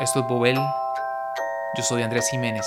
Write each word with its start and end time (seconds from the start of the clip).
Esto 0.00 0.20
es 0.20 0.28
Bobel. 0.28 0.56
Yo 1.76 1.82
soy 1.82 2.02
Andrés 2.02 2.30
Jiménez. 2.30 2.64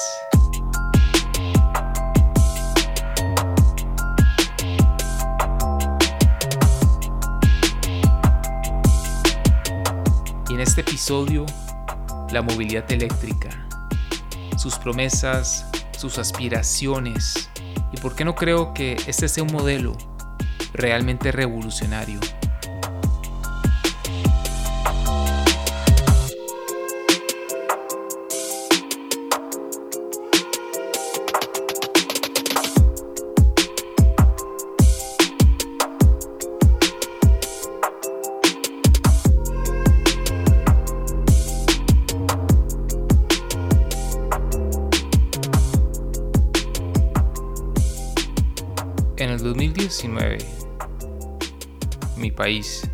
Y 10.48 10.54
en 10.54 10.60
este 10.60 10.82
episodio, 10.82 11.48
la 12.30 12.44
movilidad 12.44 12.92
eléctrica, 12.92 13.50
sus 14.56 14.78
promesas, 14.78 15.66
sus 15.98 16.20
aspiraciones 16.20 17.50
y 17.92 17.98
por 17.98 18.16
qué 18.16 18.26
no 18.26 18.36
creo 18.36 18.76
que 18.76 18.96
este 19.08 19.28
sea 19.28 19.42
un 19.42 19.52
modelo 19.52 19.94
realmente 20.76 21.32
revolucionario. 21.32 22.20
2019, 50.04 50.38
mi 52.18 52.30
país, 52.30 52.90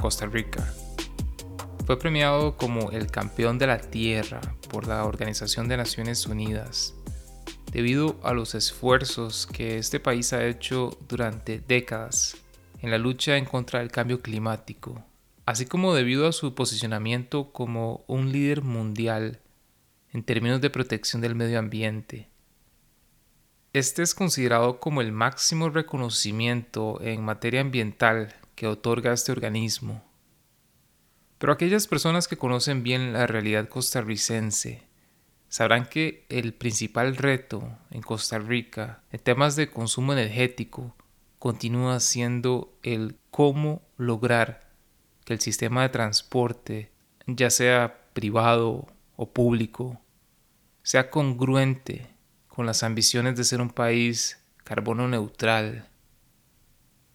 Costa 0.00 0.26
Rica, 0.26 0.70
fue 1.86 1.98
premiado 1.98 2.58
como 2.58 2.90
el 2.90 3.10
campeón 3.10 3.58
de 3.58 3.66
la 3.66 3.78
Tierra 3.78 4.42
por 4.68 4.86
la 4.86 5.04
Organización 5.04 5.66
de 5.68 5.78
Naciones 5.78 6.26
Unidas, 6.26 6.94
debido 7.72 8.20
a 8.22 8.34
los 8.34 8.54
esfuerzos 8.54 9.46
que 9.46 9.78
este 9.78 9.98
país 9.98 10.34
ha 10.34 10.44
hecho 10.44 10.98
durante 11.08 11.60
décadas 11.60 12.36
en 12.82 12.90
la 12.90 12.98
lucha 12.98 13.38
en 13.38 13.46
contra 13.46 13.78
del 13.78 13.90
cambio 13.90 14.20
climático, 14.20 15.02
así 15.46 15.64
como 15.64 15.94
debido 15.94 16.28
a 16.28 16.32
su 16.32 16.54
posicionamiento 16.54 17.50
como 17.50 18.04
un 18.08 18.30
líder 18.30 18.60
mundial 18.60 19.40
en 20.12 20.22
términos 20.22 20.60
de 20.60 20.68
protección 20.68 21.22
del 21.22 21.34
medio 21.34 21.58
ambiente 21.58 22.28
este 23.78 24.02
es 24.02 24.14
considerado 24.14 24.80
como 24.80 25.02
el 25.02 25.12
máximo 25.12 25.68
reconocimiento 25.68 26.98
en 27.02 27.22
materia 27.22 27.60
ambiental 27.60 28.34
que 28.54 28.66
otorga 28.66 29.12
este 29.12 29.32
organismo. 29.32 30.02
Pero 31.36 31.52
aquellas 31.52 31.86
personas 31.86 32.26
que 32.26 32.38
conocen 32.38 32.82
bien 32.82 33.12
la 33.12 33.26
realidad 33.26 33.68
costarricense 33.68 34.88
sabrán 35.50 35.84
que 35.84 36.24
el 36.30 36.54
principal 36.54 37.16
reto 37.16 37.70
en 37.90 38.00
Costa 38.00 38.38
Rica 38.38 39.02
en 39.12 39.20
temas 39.20 39.56
de 39.56 39.68
consumo 39.68 40.14
energético 40.14 40.96
continúa 41.38 42.00
siendo 42.00 42.78
el 42.82 43.18
cómo 43.30 43.82
lograr 43.98 44.70
que 45.26 45.34
el 45.34 45.40
sistema 45.40 45.82
de 45.82 45.90
transporte, 45.90 46.92
ya 47.26 47.50
sea 47.50 48.08
privado 48.14 48.86
o 49.16 49.30
público, 49.30 50.00
sea 50.82 51.10
congruente 51.10 52.15
con 52.56 52.64
las 52.64 52.82
ambiciones 52.82 53.36
de 53.36 53.44
ser 53.44 53.60
un 53.60 53.68
país 53.68 54.42
carbono 54.64 55.06
neutral. 55.08 55.86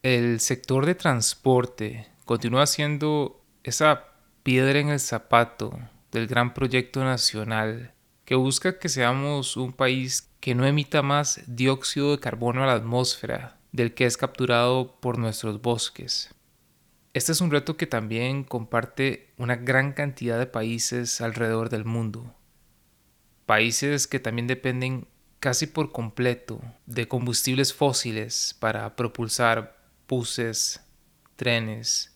El 0.04 0.40
sector 0.40 0.86
de 0.86 0.94
transporte 0.94 2.08
continúa 2.26 2.68
siendo 2.68 3.44
esa 3.64 4.06
piedra 4.44 4.78
en 4.78 4.90
el 4.90 5.00
zapato 5.00 5.80
del 6.12 6.28
gran 6.28 6.54
proyecto 6.54 7.04
nacional 7.04 7.96
que 8.24 8.36
busca 8.36 8.78
que 8.78 8.88
seamos 8.88 9.58
un 9.58 9.74
país 9.74 10.30
que 10.42 10.54
no 10.54 10.68
emita 10.68 11.02
más 11.02 11.42
dióxido 11.48 12.12
de 12.12 12.20
carbono 12.20 12.64
a 12.64 12.68
la 12.68 12.74
atmósfera 12.74 13.58
del 13.72 13.96
que 13.96 14.06
es 14.06 14.18
capturado 14.18 15.00
por 15.02 15.18
nuestros 15.18 15.60
bosques. 15.60 16.36
Este 17.16 17.32
es 17.32 17.42
un 17.42 17.50
reto 17.50 17.78
que 17.78 17.88
también 17.88 18.44
comparte 18.44 19.34
una 19.38 19.56
gran 19.56 19.94
cantidad 19.94 20.38
de 20.38 20.46
países 20.46 21.20
alrededor 21.20 21.70
del 21.70 21.84
mundo. 21.84 22.36
Países 23.48 24.06
que 24.06 24.20
también 24.20 24.46
dependen 24.46 25.08
casi 25.42 25.66
por 25.66 25.92
completo 25.92 26.62
de 26.86 27.08
combustibles 27.08 27.74
fósiles 27.74 28.56
para 28.60 28.96
propulsar 28.96 29.76
buses, 30.08 30.80
trenes, 31.36 32.16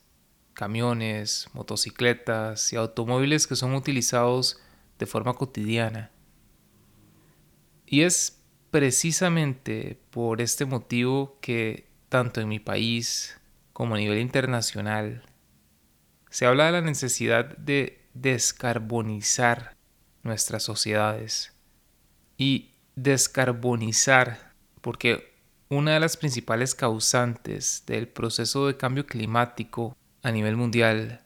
camiones, 0.53 1.50
motocicletas 1.52 2.72
y 2.72 2.75
automóviles 2.75 3.47
que 3.47 3.56
son 3.56 3.74
utilizados 3.74 4.62
de 5.00 5.08
forma 5.08 5.34
cotidiana. 5.34 6.12
Y 7.88 8.02
es 8.02 8.44
precisamente 8.69 10.00
por 10.12 10.40
este 10.40 10.66
motivo 10.66 11.40
que 11.41 11.90
tanto 12.09 12.41
en 12.41 12.47
mi 12.47 12.59
país 12.59 13.41
como 13.74 13.96
a 13.96 13.97
nivel 13.97 14.19
internacional 14.19 15.24
se 16.30 16.46
habla 16.46 16.68
de 16.68 16.74
la 16.74 16.81
necesidad 16.81 17.58
de 17.58 18.08
descarbonizar 18.14 19.75
nuestras 20.22 20.62
sociedades. 20.62 21.53
Y 22.38 22.75
descarbonizar, 22.95 24.53
porque 24.81 25.33
una 25.69 25.94
de 25.94 26.00
las 26.00 26.17
principales 26.17 26.75
causantes 26.75 27.83
del 27.85 28.07
proceso 28.07 28.67
de 28.67 28.78
cambio 28.78 29.06
climático 29.06 29.97
a 30.22 30.31
nivel 30.31 30.56
mundial 30.56 31.22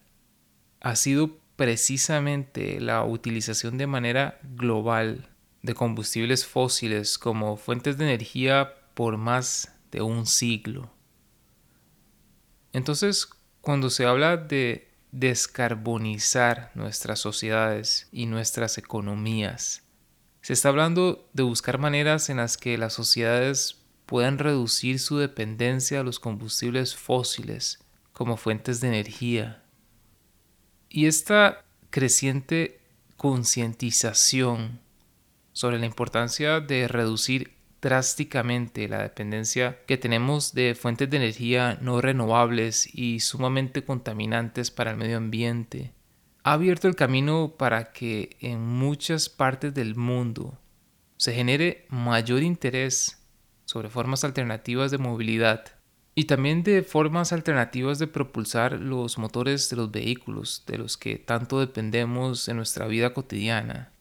ha 0.82 0.96
sido 0.96 1.38
precisamente 1.56 2.80
la 2.80 3.04
utilización 3.04 3.78
de 3.78 3.88
manera 3.88 4.40
global 4.44 5.30
de 5.62 5.74
combustibles 5.74 6.46
fósiles 6.46 7.18
como 7.18 7.58
fuentes 7.58 7.98
de 7.98 8.06
energía 8.06 8.76
por 8.94 9.18
más 9.18 9.74
de 9.92 10.02
un 10.02 10.26
siglo. 10.26 10.90
Entonces, 12.72 13.28
cuando 13.62 13.90
se 13.90 14.06
habla 14.06 14.38
de 14.38 14.90
descarbonizar 15.12 16.72
nuestras 16.76 17.20
sociedades 17.20 18.08
y 18.12 18.26
nuestras 18.26 18.78
economías, 18.78 19.84
se 20.42 20.54
está 20.54 20.70
hablando 20.70 21.28
de 21.34 21.44
buscar 21.44 21.78
maneras 21.78 22.30
en 22.30 22.38
las 22.38 22.58
que 22.58 22.78
las 22.78 22.94
sociedades 22.94 23.82
puedan 24.06 24.40
reducir 24.40 25.00
su 25.00 25.18
dependencia 25.18 26.00
a 26.00 26.04
los 26.04 26.20
combustibles 26.20 26.96
fósiles 26.96 27.80
como 28.14 28.38
fuentes 28.38 28.82
de 28.82 28.88
energía. 28.88 29.64
Y 30.90 31.06
esta 31.06 31.64
creciente 31.90 32.80
concientización 33.18 34.80
sobre 35.52 35.78
la 35.78 35.86
importancia 35.86 36.60
de 36.60 36.88
reducir 36.88 37.54
drásticamente 37.82 38.88
la 38.88 39.04
dependencia 39.04 39.80
que 39.86 39.98
tenemos 39.98 40.54
de 40.54 40.76
fuentes 40.76 41.10
de 41.10 41.18
energía 41.18 41.78
no 41.82 42.02
renovables 42.02 42.90
y 42.94 43.20
sumamente 43.20 43.84
contaminantes 43.84 44.72
para 44.72 44.92
el 44.92 44.98
medio 44.98 45.18
ambiente 45.18 45.94
ha 46.44 46.54
abierto 46.54 46.88
el 46.88 46.96
camino 46.96 47.56
para 47.58 47.92
que 47.92 48.38
en 48.40 48.62
muchas 48.62 49.30
partes 49.30 49.74
del 49.74 49.96
mundo 49.96 50.58
se 51.18 51.34
genere 51.34 51.86
mayor 51.90 52.44
interés 52.44 53.22
sobre 53.66 53.90
formas 53.90 54.24
alternativas 54.24 54.90
de 54.92 54.98
movilidad 54.98 55.66
y 56.16 56.26
también 56.26 56.64
de 56.64 56.82
formas 56.82 57.32
alternativas 57.32 58.00
de 58.00 58.08
propulsar 58.08 58.74
los 58.74 59.18
motores 59.18 59.70
de 59.70 59.78
los 59.78 59.92
vehículos 59.92 60.64
de 60.66 60.78
los 60.78 60.98
que 60.98 61.18
tanto 61.18 61.60
dependemos 61.60 62.48
en 62.48 62.58
nuestra 62.58 62.88
vida 62.88 63.14
cotidiana. 63.14 63.92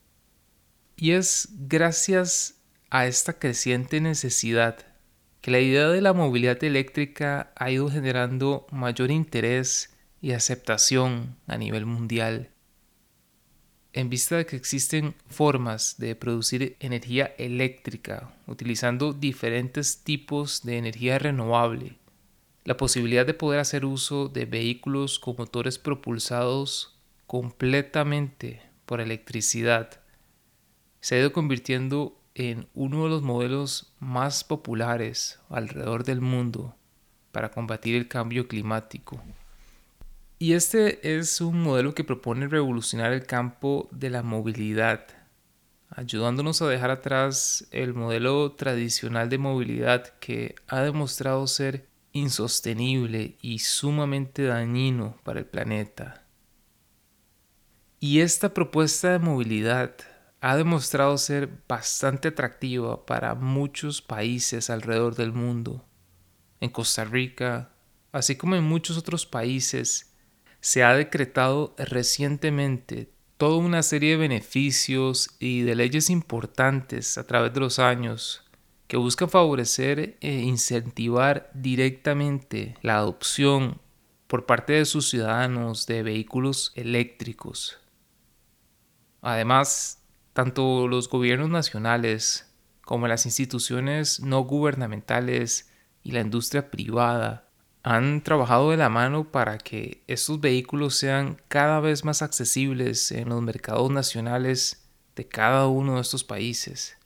Y 0.96 1.12
es 1.12 1.48
gracias 1.52 2.62
a 2.90 3.06
esta 3.06 3.38
creciente 3.38 4.00
necesidad 4.00 4.78
que 5.40 5.50
la 5.50 5.60
idea 5.60 5.88
de 5.88 6.00
la 6.00 6.12
movilidad 6.12 6.62
eléctrica 6.64 7.52
ha 7.54 7.70
ido 7.70 7.90
generando 7.90 8.66
mayor 8.72 9.10
interés 9.10 9.96
y 10.20 10.32
aceptación 10.32 11.36
a 11.46 11.56
nivel 11.56 11.86
mundial. 11.86 12.50
En 13.92 14.10
vista 14.10 14.36
de 14.36 14.46
que 14.46 14.56
existen 14.56 15.14
formas 15.26 15.96
de 15.98 16.14
producir 16.14 16.76
energía 16.80 17.34
eléctrica 17.38 18.34
utilizando 18.46 19.12
diferentes 19.12 20.04
tipos 20.04 20.62
de 20.62 20.78
energía 20.78 21.18
renovable, 21.18 21.98
la 22.64 22.76
posibilidad 22.76 23.26
de 23.26 23.34
poder 23.34 23.60
hacer 23.60 23.84
uso 23.84 24.28
de 24.28 24.44
vehículos 24.44 25.18
con 25.18 25.36
motores 25.38 25.78
propulsados 25.78 26.98
completamente 27.26 28.62
por 28.84 29.00
electricidad 29.00 30.00
se 31.00 31.14
ha 31.14 31.18
ido 31.18 31.32
convirtiendo 31.32 32.20
en 32.34 32.68
uno 32.74 33.04
de 33.04 33.10
los 33.10 33.22
modelos 33.22 33.94
más 34.00 34.44
populares 34.44 35.40
alrededor 35.48 36.04
del 36.04 36.20
mundo 36.20 36.76
para 37.32 37.50
combatir 37.50 37.96
el 37.96 38.08
cambio 38.08 38.48
climático. 38.48 39.22
Y 40.40 40.52
este 40.52 41.16
es 41.18 41.40
un 41.40 41.60
modelo 41.62 41.94
que 41.94 42.04
propone 42.04 42.46
revolucionar 42.46 43.12
el 43.12 43.26
campo 43.26 43.88
de 43.90 44.08
la 44.08 44.22
movilidad, 44.22 45.04
ayudándonos 45.90 46.62
a 46.62 46.68
dejar 46.68 46.92
atrás 46.92 47.66
el 47.72 47.92
modelo 47.92 48.52
tradicional 48.52 49.28
de 49.30 49.38
movilidad 49.38 50.16
que 50.20 50.54
ha 50.68 50.80
demostrado 50.82 51.44
ser 51.48 51.88
insostenible 52.12 53.36
y 53.42 53.58
sumamente 53.58 54.44
dañino 54.44 55.16
para 55.24 55.40
el 55.40 55.46
planeta. 55.46 56.24
Y 57.98 58.20
esta 58.20 58.54
propuesta 58.54 59.10
de 59.10 59.18
movilidad 59.18 59.96
ha 60.40 60.56
demostrado 60.56 61.18
ser 61.18 61.50
bastante 61.66 62.28
atractiva 62.28 63.04
para 63.06 63.34
muchos 63.34 64.02
países 64.02 64.70
alrededor 64.70 65.16
del 65.16 65.32
mundo. 65.32 65.84
En 66.60 66.70
Costa 66.70 67.04
Rica, 67.04 67.72
así 68.12 68.36
como 68.36 68.54
en 68.54 68.62
muchos 68.62 68.96
otros 68.96 69.26
países, 69.26 70.07
se 70.60 70.84
ha 70.84 70.94
decretado 70.94 71.74
recientemente 71.78 73.10
toda 73.36 73.56
una 73.58 73.82
serie 73.82 74.10
de 74.10 74.16
beneficios 74.16 75.30
y 75.38 75.62
de 75.62 75.76
leyes 75.76 76.10
importantes 76.10 77.18
a 77.18 77.26
través 77.26 77.54
de 77.54 77.60
los 77.60 77.78
años 77.78 78.44
que 78.88 78.96
buscan 78.96 79.28
favorecer 79.28 80.16
e 80.20 80.40
incentivar 80.40 81.50
directamente 81.54 82.76
la 82.82 82.96
adopción 82.96 83.80
por 84.26 84.46
parte 84.46 84.72
de 84.74 84.84
sus 84.86 85.08
ciudadanos 85.08 85.86
de 85.86 86.02
vehículos 86.02 86.72
eléctricos. 86.74 87.78
Además, 89.20 90.02
tanto 90.32 90.88
los 90.88 91.08
gobiernos 91.08 91.50
nacionales 91.50 92.52
como 92.82 93.08
las 93.08 93.26
instituciones 93.26 94.20
no 94.20 94.40
gubernamentales 94.40 95.70
y 96.02 96.12
la 96.12 96.20
industria 96.20 96.70
privada 96.70 97.47
han 97.82 98.22
trabajado 98.22 98.70
de 98.70 98.76
la 98.76 98.88
mano 98.88 99.30
para 99.30 99.58
que 99.58 100.02
estos 100.06 100.40
vehículos 100.40 100.96
sean 100.96 101.40
cada 101.48 101.80
vez 101.80 102.04
más 102.04 102.22
accesibles 102.22 103.12
en 103.12 103.28
los 103.28 103.42
mercados 103.42 103.90
nacionales 103.90 104.88
de 105.16 105.26
cada 105.26 105.66
uno 105.66 105.96
de 105.96 106.02
estos 106.02 106.24
países. 106.24 106.96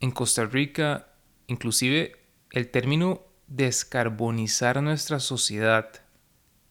En 0.00 0.10
Costa 0.10 0.44
Rica, 0.44 1.08
inclusive 1.46 2.16
el 2.50 2.70
término 2.70 3.22
descarbonizar 3.46 4.82
nuestra 4.82 5.20
sociedad 5.20 5.90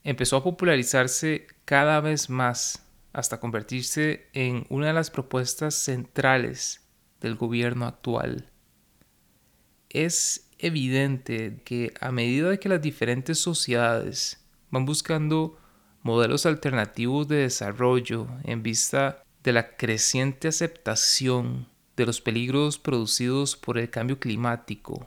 empezó 0.04 0.36
a 0.36 0.44
popularizarse 0.44 1.46
cada 1.64 2.00
vez 2.00 2.30
más 2.30 2.86
hasta 3.12 3.40
convertirse 3.40 4.28
en 4.34 4.66
una 4.68 4.88
de 4.88 4.92
las 4.92 5.10
propuestas 5.10 5.74
centrales 5.74 6.86
del 7.20 7.34
gobierno 7.34 7.86
actual. 7.86 8.50
Es 9.88 10.45
evidente 10.58 11.60
que 11.64 11.92
a 12.00 12.12
medida 12.12 12.56
que 12.56 12.68
las 12.68 12.82
diferentes 12.82 13.38
sociedades 13.38 14.44
van 14.70 14.86
buscando 14.86 15.58
modelos 16.02 16.46
alternativos 16.46 17.28
de 17.28 17.36
desarrollo 17.36 18.28
en 18.44 18.62
vista 18.62 19.22
de 19.42 19.52
la 19.52 19.76
creciente 19.76 20.48
aceptación 20.48 21.68
de 21.96 22.06
los 22.06 22.20
peligros 22.20 22.78
producidos 22.78 23.56
por 23.56 23.78
el 23.78 23.90
cambio 23.90 24.18
climático, 24.18 25.06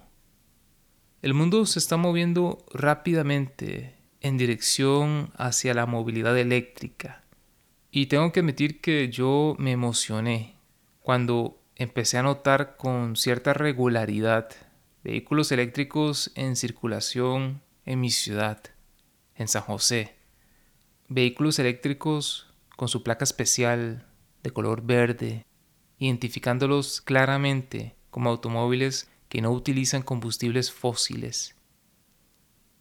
el 1.22 1.34
mundo 1.34 1.66
se 1.66 1.80
está 1.80 1.98
moviendo 1.98 2.66
rápidamente 2.74 3.96
en 4.22 4.38
dirección 4.38 5.32
hacia 5.36 5.74
la 5.74 5.86
movilidad 5.86 6.38
eléctrica. 6.38 7.24
Y 7.92 8.06
tengo 8.06 8.32
que 8.32 8.40
admitir 8.40 8.80
que 8.80 9.10
yo 9.10 9.56
me 9.60 9.72
emocioné 9.72 10.56
cuando 11.02 11.60
empecé 11.76 12.18
a 12.18 12.24
notar 12.24 12.78
con 12.78 13.16
cierta 13.16 13.54
regularidad 13.54 14.50
vehículos 15.10 15.52
eléctricos 15.52 16.32
en 16.36 16.56
circulación 16.56 17.64
en 17.84 18.00
mi 18.00 18.12
ciudad, 18.12 18.62
en 19.34 19.48
San 19.48 19.64
José. 19.64 20.16
Vehículos 21.08 21.58
eléctricos 21.58 22.54
con 22.78 22.90
su 22.90 23.02
placa 23.02 23.24
especial 23.24 24.06
de 24.44 24.52
color 24.52 24.84
verde, 24.84 25.48
identificándolos 25.98 27.02
claramente 27.02 27.96
como 28.12 28.30
automóviles 28.30 29.10
que 29.30 29.42
no 29.42 29.50
utilizan 29.50 30.04
combustibles 30.04 30.72
fósiles. 30.72 31.56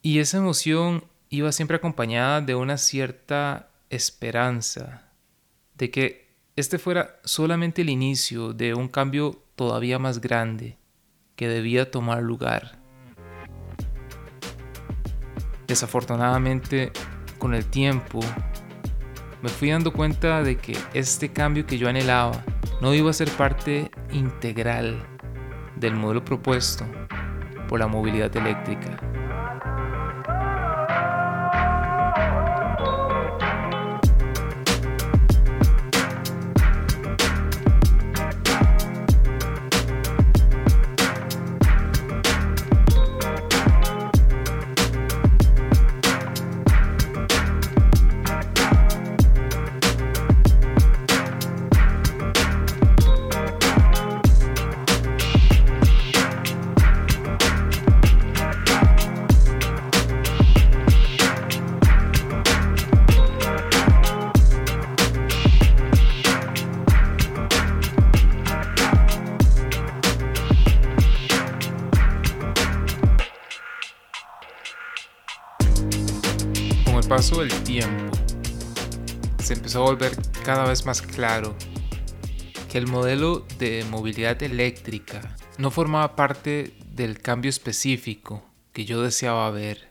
Y 0.03 0.19
esa 0.19 0.37
emoción 0.37 1.05
iba 1.31 1.51
siempre 1.51 1.79
acompañada 1.79 2.43
de 2.43 2.55
una 2.55 2.77
cierta 2.77 3.71
esperanza 3.89 5.15
de 5.79 5.91
que 5.91 6.29
este 6.57 6.79
fuera 6.79 7.21
solamente 7.25 7.81
el 7.81 7.89
inicio 7.89 8.53
de 8.53 8.75
un 8.75 8.89
cambio 8.89 9.43
todavía 9.57 9.99
más 9.99 10.21
grande 10.21 10.77
que 11.39 11.49
debía 11.49 11.89
tomar 11.89 12.21
lugar. 12.21 12.73
Desafortunadamente, 15.69 16.91
con 17.39 17.55
el 17.55 17.65
tiempo, 17.65 18.19
me 19.41 19.49
fui 19.49 19.71
dando 19.71 19.93
cuenta 19.93 20.43
de 20.43 20.57
que 20.57 20.77
este 20.95 21.29
cambio 21.29 21.65
que 21.65 21.79
yo 21.79 21.89
anhelaba 21.89 22.45
no 22.81 22.93
iba 22.93 23.11
a 23.11 23.13
ser 23.13 23.31
parte 23.31 23.89
integral 24.11 25.01
del 25.77 25.95
modelo 25.95 26.25
propuesto 26.25 26.85
por 27.69 27.79
la 27.79 27.87
movilidad 27.87 28.37
eléctrica. 28.37 28.99
Cada 80.49 80.65
vez 80.65 80.87
más 80.87 81.03
claro 81.03 81.55
que 82.71 82.79
el 82.79 82.87
modelo 82.87 83.47
de 83.59 83.85
movilidad 83.91 84.43
eléctrica 84.43 85.37
no 85.59 85.71
formaba 85.71 86.17
parte 86.17 86.73
del 86.87 87.21
cambio 87.21 87.51
específico 87.51 88.43
que 88.73 88.87
yo 88.87 89.03
deseaba 89.03 89.51
ver. 89.51 89.89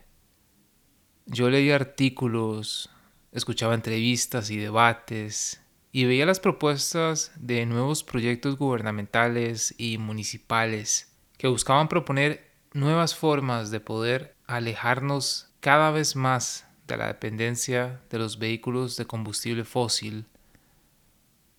Yo 1.26 1.48
leía 1.48 1.76
artículos, 1.76 2.90
escuchaba 3.30 3.74
entrevistas 3.74 4.50
y 4.50 4.56
debates 4.56 5.60
y 5.92 6.06
veía 6.06 6.26
las 6.26 6.40
propuestas 6.40 7.30
de 7.36 7.64
nuevos 7.64 8.02
proyectos 8.02 8.58
gubernamentales 8.58 9.76
y 9.78 9.96
municipales 9.98 11.14
que 11.36 11.46
buscaban 11.46 11.86
proponer 11.86 12.50
nuevas 12.72 13.14
formas 13.14 13.70
de 13.70 13.78
poder 13.78 14.34
alejarnos 14.48 15.52
cada 15.60 15.92
vez 15.92 16.16
más 16.16 16.66
de 16.88 16.96
la 16.96 17.06
dependencia 17.06 18.00
de 18.10 18.18
los 18.18 18.40
vehículos 18.40 18.96
de 18.96 19.06
combustible 19.06 19.62
fósil. 19.62 20.26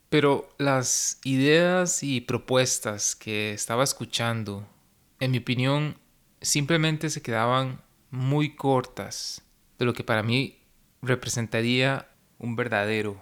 Pero 0.10 0.50
las 0.58 1.20
ideas 1.24 2.04
y 2.04 2.22
propuestas 2.22 3.16
que 3.16 3.54
estaba 3.54 3.84
escuchando, 3.84 4.68
en 5.20 5.32
mi 5.32 5.38
opinión, 5.38 5.98
simplemente 6.42 7.10
se 7.10 7.22
quedaban 7.22 7.82
muy 8.10 8.56
cortas 8.56 9.44
de 9.78 9.86
lo 9.86 9.94
que 9.94 10.04
para 10.04 10.24
mí 10.24 10.58
representaría 11.02 12.10
un 12.40 12.56
verdadero 12.56 13.22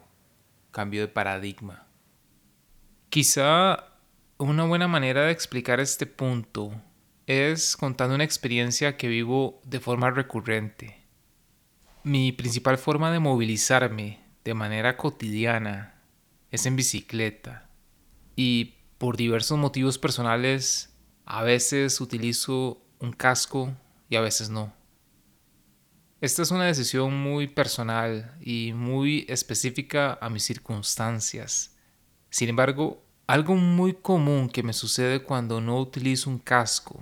cambio 0.72 1.02
de 1.02 1.08
paradigma. 1.08 1.88
Quizá 3.10 3.84
una 4.38 4.66
buena 4.66 4.88
manera 4.88 5.24
de 5.24 5.32
explicar 5.32 5.80
este 5.80 6.06
punto 6.06 6.72
es 7.26 7.76
contando 7.76 8.16
una 8.16 8.24
experiencia 8.24 8.96
que 8.96 9.08
vivo 9.08 9.62
de 9.66 9.80
forma 9.80 10.12
recurrente 10.12 11.08
mi 12.08 12.32
principal 12.32 12.78
forma 12.78 13.12
de 13.12 13.20
movilizarme 13.20 14.22
de 14.46 14.54
manera 14.54 14.96
cotidiana 14.96 15.97
es 16.52 16.66
en 16.66 16.76
bicicleta 16.76 17.70
y 18.36 18.76
por 18.98 19.18
diversos 19.18 19.58
motivos 19.58 19.98
personales 19.98 20.96
a 21.26 21.44
veces 21.44 22.00
utilizo 22.02 22.82
un 23.00 23.12
casco 23.12 23.76
y 24.10 24.16
a 24.16 24.22
veces 24.22 24.50
no. 24.50 24.74
Esta 26.20 26.42
es 26.42 26.52
una 26.52 26.66
decisión 26.66 27.14
muy 27.22 27.48
personal 27.48 28.36
y 28.42 28.74
muy 28.74 29.26
específica 29.30 30.18
a 30.20 30.30
mis 30.30 30.44
circunstancias. 30.44 31.76
Sin 32.30 32.50
embargo, 32.50 33.04
algo 33.28 33.56
muy 33.56 33.94
común 33.94 34.50
que 34.50 34.64
me 34.64 34.74
sucede 34.74 35.22
cuando 35.22 35.62
no 35.62 35.80
utilizo 35.80 36.30
un 36.30 36.40
casco 36.40 37.00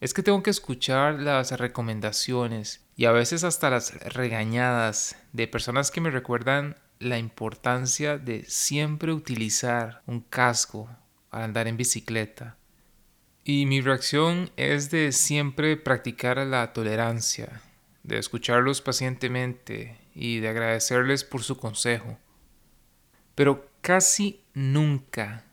es 0.00 0.14
que 0.14 0.22
tengo 0.22 0.42
que 0.42 0.50
escuchar 0.50 1.20
las 1.20 1.52
recomendaciones 1.52 2.86
y 2.96 3.04
a 3.04 3.12
veces 3.12 3.44
hasta 3.44 3.68
las 3.68 3.94
regañadas 4.14 5.16
de 5.32 5.48
personas 5.48 5.90
que 5.90 6.00
me 6.00 6.10
recuerdan 6.10 6.76
la 7.00 7.18
importancia 7.18 8.18
de 8.18 8.44
siempre 8.44 9.14
utilizar 9.14 10.02
un 10.06 10.20
casco 10.20 10.88
al 11.30 11.42
andar 11.44 11.66
en 11.66 11.78
bicicleta. 11.78 12.58
Y 13.42 13.64
mi 13.64 13.80
reacción 13.80 14.50
es 14.58 14.90
de 14.90 15.10
siempre 15.12 15.78
practicar 15.78 16.36
la 16.46 16.74
tolerancia, 16.74 17.62
de 18.02 18.18
escucharlos 18.18 18.82
pacientemente 18.82 19.96
y 20.14 20.40
de 20.40 20.48
agradecerles 20.50 21.24
por 21.24 21.42
su 21.42 21.56
consejo. 21.56 22.18
Pero 23.34 23.66
casi 23.80 24.44
nunca 24.52 25.44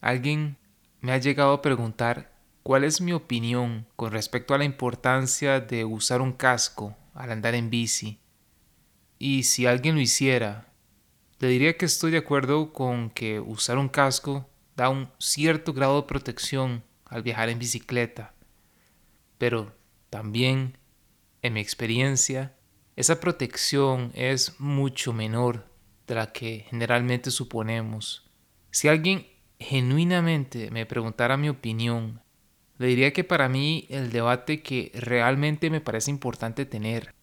alguien 0.00 0.56
me 1.02 1.12
ha 1.12 1.18
llegado 1.18 1.52
a 1.52 1.60
preguntar 1.60 2.32
cuál 2.62 2.82
es 2.82 3.02
mi 3.02 3.12
opinión 3.12 3.86
con 3.94 4.10
respecto 4.10 4.54
a 4.54 4.58
la 4.58 4.64
importancia 4.64 5.60
de 5.60 5.84
usar 5.84 6.22
un 6.22 6.32
casco 6.32 6.96
al 7.12 7.30
andar 7.30 7.54
en 7.54 7.68
bici. 7.68 8.18
Y 9.18 9.42
si 9.42 9.66
alguien 9.66 9.96
lo 9.96 10.00
hiciera, 10.00 10.66
le 11.44 11.50
diría 11.50 11.76
que 11.76 11.84
estoy 11.84 12.10
de 12.10 12.16
acuerdo 12.16 12.72
con 12.72 13.10
que 13.10 13.38
usar 13.38 13.76
un 13.76 13.90
casco 13.90 14.48
da 14.76 14.88
un 14.88 15.10
cierto 15.18 15.74
grado 15.74 16.00
de 16.00 16.08
protección 16.08 16.82
al 17.04 17.22
viajar 17.22 17.50
en 17.50 17.58
bicicleta. 17.58 18.32
Pero 19.36 19.76
también, 20.08 20.78
en 21.42 21.52
mi 21.52 21.60
experiencia, 21.60 22.56
esa 22.96 23.20
protección 23.20 24.10
es 24.14 24.58
mucho 24.58 25.12
menor 25.12 25.68
de 26.06 26.14
la 26.14 26.32
que 26.32 26.64
generalmente 26.70 27.30
suponemos. 27.30 28.30
Si 28.70 28.88
alguien 28.88 29.26
genuinamente 29.58 30.70
me 30.70 30.86
preguntara 30.86 31.36
mi 31.36 31.50
opinión, 31.50 32.22
le 32.78 32.86
diría 32.86 33.12
que 33.12 33.22
para 33.22 33.50
mí 33.50 33.86
el 33.90 34.10
debate 34.10 34.62
que 34.62 34.92
realmente 34.94 35.68
me 35.68 35.82
parece 35.82 36.10
importante 36.10 36.64
tener 36.64 37.14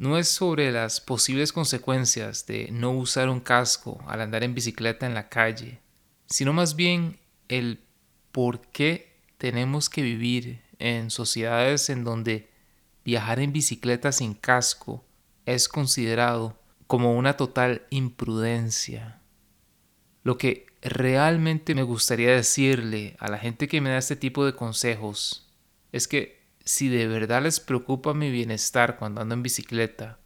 no 0.00 0.16
es 0.16 0.28
sobre 0.28 0.72
las 0.72 0.98
posibles 0.98 1.52
consecuencias 1.52 2.46
de 2.46 2.70
no 2.72 2.90
usar 2.90 3.28
un 3.28 3.38
casco 3.38 4.02
al 4.06 4.22
andar 4.22 4.42
en 4.42 4.54
bicicleta 4.54 5.04
en 5.04 5.12
la 5.12 5.28
calle, 5.28 5.82
sino 6.24 6.54
más 6.54 6.74
bien 6.74 7.20
el 7.48 7.84
por 8.32 8.62
qué 8.62 9.20
tenemos 9.36 9.90
que 9.90 10.00
vivir 10.00 10.62
en 10.78 11.10
sociedades 11.10 11.90
en 11.90 12.02
donde 12.02 12.48
viajar 13.04 13.40
en 13.40 13.52
bicicleta 13.52 14.10
sin 14.10 14.32
casco 14.32 15.04
es 15.44 15.68
considerado 15.68 16.58
como 16.86 17.14
una 17.14 17.36
total 17.36 17.86
imprudencia. 17.90 19.20
Lo 20.22 20.38
que 20.38 20.64
realmente 20.80 21.74
me 21.74 21.82
gustaría 21.82 22.30
decirle 22.30 23.16
a 23.18 23.28
la 23.28 23.36
gente 23.36 23.68
que 23.68 23.82
me 23.82 23.90
da 23.90 23.98
este 23.98 24.16
tipo 24.16 24.46
de 24.46 24.54
consejos 24.54 25.52
es 25.92 26.08
que 26.08 26.39
si 26.64 26.88
de 26.88 27.06
verdad 27.06 27.42
les 27.42 27.60
preocupa 27.60 28.14
mi 28.14 28.30
bienestar 28.30 28.96
cuando 28.96 29.20
ando 29.20 29.34
en 29.34 29.42
bicicleta, 29.42 30.18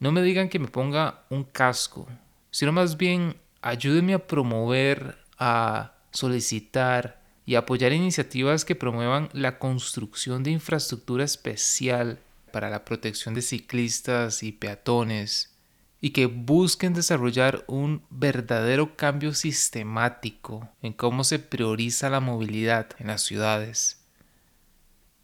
no 0.00 0.12
me 0.12 0.22
digan 0.22 0.48
que 0.48 0.58
me 0.58 0.68
ponga 0.68 1.24
un 1.30 1.44
casco, 1.44 2.06
sino 2.50 2.72
más 2.72 2.96
bien 2.96 3.36
ayúdenme 3.62 4.14
a 4.14 4.26
promover, 4.26 5.18
a 5.38 5.94
solicitar 6.10 7.20
y 7.44 7.54
apoyar 7.54 7.92
iniciativas 7.92 8.64
que 8.64 8.74
promuevan 8.74 9.28
la 9.32 9.58
construcción 9.58 10.42
de 10.42 10.50
infraestructura 10.50 11.24
especial 11.24 12.18
para 12.52 12.70
la 12.70 12.84
protección 12.84 13.34
de 13.34 13.42
ciclistas 13.42 14.42
y 14.42 14.52
peatones 14.52 15.54
y 16.00 16.10
que 16.10 16.26
busquen 16.26 16.94
desarrollar 16.94 17.64
un 17.66 18.02
verdadero 18.10 18.96
cambio 18.96 19.34
sistemático 19.34 20.68
en 20.82 20.92
cómo 20.92 21.24
se 21.24 21.38
prioriza 21.38 22.08
la 22.08 22.20
movilidad 22.20 22.88
en 22.98 23.08
las 23.08 23.22
ciudades. 23.22 23.97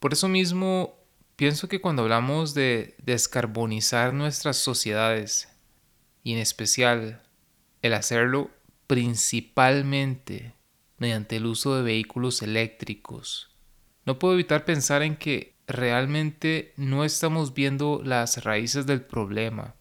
Por 0.04 0.12
eso 0.12 0.28
mismo, 0.28 0.98
pienso 1.34 1.66
que 1.66 1.80
cuando 1.80 2.02
hablamos 2.02 2.52
de 2.52 2.94
descarbonizar 3.02 4.12
nuestras 4.12 4.58
sociedades, 4.58 5.48
y 6.22 6.34
en 6.34 6.40
especial 6.40 7.22
el 7.80 7.94
hacerlo 7.94 8.50
principalmente 8.86 10.52
mediante 10.98 11.36
el 11.36 11.46
uso 11.46 11.74
de 11.74 11.82
vehículos 11.82 12.42
eléctricos, 12.42 13.56
no 14.04 14.18
puedo 14.18 14.34
evitar 14.34 14.66
pensar 14.66 15.00
en 15.00 15.16
que 15.16 15.54
realmente 15.66 16.74
no 16.76 17.06
estamos 17.06 17.54
viendo 17.54 18.02
las 18.04 18.44
raíces 18.44 18.84
del 18.84 19.00
problema. 19.00 19.74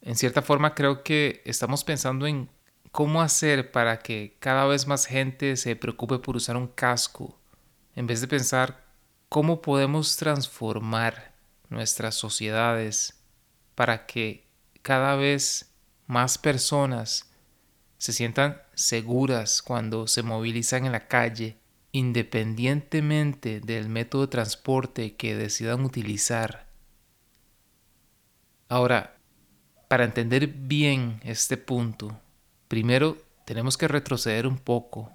En 0.00 0.16
cierta 0.16 0.42
forma 0.42 0.74
creo 0.74 1.04
que 1.04 1.42
estamos 1.44 1.84
pensando 1.84 2.26
en 2.26 2.50
cómo 2.90 3.22
hacer 3.22 3.70
para 3.70 4.00
que 4.00 4.36
cada 4.40 4.66
vez 4.66 4.88
más 4.88 5.06
gente 5.06 5.56
se 5.56 5.76
preocupe 5.76 6.18
por 6.18 6.34
usar 6.34 6.56
un 6.56 6.66
casco, 6.66 7.38
en 7.94 8.08
vez 8.08 8.20
de 8.20 8.26
pensar 8.26 8.83
cómo 9.34 9.62
podemos 9.62 10.16
transformar 10.16 11.34
nuestras 11.68 12.14
sociedades 12.14 13.20
para 13.74 14.06
que 14.06 14.46
cada 14.80 15.16
vez 15.16 15.72
más 16.06 16.38
personas 16.38 17.32
se 17.98 18.12
sientan 18.12 18.62
seguras 18.74 19.60
cuando 19.60 20.06
se 20.06 20.22
movilizan 20.22 20.86
en 20.86 20.92
la 20.92 21.08
calle, 21.08 21.58
independientemente 21.90 23.58
del 23.58 23.88
método 23.88 24.22
de 24.22 24.28
transporte 24.28 25.16
que 25.16 25.34
decidan 25.34 25.84
utilizar. 25.84 26.68
Ahora, 28.68 29.16
para 29.88 30.04
entender 30.04 30.46
bien 30.46 31.20
este 31.24 31.56
punto, 31.56 32.20
primero 32.68 33.18
tenemos 33.46 33.76
que 33.76 33.88
retroceder 33.88 34.46
un 34.46 34.58
poco 34.58 35.10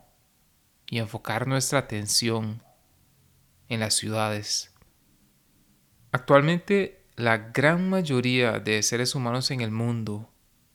y 0.90 0.98
enfocar 0.98 1.48
nuestra 1.48 1.80
atención 1.80 2.62
en 3.70 3.80
las 3.80 3.94
ciudades. 3.94 4.74
Actualmente, 6.12 7.06
la 7.16 7.38
gran 7.38 7.90
mayoría 7.90 8.60
de 8.60 8.82
seres 8.82 9.14
humanos 9.14 9.52
en 9.52 9.62
el 9.62 9.72
mundo 9.72 10.30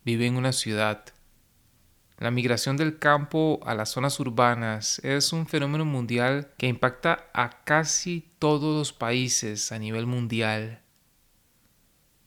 vive 0.05 0.27
en 0.27 0.37
una 0.37 0.53
ciudad. 0.53 1.05
La 2.19 2.31
migración 2.31 2.77
del 2.77 2.99
campo 2.99 3.59
a 3.67 3.75
las 3.75 3.91
zonas 3.91 4.21
urbanas 4.21 5.01
es 5.01 5.33
un 5.33 5.47
fenómeno 5.49 5.85
mundial 5.85 6.53
que 6.57 6.69
impacta 6.69 7.29
a 7.35 7.65
casi 7.65 8.33
todos 8.39 8.79
los 8.79 8.93
países 8.93 9.73
a 9.73 9.79
nivel 9.81 10.07
mundial. 10.07 10.83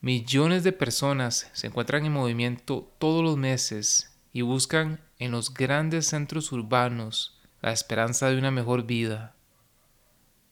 Millones 0.01 0.63
de 0.63 0.73
personas 0.73 1.49
se 1.53 1.67
encuentran 1.67 2.05
en 2.05 2.11
movimiento 2.11 2.93
todos 2.99 3.23
los 3.23 3.37
meses 3.37 4.19
y 4.33 4.41
buscan 4.41 4.99
en 5.19 5.31
los 5.31 5.53
grandes 5.53 6.07
centros 6.07 6.51
urbanos 6.51 7.39
la 7.61 7.71
esperanza 7.71 8.29
de 8.29 8.37
una 8.37 8.51
mejor 8.51 8.85
vida. 8.85 9.36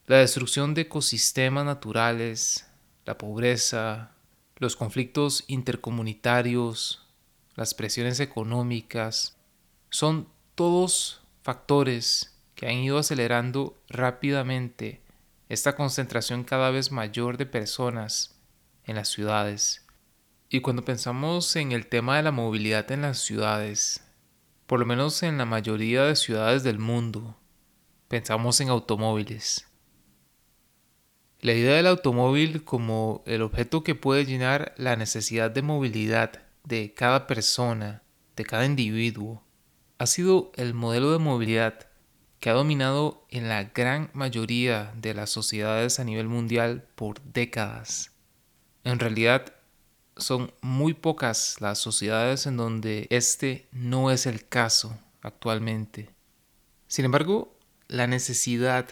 La 0.06 0.18
destrucción 0.18 0.72
de 0.74 0.82
ecosistemas 0.82 1.64
naturales, 1.64 2.64
la 3.06 3.18
pobreza, 3.18 4.12
los 4.54 4.76
conflictos 4.76 5.42
intercomunitarios, 5.48 7.08
las 7.56 7.74
presiones 7.74 8.20
económicas, 8.20 9.36
son 9.90 10.28
todos 10.54 11.22
factores 11.42 12.38
que 12.54 12.68
han 12.68 12.74
ido 12.74 12.98
acelerando 12.98 13.76
rápidamente 13.88 15.02
esta 15.48 15.74
concentración 15.74 16.44
cada 16.44 16.70
vez 16.70 16.92
mayor 16.92 17.36
de 17.36 17.46
personas 17.46 18.36
en 18.84 18.94
las 18.94 19.08
ciudades. 19.08 19.84
Y 20.48 20.60
cuando 20.60 20.84
pensamos 20.84 21.56
en 21.56 21.72
el 21.72 21.88
tema 21.88 22.16
de 22.16 22.22
la 22.22 22.30
movilidad 22.30 22.92
en 22.92 23.02
las 23.02 23.18
ciudades, 23.18 24.04
por 24.68 24.78
lo 24.78 24.86
menos 24.86 25.24
en 25.24 25.36
la 25.36 25.46
mayoría 25.46 26.04
de 26.04 26.14
ciudades 26.14 26.62
del 26.62 26.78
mundo, 26.78 27.36
pensamos 28.06 28.60
en 28.60 28.68
automóviles. 28.68 29.66
La 31.46 31.54
idea 31.54 31.76
del 31.76 31.86
automóvil 31.86 32.64
como 32.64 33.22
el 33.24 33.40
objeto 33.40 33.84
que 33.84 33.94
puede 33.94 34.26
llenar 34.26 34.74
la 34.78 34.96
necesidad 34.96 35.48
de 35.48 35.62
movilidad 35.62 36.42
de 36.64 36.92
cada 36.92 37.28
persona, 37.28 38.02
de 38.34 38.44
cada 38.44 38.66
individuo, 38.66 39.44
ha 39.98 40.06
sido 40.06 40.50
el 40.56 40.74
modelo 40.74 41.12
de 41.12 41.20
movilidad 41.20 41.86
que 42.40 42.50
ha 42.50 42.54
dominado 42.54 43.28
en 43.30 43.48
la 43.48 43.62
gran 43.62 44.10
mayoría 44.12 44.92
de 44.96 45.14
las 45.14 45.30
sociedades 45.30 46.00
a 46.00 46.04
nivel 46.04 46.26
mundial 46.26 46.88
por 46.96 47.22
décadas. 47.22 48.10
En 48.82 48.98
realidad, 48.98 49.54
son 50.16 50.52
muy 50.62 50.94
pocas 50.94 51.60
las 51.60 51.78
sociedades 51.78 52.46
en 52.46 52.56
donde 52.56 53.06
este 53.10 53.68
no 53.70 54.10
es 54.10 54.26
el 54.26 54.48
caso 54.48 54.98
actualmente. 55.22 56.10
Sin 56.88 57.04
embargo, 57.04 57.56
la 57.86 58.08
necesidad 58.08 58.88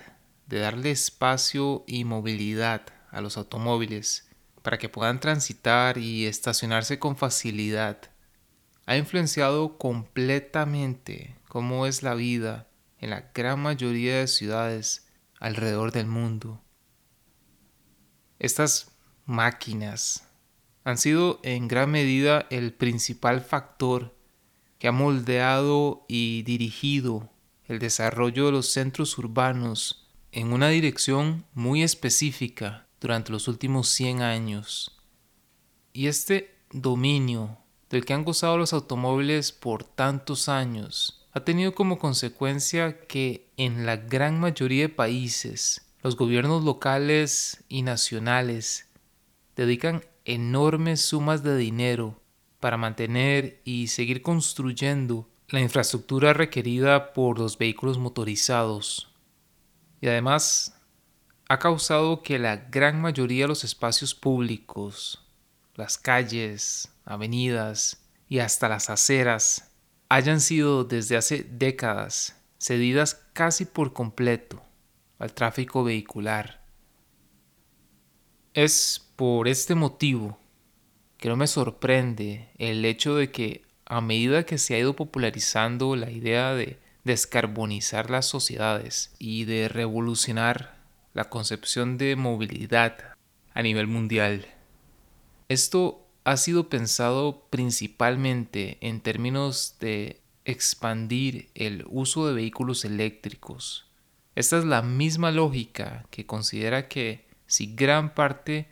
de 0.55 0.61
darle 0.61 0.93
espacio 0.93 1.83
y 1.85 2.05
movilidad 2.05 2.83
a 3.11 3.21
los 3.21 3.37
automóviles 3.37 4.29
para 4.63 4.79
que 4.79 4.89
puedan 4.89 5.19
transitar 5.19 5.99
y 5.99 6.27
estacionarse 6.27 7.01
con 7.01 7.17
facilidad 7.17 7.99
ha 8.87 8.97
influenciado 8.97 9.79
completamente 9.79 11.37
cómo 11.49 11.87
es 11.87 12.05
la 12.05 12.15
vida 12.15 12.69
en 12.99 13.11
la 13.11 13.33
gran 13.35 13.59
mayoría 13.59 14.21
de 14.21 14.29
ciudades 14.29 15.09
alrededor 15.41 15.91
del 15.91 16.07
mundo. 16.07 16.63
Estas 18.39 18.93
máquinas 19.27 20.29
han 20.85 20.99
sido 20.99 21.41
en 21.43 21.67
gran 21.67 21.91
medida 21.91 22.47
el 22.51 22.73
principal 22.75 23.41
factor 23.41 24.17
que 24.79 24.87
ha 24.87 24.93
moldeado 24.93 26.07
y 26.07 26.43
dirigido 26.43 27.29
el 27.65 27.81
desarrollo 27.81 28.47
de 28.47 28.53
los 28.53 28.71
centros 28.71 29.19
urbanos 29.19 30.04
en 30.35 30.53
una 30.53 30.69
dirección 30.69 31.45
muy 31.55 31.85
específica 31.85 32.89
durante 33.01 33.31
los 33.31 33.47
últimos 33.47 33.89
100 33.91 34.21
años. 34.23 35.01
Y 35.93 36.09
este 36.09 36.57
dominio 36.73 37.59
del 37.89 38.05
que 38.05 38.15
han 38.15 38.25
gozado 38.25 38.59
los 38.59 38.73
automóviles 38.73 39.53
por 39.53 39.85
tantos 39.85 40.49
años 40.49 41.25
ha 41.33 41.45
tenido 41.45 41.77
como 41.77 42.01
consecuencia 42.01 43.07
que 43.07 43.49
en 43.57 43.87
la 43.87 43.97
gran 43.97 44.41
mayoría 44.41 44.83
de 44.83 44.89
países 44.89 45.87
los 46.03 46.17
gobiernos 46.17 46.65
locales 46.65 47.63
y 47.69 47.83
nacionales 47.83 48.89
dedican 49.55 50.05
enormes 50.25 51.01
sumas 51.01 51.45
de 51.45 51.57
dinero 51.57 52.21
para 52.59 52.77
mantener 52.77 53.61
y 53.65 53.87
seguir 53.87 54.21
construyendo 54.21 55.29
la 55.49 55.61
infraestructura 55.61 56.33
requerida 56.33 57.13
por 57.13 57.39
los 57.39 57.57
vehículos 57.57 57.99
motorizados. 57.99 59.14
Y 60.05 60.09
además 60.09 60.79
ha 61.49 61.59
causado 61.59 62.23
que 62.23 62.39
la 62.39 62.57
gran 62.57 63.01
mayoría 63.01 63.45
de 63.45 63.49
los 63.49 63.65
espacios 63.65 64.15
públicos, 64.15 65.25
las 65.77 65.97
calles, 65.97 66.93
avenidas 67.07 68.05
y 68.29 68.41
hasta 68.41 68.69
las 68.69 68.91
aceras 68.91 69.73
hayan 70.11 70.43
sido 70.43 70.85
desde 70.85 71.17
hace 71.17 71.43
décadas 71.45 72.39
cedidas 72.59 73.15
casi 73.33 73.65
por 73.65 73.95
completo 73.95 74.63
al 75.19 75.33
tráfico 75.33 75.83
vehicular. 75.85 76.63
Es 78.53 79.11
por 79.17 79.49
este 79.49 79.75
motivo 79.75 80.39
que 81.17 81.31
no 81.31 81.37
me 81.37 81.47
sorprende 81.47 82.51
el 82.59 82.85
hecho 82.85 83.15
de 83.15 83.31
que 83.31 83.65
a 83.87 84.03
medida 84.03 84.45
que 84.45 84.59
se 84.59 84.75
ha 84.75 84.79
ido 84.81 84.95
popularizando 84.95 85.97
la 85.97 86.11
idea 86.11 86.53
de 86.53 86.84
descarbonizar 87.05 88.11
las 88.11 88.27
sociedades 88.27 89.15
y 89.19 89.45
de 89.45 89.69
revolucionar 89.69 90.77
la 91.13 91.31
concepción 91.31 91.99
de 91.99 92.17
movilidad 92.17 92.97
a 93.53 93.63
nivel 93.63 93.87
mundial, 93.87 94.47
esto 95.49 96.07
ha 96.25 96.37
sido 96.39 96.69
pensado 96.71 97.47
principalmente 97.51 98.79
en 98.81 99.01
términos 99.01 99.77
de 99.79 100.21
expandir 100.45 101.51
el 101.55 101.85
uso 101.89 102.27
de 102.27 102.35
vehículos 102.35 102.85
eléctricos. 102.85 103.87
Esta 104.35 104.59
es 104.59 104.65
la 104.65 104.83
misma 104.83 105.31
lógica 105.31 106.07
que 106.11 106.27
considera 106.27 106.89
que 106.89 107.27
si 107.47 107.75
gran 107.75 108.15
parte 108.15 108.69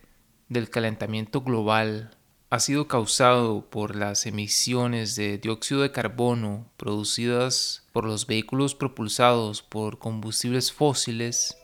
del 0.48 0.70
calentamiento 0.70 1.42
global 1.42 2.16
ha 2.52 2.60
sido 2.60 2.86
causado 2.86 3.64
por 3.70 3.96
las 3.96 4.26
emisiones 4.26 5.16
de 5.16 5.38
dióxido 5.38 5.80
de 5.80 5.90
carbono 5.90 6.70
producidas 6.76 7.82
por 7.94 8.04
los 8.04 8.26
vehículos 8.26 8.74
propulsados 8.74 9.62
por 9.62 9.98
combustibles 9.98 10.70
fósiles, 10.70 11.56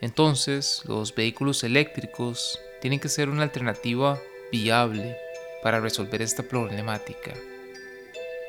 entonces 0.00 0.82
los 0.84 1.12
vehículos 1.12 1.64
eléctricos 1.64 2.60
tienen 2.80 3.00
que 3.00 3.08
ser 3.08 3.28
una 3.28 3.42
alternativa 3.42 4.20
viable 4.52 5.16
para 5.60 5.80
resolver 5.80 6.22
esta 6.22 6.44
problemática. 6.44 7.34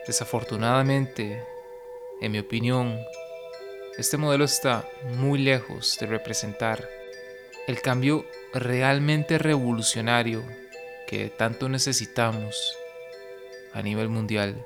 Desafortunadamente, 0.06 1.44
en 2.22 2.34
mi 2.34 2.38
opinión, 2.38 3.00
este 3.98 4.16
modelo 4.16 4.46
está 4.46 4.88
muy 5.18 5.40
lejos 5.40 5.98
de 6.00 6.06
representar 6.06 6.88
el 7.66 7.82
cambio 7.82 8.28
realmente 8.54 9.40
revolucionario 9.40 10.61
que 11.12 11.30
tanto 11.30 11.68
necesitamos 11.68 12.78
a 13.74 13.82
nivel 13.82 14.08
mundial. 14.08 14.66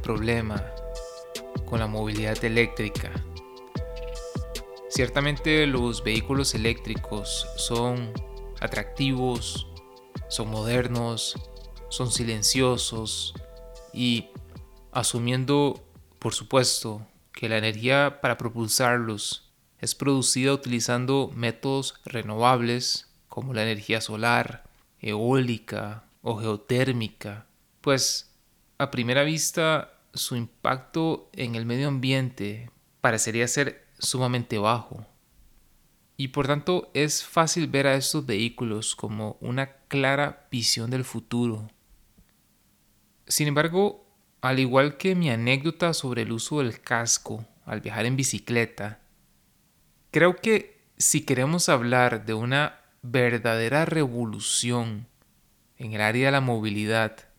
Problema 0.00 0.64
con 1.66 1.80
la 1.80 1.86
movilidad 1.86 2.42
eléctrica? 2.44 3.10
Ciertamente 4.88 5.66
los 5.66 6.02
vehículos 6.02 6.54
eléctricos 6.54 7.46
son 7.56 8.12
atractivos, 8.60 9.68
son 10.28 10.50
modernos, 10.50 11.36
son 11.88 12.10
silenciosos 12.10 13.34
y 13.92 14.26
asumiendo, 14.92 15.80
por 16.18 16.34
supuesto, 16.34 17.06
que 17.32 17.48
la 17.48 17.58
energía 17.58 18.20
para 18.20 18.36
propulsarlos 18.36 19.50
es 19.78 19.94
producida 19.94 20.52
utilizando 20.52 21.30
métodos 21.34 21.94
renovables 22.04 23.08
como 23.28 23.54
la 23.54 23.62
energía 23.62 24.00
solar, 24.00 24.64
eólica 25.00 26.04
o 26.22 26.36
geotérmica, 26.36 27.46
pues 27.80 28.29
a 28.80 28.90
primera 28.90 29.24
vista 29.24 29.92
su 30.14 30.36
impacto 30.36 31.28
en 31.34 31.54
el 31.54 31.66
medio 31.66 31.88
ambiente 31.88 32.70
parecería 33.02 33.46
ser 33.46 33.84
sumamente 33.98 34.56
bajo. 34.56 35.06
Y 36.16 36.28
por 36.28 36.46
tanto 36.46 36.90
es 36.94 37.22
fácil 37.22 37.66
ver 37.66 37.86
a 37.86 37.94
estos 37.94 38.24
vehículos 38.24 38.96
como 38.96 39.36
una 39.42 39.72
clara 39.88 40.46
visión 40.50 40.90
del 40.90 41.04
futuro. 41.04 41.68
Sin 43.26 43.48
embargo, 43.48 44.06
al 44.40 44.58
igual 44.58 44.96
que 44.96 45.14
mi 45.14 45.28
anécdota 45.28 45.92
sobre 45.92 46.22
el 46.22 46.32
uso 46.32 46.60
del 46.60 46.80
casco 46.80 47.44
al 47.66 47.82
viajar 47.82 48.06
en 48.06 48.16
bicicleta, 48.16 49.00
creo 50.10 50.36
que 50.36 50.80
si 50.96 51.26
queremos 51.26 51.68
hablar 51.68 52.24
de 52.24 52.32
una 52.32 52.80
verdadera 53.02 53.84
revolución 53.84 55.06
en 55.76 55.92
el 55.92 56.00
área 56.00 56.28
de 56.28 56.32
la 56.32 56.40
movilidad, 56.40 57.29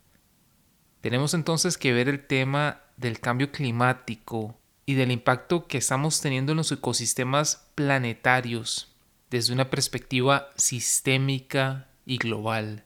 tenemos 1.02 1.34
entonces 1.34 1.78
que 1.78 1.94
ver 1.94 2.08
el 2.08 2.26
tema 2.26 2.82
del 2.98 3.20
cambio 3.20 3.52
climático 3.52 4.58
y 4.86 4.94
del 4.94 5.12
impacto 5.12 5.68
que 5.68 5.80
estamos 5.80 6.22
teniendo 6.22 6.54
en 6.54 6.58
los 6.58 6.72
ecosistemas 6.72 7.68
planetarios 7.76 8.96
desde 9.30 9.54
una 9.54 9.70
perspectiva 9.70 10.50
sistémica 10.56 11.88
y 12.06 12.18
global. 12.18 12.84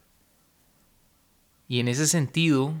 Y 1.68 1.80
en 1.80 1.88
ese 1.88 2.06
sentido, 2.06 2.74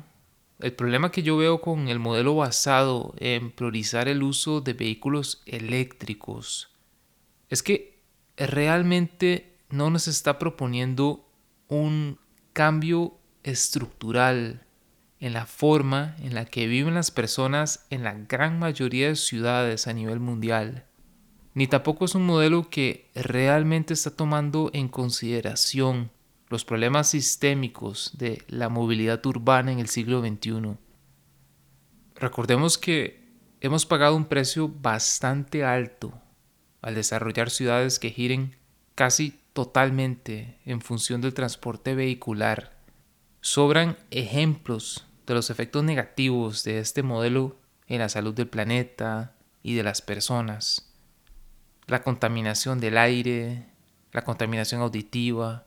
el 0.60 0.72
problema 0.72 1.10
que 1.10 1.22
yo 1.22 1.36
veo 1.36 1.60
con 1.60 1.88
el 1.88 1.98
modelo 1.98 2.36
basado 2.36 3.14
en 3.18 3.50
priorizar 3.50 4.08
el 4.08 4.22
uso 4.22 4.60
de 4.60 4.72
vehículos 4.72 5.42
eléctricos 5.44 6.70
es 7.50 7.62
que 7.62 8.00
realmente 8.36 9.58
no 9.68 9.90
nos 9.90 10.08
está 10.08 10.38
proponiendo 10.38 11.28
un 11.68 12.18
cambio 12.52 13.18
estructural 13.42 14.65
en 15.20 15.32
la 15.32 15.46
forma 15.46 16.16
en 16.20 16.34
la 16.34 16.44
que 16.44 16.66
viven 16.66 16.94
las 16.94 17.10
personas 17.10 17.86
en 17.90 18.04
la 18.04 18.14
gran 18.14 18.58
mayoría 18.58 19.08
de 19.08 19.16
ciudades 19.16 19.86
a 19.86 19.92
nivel 19.92 20.20
mundial. 20.20 20.86
Ni 21.54 21.66
tampoco 21.66 22.04
es 22.04 22.14
un 22.14 22.26
modelo 22.26 22.68
que 22.68 23.10
realmente 23.14 23.94
está 23.94 24.10
tomando 24.10 24.70
en 24.74 24.88
consideración 24.88 26.10
los 26.48 26.64
problemas 26.64 27.08
sistémicos 27.08 28.12
de 28.18 28.42
la 28.48 28.68
movilidad 28.68 29.24
urbana 29.24 29.72
en 29.72 29.78
el 29.78 29.88
siglo 29.88 30.20
XXI. 30.20 30.76
Recordemos 32.14 32.78
que 32.78 33.26
hemos 33.60 33.86
pagado 33.86 34.16
un 34.16 34.26
precio 34.26 34.68
bastante 34.68 35.64
alto 35.64 36.12
al 36.82 36.94
desarrollar 36.94 37.50
ciudades 37.50 37.98
que 37.98 38.10
giren 38.10 38.56
casi 38.94 39.40
totalmente 39.52 40.58
en 40.64 40.80
función 40.80 41.20
del 41.20 41.34
transporte 41.34 41.94
vehicular. 41.94 42.75
Sobran 43.46 43.96
ejemplos 44.10 45.06
de 45.24 45.34
los 45.34 45.50
efectos 45.50 45.84
negativos 45.84 46.64
de 46.64 46.80
este 46.80 47.04
modelo 47.04 47.60
en 47.86 48.00
la 48.00 48.08
salud 48.08 48.34
del 48.34 48.48
planeta 48.48 49.36
y 49.62 49.74
de 49.74 49.84
las 49.84 50.02
personas. 50.02 50.92
La 51.86 52.02
contaminación 52.02 52.80
del 52.80 52.98
aire, 52.98 53.68
la 54.10 54.24
contaminación 54.24 54.80
auditiva, 54.80 55.64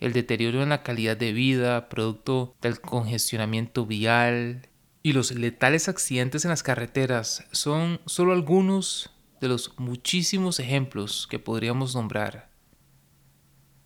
el 0.00 0.14
deterioro 0.14 0.62
en 0.62 0.70
la 0.70 0.82
calidad 0.82 1.14
de 1.14 1.34
vida 1.34 1.90
producto 1.90 2.56
del 2.62 2.80
congestionamiento 2.80 3.84
vial 3.84 4.70
y 5.02 5.12
los 5.12 5.30
letales 5.32 5.90
accidentes 5.90 6.46
en 6.46 6.52
las 6.52 6.62
carreteras 6.62 7.44
son 7.52 8.00
solo 8.06 8.32
algunos 8.32 9.10
de 9.42 9.48
los 9.48 9.78
muchísimos 9.78 10.58
ejemplos 10.58 11.26
que 11.30 11.38
podríamos 11.38 11.94
nombrar. 11.94 12.48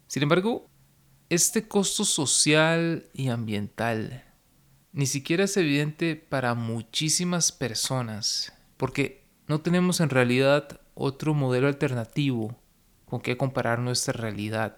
Sin 0.06 0.22
embargo, 0.22 0.70
este 1.30 1.68
costo 1.68 2.04
social 2.04 3.08
y 3.12 3.28
ambiental 3.28 4.24
ni 4.92 5.06
siquiera 5.06 5.44
es 5.44 5.56
evidente 5.56 6.16
para 6.16 6.54
muchísimas 6.54 7.52
personas, 7.52 8.52
porque 8.76 9.24
no 9.46 9.60
tenemos 9.60 10.00
en 10.00 10.10
realidad 10.10 10.80
otro 10.94 11.34
modelo 11.34 11.68
alternativo 11.68 12.58
con 13.04 13.20
que 13.20 13.36
comparar 13.36 13.78
nuestra 13.78 14.12
realidad. 14.12 14.76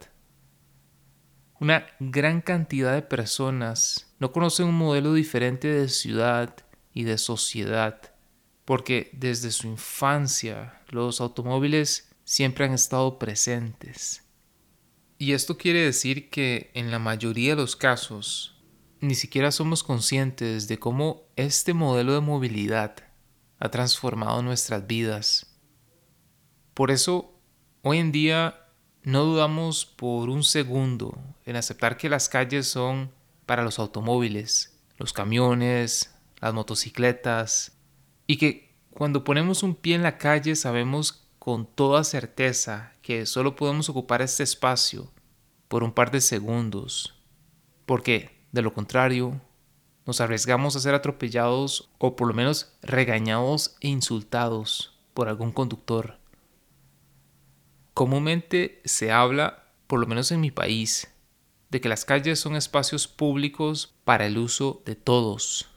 Una 1.59 1.87
gran 2.01 2.41
cantidad 2.41 2.95
de 2.95 3.03
personas 3.03 4.13
no 4.19 4.33
conocen 4.33 4.67
un 4.67 4.75
modelo 4.75 5.15
diferente 5.15 5.69
de 5.69 5.89
ciudad 5.89 6.55
y 6.93 7.05
de 7.05 7.17
sociedad, 7.17 8.15
porque 8.65 9.11
desde 9.13 9.53
su 9.53 9.69
infancia 9.69 10.83
los 10.89 11.21
automóviles 11.21 12.11
siempre 12.25 12.65
han 12.65 12.73
estado 12.73 13.19
presentes. 13.19 14.30
Y 15.23 15.35
esto 15.35 15.59
quiere 15.59 15.85
decir 15.85 16.31
que 16.31 16.71
en 16.73 16.91
la 16.91 16.99
mayoría 16.99 17.51
de 17.51 17.61
los 17.61 17.77
casos 17.77 18.57
ni 19.01 19.15
siquiera 19.15 19.53
somos 19.53 19.83
conscientes 19.83 20.67
de 20.67 20.79
cómo 20.79 21.25
este 21.37 21.75
modelo 21.75 22.15
de 22.15 22.21
movilidad 22.21 22.97
ha 23.59 23.69
transformado 23.69 24.43
nuestras 24.43 24.87
vidas. 24.87 25.59
Por 26.73 26.91
eso, 26.91 27.39
hoy 27.83 27.99
en 27.99 28.13
día 28.13 28.67
no 29.03 29.25
dudamos 29.25 29.85
por 29.85 30.31
un 30.31 30.43
segundo 30.43 31.19
en 31.45 31.57
aceptar 31.57 31.99
que 31.99 32.09
las 32.09 32.31
calles 32.31 32.67
son 32.69 33.13
para 33.45 33.63
los 33.63 33.79
automóviles, 33.79 34.81
los 34.97 35.13
camiones, 35.13 36.15
las 36.41 36.55
motocicletas, 36.55 37.77
y 38.27 38.39
que 38.39 38.75
cuando 38.95 39.23
ponemos 39.23 39.63
un 39.63 39.75
pie 39.75 39.97
en 39.97 40.03
la 40.03 40.17
calle 40.17 40.57
sabemos 40.57 41.29
con 41.39 41.67
toda 41.67 42.05
certeza 42.05 42.95
que 43.11 43.27
solo 43.27 43.57
podemos 43.57 43.89
ocupar 43.89 44.23
este 44.23 44.45
espacio 44.45 45.11
por 45.67 45.83
un 45.83 45.91
par 45.91 46.13
de 46.13 46.21
segundos, 46.21 47.21
porque 47.85 48.47
de 48.53 48.63
lo 48.63 48.73
contrario 48.73 49.41
nos 50.07 50.21
arriesgamos 50.21 50.77
a 50.77 50.79
ser 50.79 50.95
atropellados 50.95 51.91
o 51.99 52.15
por 52.15 52.29
lo 52.29 52.35
menos 52.35 52.73
regañados 52.83 53.75
e 53.81 53.89
insultados 53.89 54.97
por 55.13 55.29
algún 55.29 55.51
conductor. 55.51 56.21
Comúnmente 57.95 58.81
se 58.85 59.11
habla, 59.11 59.65
por 59.89 59.99
lo 59.99 60.07
menos 60.07 60.31
en 60.31 60.41
mi 60.41 60.53
país, 60.53 61.13
de 61.69 61.81
que 61.81 61.89
las 61.89 62.05
calles 62.05 62.39
son 62.39 62.55
espacios 62.55 63.09
públicos 63.09 63.93
para 64.05 64.25
el 64.27 64.39
uso 64.39 64.85
de 64.87 64.95
todos. 64.95 65.69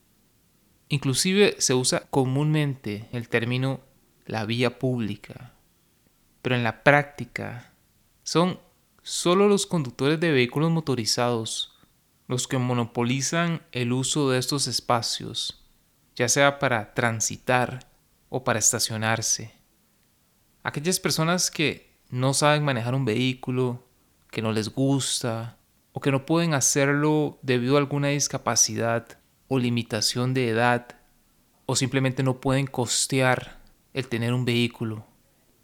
Inclusive 0.88 1.56
se 1.58 1.74
usa 1.74 2.02
comúnmente 2.12 3.10
el 3.12 3.28
término 3.28 3.80
la 4.28 4.46
vía 4.46 4.78
pública, 4.78 5.53
pero 6.44 6.56
en 6.56 6.64
la 6.64 6.84
práctica 6.84 7.72
son 8.22 8.60
solo 9.02 9.48
los 9.48 9.66
conductores 9.66 10.20
de 10.20 10.32
vehículos 10.32 10.70
motorizados 10.70 11.74
los 12.28 12.48
que 12.48 12.58
monopolizan 12.58 13.62
el 13.72 13.92
uso 13.92 14.30
de 14.30 14.40
estos 14.40 14.68
espacios, 14.68 15.64
ya 16.16 16.30
sea 16.30 16.60
para 16.60 16.94
transitar 16.94 17.88
o 18.30 18.44
para 18.44 18.60
estacionarse. 18.60 19.54
Aquellas 20.64 21.00
personas 21.00 21.50
que 21.50 21.98
no 22.10 22.34
saben 22.34 22.64
manejar 22.64 22.96
un 22.96 23.06
vehículo, 23.06 23.84
que 24.32 24.42
no 24.42 24.52
les 24.52 24.70
gusta 24.70 25.58
o 25.92 26.02
que 26.02 26.12
no 26.12 26.26
pueden 26.26 26.54
hacerlo 26.54 27.40
debido 27.42 27.76
a 27.76 27.80
alguna 27.80 28.10
discapacidad 28.10 29.20
o 29.48 29.60
limitación 29.60 30.34
de 30.34 30.50
edad 30.50 30.96
o 31.66 31.76
simplemente 31.76 32.24
no 32.24 32.42
pueden 32.42 32.68
costear 32.68 33.60
el 33.94 34.08
tener 34.08 34.34
un 34.34 34.46
vehículo. 34.46 35.06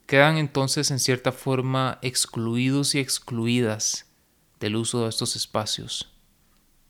Quedan 0.09 0.37
entonces 0.37 0.89
en 0.89 0.97
cierta 0.97 1.31
forma 1.31 1.99
excluidos 2.01 2.95
y 2.95 2.99
excluidas 2.99 4.07
del 4.59 4.75
uso 4.75 5.03
de 5.03 5.09
estos 5.09 5.35
espacios. 5.35 6.11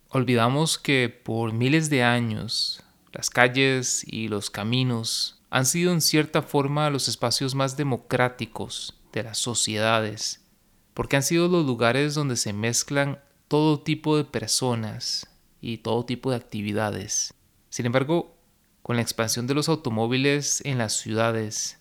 Olvidamos 0.07 0.77
que 0.77 1.09
por 1.09 1.51
miles 1.51 1.89
de 1.89 2.01
años 2.01 2.81
las 3.11 3.29
calles 3.29 4.05
y 4.07 4.29
los 4.29 4.49
caminos 4.49 5.41
han 5.49 5.65
sido 5.65 5.91
en 5.91 5.99
cierta 5.99 6.41
forma 6.41 6.89
los 6.89 7.09
espacios 7.09 7.55
más 7.55 7.75
democráticos 7.75 8.97
de 9.11 9.23
las 9.23 9.37
sociedades, 9.37 10.45
porque 10.93 11.17
han 11.17 11.23
sido 11.23 11.49
los 11.49 11.65
lugares 11.65 12.13
donde 12.13 12.37
se 12.37 12.53
mezclan 12.53 13.19
todo 13.49 13.81
tipo 13.81 14.15
de 14.15 14.23
personas 14.23 15.27
y 15.59 15.79
todo 15.79 16.05
tipo 16.05 16.31
de 16.31 16.37
actividades. 16.37 17.33
Sin 17.69 17.85
embargo, 17.85 18.37
con 18.81 18.95
la 18.95 19.01
expansión 19.01 19.45
de 19.45 19.55
los 19.55 19.67
automóviles 19.67 20.61
en 20.63 20.77
las 20.77 20.93
ciudades, 20.93 21.78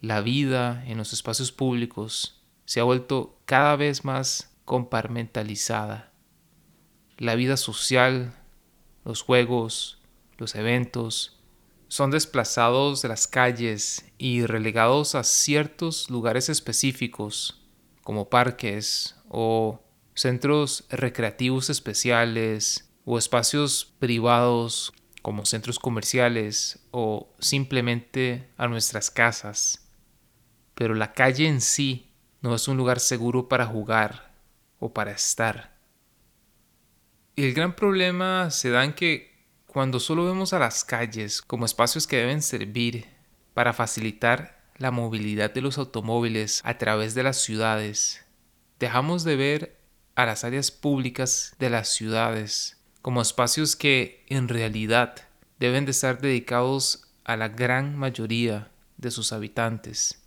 la 0.00 0.20
vida 0.20 0.84
en 0.86 0.98
los 0.98 1.12
espacios 1.12 1.52
públicos 1.52 2.42
se 2.64 2.80
ha 2.80 2.84
vuelto 2.84 3.38
cada 3.44 3.76
vez 3.76 4.04
más 4.04 4.54
compartimentalizada. 4.64 6.12
La 7.16 7.34
vida 7.34 7.56
social, 7.56 8.34
los 9.04 9.22
juegos, 9.22 10.02
los 10.36 10.54
eventos, 10.54 11.40
son 11.88 12.10
desplazados 12.10 13.00
de 13.02 13.08
las 13.08 13.26
calles 13.26 14.04
y 14.18 14.44
relegados 14.44 15.14
a 15.14 15.22
ciertos 15.22 16.10
lugares 16.10 16.48
específicos, 16.48 17.62
como 18.02 18.28
parques 18.28 19.16
o 19.28 19.80
centros 20.14 20.84
recreativos 20.90 21.70
especiales 21.70 22.90
o 23.04 23.18
espacios 23.18 23.94
privados 23.98 24.92
como 25.22 25.44
centros 25.44 25.78
comerciales 25.78 26.80
o 26.90 27.34
simplemente 27.38 28.48
a 28.56 28.68
nuestras 28.68 29.10
casas. 29.10 29.85
Pero 30.76 30.94
la 30.94 31.14
calle 31.14 31.48
en 31.48 31.60
sí 31.60 32.12
no 32.42 32.54
es 32.54 32.68
un 32.68 32.76
lugar 32.76 33.00
seguro 33.00 33.48
para 33.48 33.66
jugar 33.66 34.32
o 34.78 34.92
para 34.92 35.10
estar. 35.10 35.74
El 37.34 37.52
gran 37.54 37.74
problema 37.74 38.52
se 38.52 38.70
da 38.70 38.84
en 38.84 38.92
que 38.92 39.34
cuando 39.66 39.98
solo 39.98 40.24
vemos 40.24 40.52
a 40.52 40.58
las 40.58 40.84
calles 40.84 41.42
como 41.42 41.66
espacios 41.66 42.06
que 42.06 42.18
deben 42.18 42.42
servir 42.42 43.06
para 43.52 43.72
facilitar 43.72 44.62
la 44.76 44.90
movilidad 44.90 45.52
de 45.52 45.62
los 45.62 45.78
automóviles 45.78 46.60
a 46.64 46.78
través 46.78 47.14
de 47.14 47.22
las 47.22 47.38
ciudades, 47.42 48.24
dejamos 48.78 49.24
de 49.24 49.36
ver 49.36 49.76
a 50.14 50.26
las 50.26 50.44
áreas 50.44 50.70
públicas 50.70 51.54
de 51.58 51.70
las 51.70 51.88
ciudades 51.88 52.76
como 53.02 53.22
espacios 53.22 53.76
que 53.76 54.24
en 54.28 54.48
realidad 54.48 55.14
deben 55.58 55.86
de 55.86 55.92
estar 55.92 56.20
dedicados 56.20 57.08
a 57.24 57.36
la 57.36 57.48
gran 57.48 57.96
mayoría 57.96 58.70
de 58.98 59.10
sus 59.10 59.32
habitantes. 59.32 60.25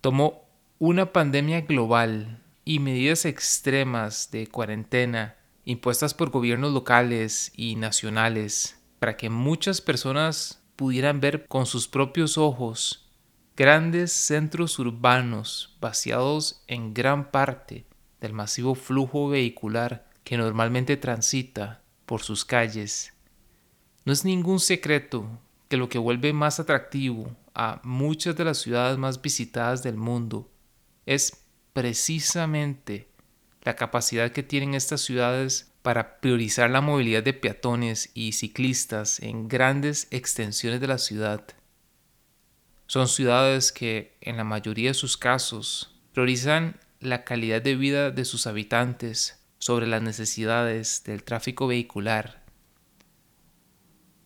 Tomó 0.00 0.44
una 0.78 1.12
pandemia 1.12 1.62
global 1.62 2.42
y 2.64 2.78
medidas 2.80 3.24
extremas 3.24 4.30
de 4.30 4.46
cuarentena 4.46 5.36
impuestas 5.64 6.14
por 6.14 6.30
gobiernos 6.30 6.72
locales 6.72 7.52
y 7.56 7.76
nacionales 7.76 8.80
para 8.98 9.16
que 9.16 9.30
muchas 9.30 9.80
personas 9.80 10.62
pudieran 10.76 11.20
ver 11.20 11.46
con 11.46 11.66
sus 11.66 11.88
propios 11.88 12.38
ojos 12.38 13.06
grandes 13.56 14.12
centros 14.12 14.78
urbanos 14.78 15.76
vaciados 15.80 16.62
en 16.66 16.92
gran 16.92 17.30
parte 17.30 17.86
del 18.20 18.34
masivo 18.34 18.74
flujo 18.74 19.28
vehicular 19.28 20.10
que 20.24 20.36
normalmente 20.36 20.96
transita 20.96 21.82
por 22.04 22.22
sus 22.22 22.44
calles. 22.44 23.14
No 24.04 24.12
es 24.12 24.24
ningún 24.24 24.60
secreto 24.60 25.26
que 25.68 25.76
lo 25.76 25.88
que 25.88 25.98
vuelve 25.98 26.32
más 26.32 26.60
atractivo 26.60 27.36
a 27.54 27.80
muchas 27.82 28.36
de 28.36 28.44
las 28.44 28.58
ciudades 28.58 28.98
más 28.98 29.20
visitadas 29.20 29.82
del 29.82 29.96
mundo 29.96 30.50
es 31.06 31.44
precisamente 31.72 33.08
la 33.62 33.76
capacidad 33.76 34.30
que 34.30 34.42
tienen 34.42 34.74
estas 34.74 35.00
ciudades 35.00 35.72
para 35.82 36.20
priorizar 36.20 36.70
la 36.70 36.80
movilidad 36.80 37.22
de 37.22 37.32
peatones 37.32 38.10
y 38.14 38.32
ciclistas 38.32 39.20
en 39.20 39.48
grandes 39.48 40.08
extensiones 40.10 40.80
de 40.80 40.88
la 40.88 40.98
ciudad. 40.98 41.44
Son 42.86 43.08
ciudades 43.08 43.72
que, 43.72 44.16
en 44.20 44.36
la 44.36 44.44
mayoría 44.44 44.90
de 44.90 44.94
sus 44.94 45.16
casos, 45.16 45.94
priorizan 46.12 46.80
la 47.00 47.24
calidad 47.24 47.60
de 47.60 47.76
vida 47.76 48.10
de 48.10 48.24
sus 48.24 48.46
habitantes 48.46 49.44
sobre 49.58 49.86
las 49.86 50.02
necesidades 50.02 51.02
del 51.04 51.24
tráfico 51.24 51.66
vehicular. 51.66 52.45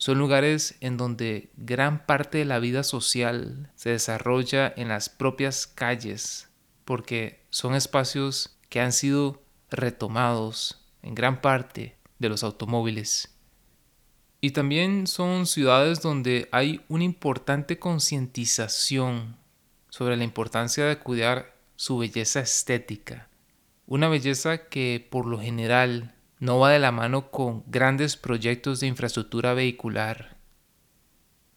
Son 0.00 0.16
lugares 0.16 0.76
en 0.80 0.96
donde 0.96 1.50
gran 1.58 2.06
parte 2.06 2.38
de 2.38 2.46
la 2.46 2.58
vida 2.58 2.84
social 2.84 3.70
se 3.74 3.90
desarrolla 3.90 4.72
en 4.74 4.88
las 4.88 5.10
propias 5.10 5.66
calles, 5.66 6.48
porque 6.86 7.44
son 7.50 7.74
espacios 7.74 8.56
que 8.70 8.80
han 8.80 8.92
sido 8.92 9.42
retomados 9.70 10.88
en 11.02 11.14
gran 11.14 11.42
parte 11.42 11.98
de 12.18 12.30
los 12.30 12.44
automóviles. 12.44 13.36
Y 14.40 14.52
también 14.52 15.06
son 15.06 15.46
ciudades 15.46 16.00
donde 16.00 16.48
hay 16.50 16.80
una 16.88 17.04
importante 17.04 17.78
concientización 17.78 19.36
sobre 19.90 20.16
la 20.16 20.24
importancia 20.24 20.86
de 20.86 20.98
cuidar 20.98 21.58
su 21.76 21.98
belleza 21.98 22.40
estética. 22.40 23.28
Una 23.84 24.08
belleza 24.08 24.68
que 24.68 25.06
por 25.10 25.26
lo 25.26 25.38
general 25.38 26.14
no 26.40 26.58
va 26.58 26.70
de 26.70 26.78
la 26.78 26.90
mano 26.90 27.30
con 27.30 27.62
grandes 27.66 28.16
proyectos 28.16 28.80
de 28.80 28.86
infraestructura 28.86 29.52
vehicular. 29.52 30.38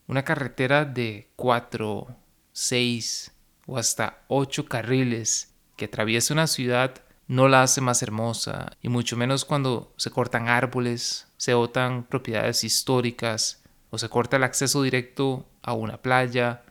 Una 0.07 0.23
carretera 0.23 0.83
de 0.83 1.31
4, 1.37 2.13
6 2.51 3.31
o 3.65 3.77
hasta 3.77 4.23
8 4.27 4.65
carriles 4.65 5.55
que 5.77 5.85
atraviesa 5.85 6.33
una 6.33 6.47
ciudad 6.47 7.01
no 7.27 7.47
la 7.47 7.63
hace 7.63 7.79
más 7.79 8.03
hermosa, 8.03 8.73
y 8.81 8.89
mucho 8.89 9.15
menos 9.15 9.45
cuando 9.45 9.93
se 9.95 10.11
cortan 10.11 10.49
árboles, 10.49 11.29
se 11.37 11.53
botan 11.53 12.03
propiedades 12.03 12.65
históricas 12.65 13.63
o 13.89 13.97
se 13.97 14.09
corta 14.09 14.35
el 14.35 14.43
acceso 14.43 14.83
directo 14.83 15.47
a 15.61 15.71
una 15.71 16.01
playa 16.01 16.63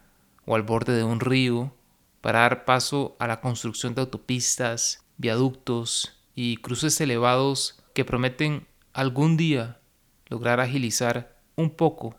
o 0.44 0.54
al 0.54 0.62
borde 0.62 0.94
de 0.94 1.04
un 1.04 1.20
río 1.20 1.74
para 2.20 2.40
dar 2.40 2.66
paso 2.66 3.16
a 3.18 3.26
la 3.26 3.40
construcción 3.40 3.94
de 3.94 4.02
autopistas, 4.02 5.02
viaductos 5.16 6.20
y 6.34 6.58
cruces 6.58 7.00
elevados 7.00 7.81
que 7.94 8.04
prometen 8.04 8.66
algún 8.92 9.36
día 9.36 9.80
lograr 10.26 10.60
agilizar 10.60 11.40
un 11.56 11.70
poco 11.70 12.16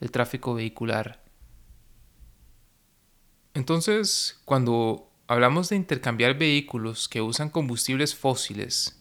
el 0.00 0.10
tráfico 0.10 0.54
vehicular. 0.54 1.22
Entonces, 3.54 4.40
cuando 4.44 5.10
hablamos 5.26 5.68
de 5.68 5.76
intercambiar 5.76 6.36
vehículos 6.36 7.08
que 7.08 7.22
usan 7.22 7.50
combustibles 7.50 8.14
fósiles 8.14 9.00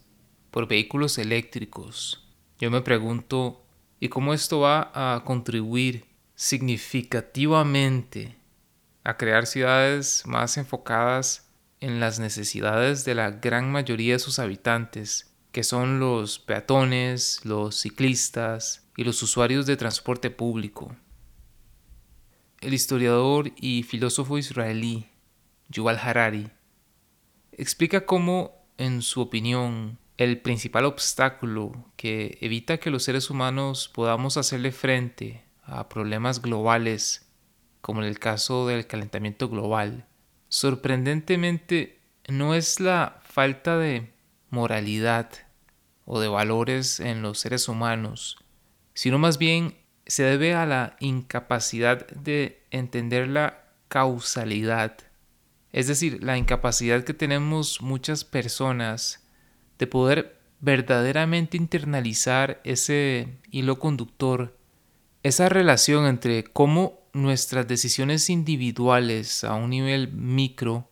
por 0.51 0.67
vehículos 0.67 1.17
eléctricos, 1.17 2.27
yo 2.59 2.71
me 2.71 2.81
pregunto, 2.81 3.65
¿y 3.99 4.09
cómo 4.09 4.33
esto 4.33 4.59
va 4.59 4.91
a 4.93 5.23
contribuir 5.25 6.05
significativamente 6.35 8.37
a 9.03 9.17
crear 9.17 9.45
ciudades 9.45 10.23
más 10.25 10.57
enfocadas 10.57 11.49
en 11.79 11.99
las 11.99 12.19
necesidades 12.19 13.03
de 13.03 13.15
la 13.15 13.31
gran 13.31 13.71
mayoría 13.71 14.13
de 14.13 14.19
sus 14.19 14.39
habitantes, 14.39 15.32
que 15.53 15.63
son 15.63 15.99
los 15.99 16.39
peatones, 16.39 17.39
los 17.45 17.79
ciclistas 17.79 18.85
y 18.97 19.03
los 19.03 19.21
usuarios 19.21 19.67
de 19.67 19.77
transporte 19.77 20.31
público. 20.31 20.95
El 22.59 22.73
historiador 22.73 23.51
y 23.55 23.83
filósofo 23.83 24.39
israelí 24.39 25.09
Yuval 25.69 25.99
Harari 25.99 26.49
explica 27.51 28.07
cómo, 28.07 28.65
en 28.79 29.03
su 29.03 29.21
opinión, 29.21 29.99
el 30.17 30.41
principal 30.41 30.85
obstáculo 30.85 31.85
que 31.97 32.39
evita 32.41 32.79
que 32.79 32.89
los 32.89 33.03
seres 33.03 33.29
humanos 33.29 33.91
podamos 33.93 34.37
hacerle 34.37 34.71
frente 34.71 35.45
a 35.61 35.87
problemas 35.87 36.41
globales, 36.41 37.29
como 37.79 38.01
en 38.01 38.07
el 38.07 38.17
caso 38.17 38.65
del 38.65 38.87
calentamiento 38.87 39.49
global, 39.49 40.07
sorprendentemente 40.49 41.99
no 42.27 42.55
es 42.55 42.79
la 42.79 43.21
falta 43.23 43.77
de 43.77 44.13
moralidad 44.49 45.42
o 46.05 46.19
de 46.19 46.27
valores 46.27 46.99
en 46.99 47.21
los 47.21 47.39
seres 47.39 47.67
humanos, 47.67 48.37
sino 48.93 49.19
más 49.19 49.37
bien 49.37 49.77
se 50.05 50.23
debe 50.23 50.53
a 50.53 50.65
la 50.65 50.97
incapacidad 50.99 52.07
de 52.07 52.63
entender 52.71 53.27
la 53.27 53.63
causalidad, 53.87 54.97
es 55.71 55.87
decir, 55.87 56.23
la 56.23 56.37
incapacidad 56.37 57.03
que 57.03 57.13
tenemos 57.13 57.81
muchas 57.81 58.23
personas 58.25 59.25
de 59.79 59.87
poder 59.87 60.39
verdaderamente 60.59 61.57
internalizar 61.57 62.61
ese 62.63 63.39
hilo 63.51 63.79
conductor, 63.79 64.57
esa 65.23 65.49
relación 65.49 66.05
entre 66.05 66.43
cómo 66.43 67.01
nuestras 67.13 67.67
decisiones 67.67 68.29
individuales 68.29 69.43
a 69.43 69.53
un 69.53 69.69
nivel 69.69 70.11
micro 70.11 70.89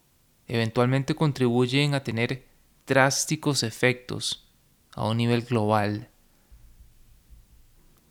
eventualmente 0.47 1.15
contribuyen 1.15 1.93
a 1.93 2.04
tener 2.04 2.47
drásticos 2.86 3.63
efectos 3.63 4.51
a 4.93 5.08
un 5.08 5.17
nivel 5.17 5.43
global. 5.43 6.10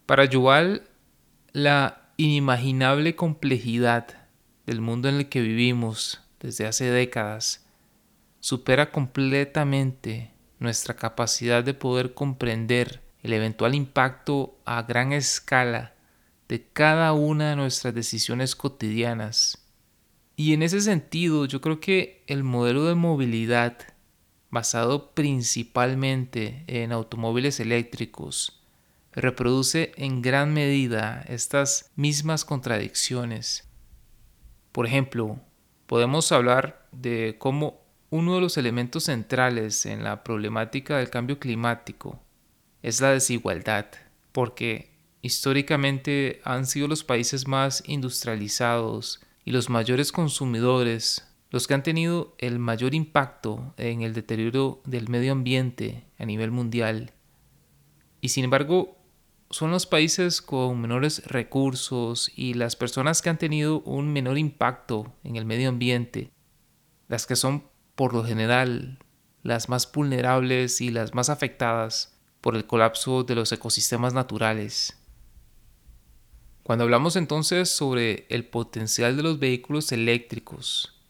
Para 0.05 0.25
Yuval, 0.25 0.87
la 1.53 2.09
inimaginable 2.17 3.15
complejidad 3.15 4.27
del 4.65 4.81
mundo 4.81 5.09
en 5.09 5.15
el 5.15 5.29
que 5.29 5.41
vivimos 5.41 6.21
desde 6.39 6.65
hace 6.65 6.85
décadas 6.85 7.65
supera 8.39 8.91
completamente 8.91 10.31
nuestra 10.59 10.95
capacidad 10.95 11.63
de 11.63 11.73
poder 11.73 12.13
comprender 12.13 13.01
el 13.23 13.33
eventual 13.33 13.75
impacto 13.75 14.59
a 14.65 14.81
gran 14.83 15.13
escala 15.13 15.93
de 16.47 16.67
cada 16.73 17.13
una 17.13 17.51
de 17.51 17.55
nuestras 17.55 17.93
decisiones 17.93 18.55
cotidianas. 18.55 19.65
Y 20.35 20.53
en 20.53 20.63
ese 20.63 20.81
sentido, 20.81 21.45
yo 21.45 21.61
creo 21.61 21.79
que 21.79 22.23
el 22.27 22.43
modelo 22.43 22.85
de 22.85 22.95
movilidad 22.95 23.77
basado 24.51 25.11
principalmente 25.11 26.63
en 26.67 26.91
automóviles 26.91 27.59
eléctricos 27.59 28.61
reproduce 29.13 29.91
en 29.95 30.21
gran 30.21 30.53
medida 30.53 31.23
estas 31.27 31.91
mismas 31.95 32.45
contradicciones. 32.45 33.67
Por 34.71 34.85
ejemplo, 34.85 35.39
podemos 35.85 36.31
hablar 36.31 36.87
de 36.91 37.35
cómo 37.39 37.81
uno 38.09 38.35
de 38.35 38.41
los 38.41 38.57
elementos 38.57 39.05
centrales 39.05 39.85
en 39.85 40.03
la 40.03 40.23
problemática 40.23 40.97
del 40.97 41.09
cambio 41.09 41.39
climático 41.39 42.21
es 42.81 42.99
la 43.01 43.11
desigualdad, 43.11 43.87
porque 44.31 44.91
históricamente 45.21 46.41
han 46.43 46.65
sido 46.65 46.87
los 46.87 47.03
países 47.03 47.47
más 47.47 47.83
industrializados 47.85 49.21
y 49.45 49.51
los 49.51 49.69
mayores 49.69 50.11
consumidores 50.11 51.27
los 51.51 51.67
que 51.67 51.73
han 51.73 51.83
tenido 51.83 52.33
el 52.37 52.59
mayor 52.59 52.95
impacto 52.95 53.73
en 53.77 54.01
el 54.01 54.13
deterioro 54.13 54.81
del 54.85 55.09
medio 55.09 55.33
ambiente 55.33 56.05
a 56.17 56.25
nivel 56.25 56.49
mundial. 56.49 57.11
Y 58.21 58.29
sin 58.29 58.45
embargo, 58.45 58.97
son 59.49 59.69
los 59.69 59.85
países 59.85 60.41
con 60.41 60.79
menores 60.79 61.25
recursos 61.27 62.31
y 62.37 62.53
las 62.53 62.77
personas 62.77 63.21
que 63.21 63.29
han 63.29 63.37
tenido 63.37 63.81
un 63.81 64.13
menor 64.13 64.37
impacto 64.37 65.13
en 65.25 65.35
el 65.35 65.45
medio 65.45 65.67
ambiente, 65.67 66.31
las 67.09 67.27
que 67.27 67.35
son 67.35 67.65
por 67.95 68.13
lo 68.13 68.23
general 68.23 68.99
las 69.43 69.67
más 69.67 69.91
vulnerables 69.91 70.79
y 70.79 70.89
las 70.89 71.13
más 71.13 71.29
afectadas 71.29 72.17
por 72.39 72.55
el 72.55 72.65
colapso 72.65 73.25
de 73.25 73.35
los 73.35 73.51
ecosistemas 73.51 74.13
naturales. 74.13 74.97
Cuando 76.63 76.85
hablamos 76.85 77.17
entonces 77.17 77.69
sobre 77.69 78.25
el 78.29 78.45
potencial 78.45 79.17
de 79.17 79.23
los 79.23 79.39
vehículos 79.39 79.91
eléctricos, 79.91 81.00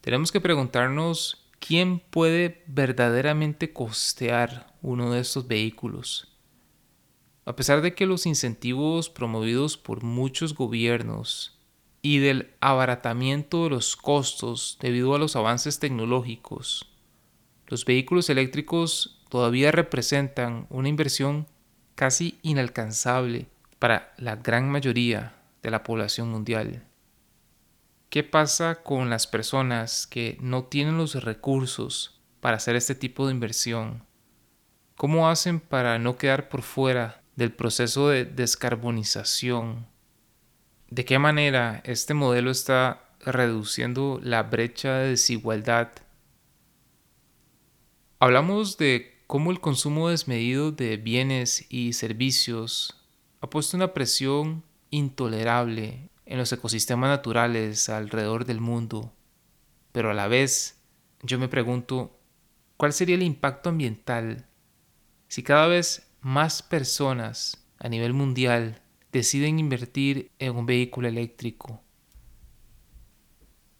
tenemos 0.00 0.32
que 0.32 0.40
preguntarnos 0.40 1.48
quién 1.58 2.00
puede 2.10 2.62
verdaderamente 2.66 3.72
costear 3.72 4.72
uno 4.82 5.12
de 5.12 5.20
estos 5.20 5.46
vehículos. 5.48 6.28
A 7.44 7.56
pesar 7.56 7.80
de 7.80 7.94
que 7.94 8.06
los 8.06 8.26
incentivos 8.26 9.08
promovidos 9.08 9.76
por 9.76 10.02
muchos 10.02 10.54
gobiernos 10.54 11.58
y 12.02 12.18
del 12.18 12.50
abaratamiento 12.60 13.64
de 13.64 13.70
los 13.70 13.96
costos 13.96 14.78
debido 14.80 15.14
a 15.14 15.18
los 15.18 15.34
avances 15.34 15.78
tecnológicos, 15.78 16.90
los 17.66 17.84
vehículos 17.84 18.30
eléctricos 18.30 19.20
todavía 19.28 19.72
representan 19.72 20.66
una 20.70 20.88
inversión 20.88 21.46
casi 21.94 22.38
inalcanzable 22.42 23.46
para 23.78 24.14
la 24.16 24.36
gran 24.36 24.70
mayoría 24.70 25.34
de 25.62 25.70
la 25.70 25.82
población 25.82 26.30
mundial. 26.30 26.87
¿Qué 28.10 28.24
pasa 28.24 28.82
con 28.82 29.10
las 29.10 29.26
personas 29.26 30.06
que 30.06 30.38
no 30.40 30.64
tienen 30.64 30.96
los 30.96 31.22
recursos 31.22 32.22
para 32.40 32.56
hacer 32.56 32.74
este 32.74 32.94
tipo 32.94 33.26
de 33.26 33.34
inversión? 33.34 34.02
¿Cómo 34.96 35.28
hacen 35.28 35.60
para 35.60 35.98
no 35.98 36.16
quedar 36.16 36.48
por 36.48 36.62
fuera 36.62 37.22
del 37.36 37.52
proceso 37.52 38.08
de 38.08 38.24
descarbonización? 38.24 39.86
¿De 40.88 41.04
qué 41.04 41.18
manera 41.18 41.82
este 41.84 42.14
modelo 42.14 42.50
está 42.50 43.10
reduciendo 43.20 44.20
la 44.22 44.42
brecha 44.42 44.94
de 44.94 45.10
desigualdad? 45.10 45.90
Hablamos 48.20 48.78
de 48.78 49.22
cómo 49.26 49.50
el 49.50 49.60
consumo 49.60 50.08
desmedido 50.08 50.72
de 50.72 50.96
bienes 50.96 51.66
y 51.68 51.92
servicios 51.92 53.06
ha 53.42 53.50
puesto 53.50 53.76
una 53.76 53.92
presión 53.92 54.64
intolerable 54.88 56.08
en 56.28 56.36
los 56.36 56.52
ecosistemas 56.52 57.08
naturales 57.08 57.88
alrededor 57.88 58.44
del 58.44 58.60
mundo, 58.60 59.14
pero 59.92 60.10
a 60.10 60.14
la 60.14 60.28
vez 60.28 60.78
yo 61.22 61.38
me 61.38 61.48
pregunto, 61.48 62.20
¿cuál 62.76 62.92
sería 62.92 63.14
el 63.14 63.22
impacto 63.22 63.70
ambiental 63.70 64.46
si 65.26 65.42
cada 65.42 65.66
vez 65.66 66.12
más 66.20 66.62
personas 66.62 67.66
a 67.78 67.88
nivel 67.88 68.12
mundial 68.12 68.82
deciden 69.10 69.58
invertir 69.58 70.30
en 70.38 70.54
un 70.54 70.66
vehículo 70.66 71.08
eléctrico? 71.08 71.82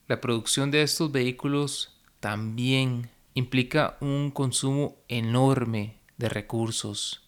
La 0.06 0.22
producción 0.22 0.70
de 0.70 0.82
estos 0.82 1.12
vehículos 1.12 2.00
también 2.18 3.10
implica 3.34 3.98
un 4.00 4.30
consumo 4.30 4.96
enorme 5.08 6.00
de 6.16 6.30
recursos 6.30 7.27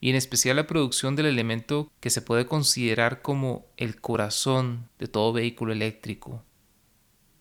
y 0.00 0.10
en 0.10 0.16
especial 0.16 0.56
la 0.56 0.66
producción 0.66 1.14
del 1.14 1.26
elemento 1.26 1.90
que 2.00 2.10
se 2.10 2.22
puede 2.22 2.46
considerar 2.46 3.22
como 3.22 3.66
el 3.76 4.00
corazón 4.00 4.88
de 4.98 5.08
todo 5.08 5.32
vehículo 5.32 5.72
eléctrico, 5.72 6.42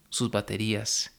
sus 0.10 0.30
baterías. 0.30 1.16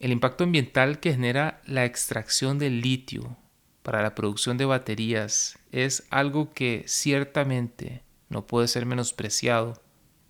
El 0.00 0.10
impacto 0.10 0.44
ambiental 0.44 0.98
que 0.98 1.12
genera 1.12 1.62
la 1.66 1.84
extracción 1.84 2.58
del 2.58 2.80
litio 2.80 3.36
para 3.82 4.02
la 4.02 4.14
producción 4.14 4.58
de 4.58 4.64
baterías 4.64 5.58
es 5.70 6.06
algo 6.10 6.52
que 6.52 6.84
ciertamente 6.86 8.02
no 8.28 8.46
puede 8.46 8.66
ser 8.66 8.86
menospreciado 8.86 9.80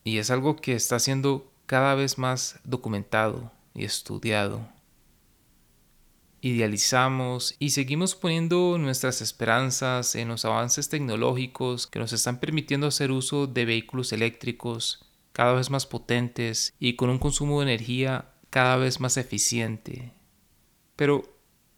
y 0.02 0.18
es 0.18 0.30
algo 0.30 0.56
que 0.56 0.74
está 0.74 0.98
siendo 0.98 1.50
cada 1.66 1.94
vez 1.94 2.18
más 2.18 2.60
documentado 2.64 3.52
y 3.74 3.84
estudiado 3.84 4.73
idealizamos 6.44 7.54
y 7.58 7.70
seguimos 7.70 8.14
poniendo 8.14 8.76
nuestras 8.76 9.22
esperanzas 9.22 10.14
en 10.14 10.28
los 10.28 10.44
avances 10.44 10.90
tecnológicos 10.90 11.86
que 11.86 11.98
nos 11.98 12.12
están 12.12 12.38
permitiendo 12.38 12.86
hacer 12.86 13.12
uso 13.12 13.46
de 13.46 13.64
vehículos 13.64 14.12
eléctricos 14.12 15.06
cada 15.32 15.54
vez 15.54 15.70
más 15.70 15.86
potentes 15.86 16.74
y 16.78 16.96
con 16.96 17.08
un 17.08 17.18
consumo 17.18 17.60
de 17.60 17.72
energía 17.72 18.34
cada 18.50 18.76
vez 18.76 19.00
más 19.00 19.16
eficiente. 19.16 20.12
Pero, 20.96 21.22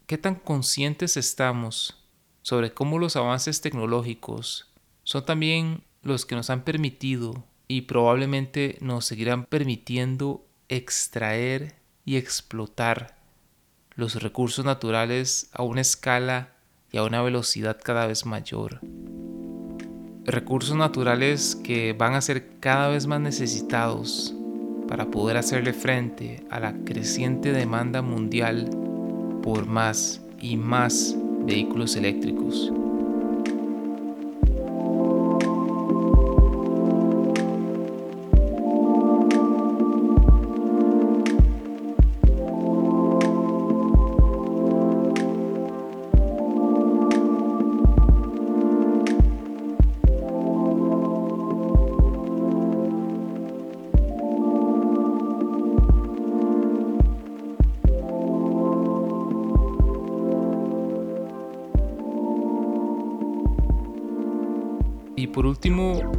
¿qué 0.05 0.17
tan 0.17 0.35
conscientes 0.35 1.15
estamos 1.15 2.05
sobre 2.41 2.73
cómo 2.73 2.99
los 2.99 3.15
avances 3.15 3.61
tecnológicos 3.61 4.73
son 5.03 5.25
también 5.25 5.85
los 6.01 6.25
que 6.25 6.35
nos 6.35 6.49
han 6.49 6.65
permitido 6.65 7.45
y 7.69 7.83
probablemente 7.83 8.77
nos 8.81 9.05
seguirán 9.05 9.45
permitiendo 9.45 10.45
extraer 10.67 11.77
y 12.03 12.17
explotar 12.17 13.16
los 13.97 14.21
recursos 14.21 14.63
naturales 14.63 15.49
a 15.51 15.63
una 15.63 15.81
escala 15.81 16.51
y 16.91 16.97
a 16.97 17.03
una 17.03 17.23
velocidad 17.23 17.77
cada 17.83 18.05
vez 18.05 18.27
mayor. 18.27 18.79
Recursos 20.23 20.77
naturales 20.77 21.55
que 21.55 21.93
van 21.93 22.13
a 22.13 22.21
ser 22.21 22.59
cada 22.59 22.89
vez 22.89 23.07
más 23.07 23.19
necesitados 23.19 24.35
para 24.87 25.07
poder 25.07 25.35
hacerle 25.35 25.73
frente 25.73 26.45
a 26.51 26.59
la 26.59 26.73
creciente 26.85 27.51
demanda 27.51 28.03
mundial 28.03 28.69
por 29.41 29.65
más 29.65 30.21
y 30.39 30.57
más 30.57 31.15
vehículos 31.45 31.95
eléctricos. 31.95 32.71
Último, 65.47 66.11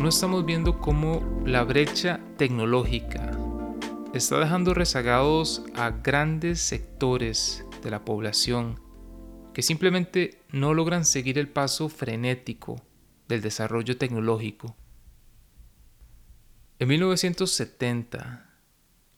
no 0.00 0.08
estamos 0.08 0.44
viendo 0.44 0.78
cómo 0.78 1.42
la 1.44 1.64
brecha 1.64 2.20
tecnológica 2.36 3.32
está 4.14 4.38
dejando 4.38 4.74
rezagados 4.74 5.62
a 5.74 5.90
grandes 5.90 6.60
sectores 6.60 7.64
de 7.82 7.90
la 7.90 8.04
población 8.04 8.80
que 9.52 9.62
simplemente 9.62 10.42
no 10.52 10.74
logran 10.74 11.04
seguir 11.04 11.38
el 11.38 11.48
paso 11.48 11.88
frenético 11.88 12.82
del 13.28 13.40
desarrollo 13.40 13.96
tecnológico. 13.96 14.76
En 16.78 16.88
1970, 16.88 18.50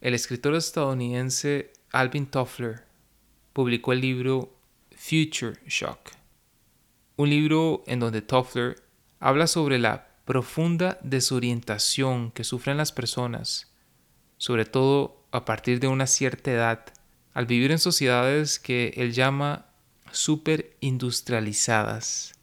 el 0.01 0.15
escritor 0.15 0.55
estadounidense 0.55 1.73
Alvin 1.91 2.27
Toffler 2.27 2.85
publicó 3.53 3.93
el 3.93 4.01
libro 4.01 4.57
Future 4.93 5.59
Shock, 5.67 6.13
un 7.17 7.31
libro 7.31 7.83
en 7.87 7.99
donde 7.99 8.23
Toffler 8.23 8.88
habla 9.21 9.47
sobre 9.47 9.79
la 9.79 10.09
profunda 10.25 10.99
desorientación 11.03 12.33
que 12.33 12.43
sufren 12.45 12.77
las 12.77 12.93
personas, 12.93 13.73
sobre 14.37 14.67
todo 14.67 15.25
a 15.33 15.45
partir 15.45 15.81
de 15.81 15.89
una 15.89 16.07
cierta 16.07 16.51
edad, 16.51 16.85
al 17.35 17.45
vivir 17.47 17.73
en 17.73 17.79
sociedades 17.79 18.59
que 18.59 18.95
él 18.97 19.13
llama 19.13 19.67
superindustrializadas. 20.11 22.35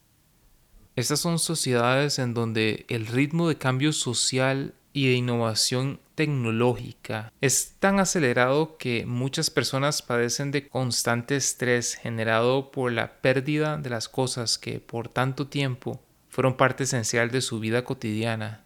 Estas 0.96 1.20
son 1.20 1.40
sociedades 1.40 2.20
en 2.20 2.34
donde 2.34 2.86
el 2.90 3.08
ritmo 3.08 3.50
de 3.50 3.58
cambio 3.58 3.92
social 3.92 4.76
y 4.94 5.10
de 5.10 5.16
innovación 5.16 6.00
tecnológica 6.16 7.34
es 7.42 7.74
tan 7.80 8.00
acelerado 8.00 8.78
que 8.78 9.06
muchas 9.06 9.50
personas 9.50 10.02
padecen 10.02 10.52
de 10.52 10.70
constante 10.70 11.36
estrés 11.36 11.96
generado 11.96 12.72
por 12.72 12.94
la 12.94 13.20
pérdida 13.20 13.78
de 13.78 13.90
las 13.90 14.08
cosas 14.08 14.58
que 14.58 14.80
por 14.80 15.10
tanto 15.10 15.48
tiempo 15.48 16.00
fueron 16.36 16.58
parte 16.58 16.84
esencial 16.84 17.32
de 17.32 17.40
su 17.40 17.62
vida 17.62 17.86
cotidiana. 17.86 18.66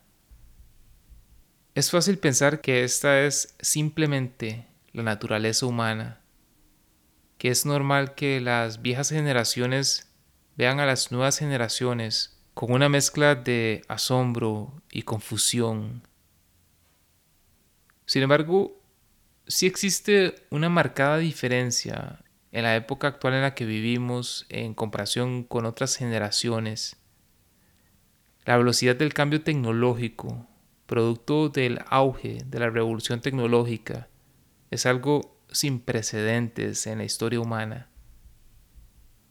Es 1.75 1.91
fácil 1.91 2.17
pensar 2.17 2.61
que 2.61 2.83
esta 2.83 3.21
es 3.21 3.53
simplemente 3.59 4.65
la 4.91 5.03
naturaleza 5.03 5.67
humana, 5.67 6.19
que 7.37 7.49
es 7.49 7.67
normal 7.67 8.15
que 8.15 8.41
las 8.41 8.81
viejas 8.81 9.11
generaciones 9.11 10.11
vean 10.57 10.79
a 10.79 10.87
las 10.87 11.11
nuevas 11.11 11.37
generaciones 11.37 12.41
con 12.55 12.71
una 12.71 12.89
mezcla 12.89 13.35
de 13.35 13.83
asombro 13.87 14.81
y 14.89 15.03
confusión. 15.03 16.01
Sin 18.07 18.23
embargo, 18.23 18.81
sí 19.45 19.67
existe 19.67 20.47
una 20.49 20.69
marcada 20.69 21.19
diferencia 21.19 22.23
en 22.51 22.63
la 22.63 22.75
época 22.75 23.09
actual 23.09 23.35
en 23.35 23.43
la 23.43 23.53
que 23.53 23.65
vivimos 23.65 24.47
en 24.49 24.73
comparación 24.73 25.43
con 25.43 25.67
otras 25.67 25.97
generaciones. 25.97 26.98
La 28.49 28.57
velocidad 28.57 28.95
del 28.95 29.13
cambio 29.13 29.43
tecnológico, 29.43 30.47
producto 30.87 31.49
del 31.49 31.81
auge 31.87 32.39
de 32.47 32.59
la 32.59 32.71
revolución 32.71 33.21
tecnológica, 33.21 34.07
es 34.71 34.87
algo 34.87 35.37
sin 35.51 35.79
precedentes 35.79 36.87
en 36.87 36.97
la 36.97 37.03
historia 37.03 37.41
humana. 37.41 37.89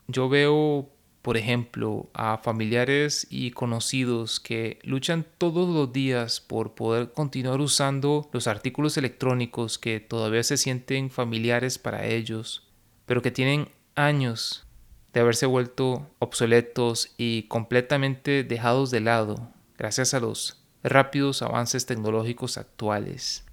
Yo 0.06 0.28
veo, 0.28 0.88
por 1.20 1.36
ejemplo, 1.36 2.08
a 2.14 2.38
familiares 2.38 3.26
y 3.28 3.50
conocidos 3.50 4.38
que 4.38 4.78
luchan 4.84 5.26
todos 5.36 5.68
los 5.68 5.92
días 5.92 6.40
por 6.40 6.76
poder 6.76 7.10
continuar 7.10 7.60
usando 7.60 8.30
los 8.32 8.46
artículos 8.46 8.96
electrónicos 8.98 9.78
que 9.78 9.98
todavía 9.98 10.44
se 10.44 10.56
sienten 10.56 11.10
familiares 11.10 11.76
para 11.76 12.06
ellos, 12.06 12.68
pero 13.04 13.20
que 13.20 13.32
tienen 13.32 13.68
años 13.96 14.67
de 15.12 15.20
haberse 15.20 15.46
vuelto 15.46 16.10
obsoletos 16.18 17.14
y 17.16 17.44
completamente 17.44 18.44
dejados 18.44 18.90
de 18.90 19.00
lado 19.00 19.52
gracias 19.76 20.12
a 20.12 20.20
los 20.20 20.62
rápidos 20.82 21.42
avances 21.42 21.86
tecnológicos 21.86 22.58
actuales. 22.58 23.44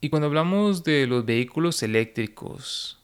Y 0.00 0.10
cuando 0.10 0.26
hablamos 0.26 0.84
de 0.84 1.06
los 1.06 1.24
vehículos 1.24 1.82
eléctricos, 1.82 3.00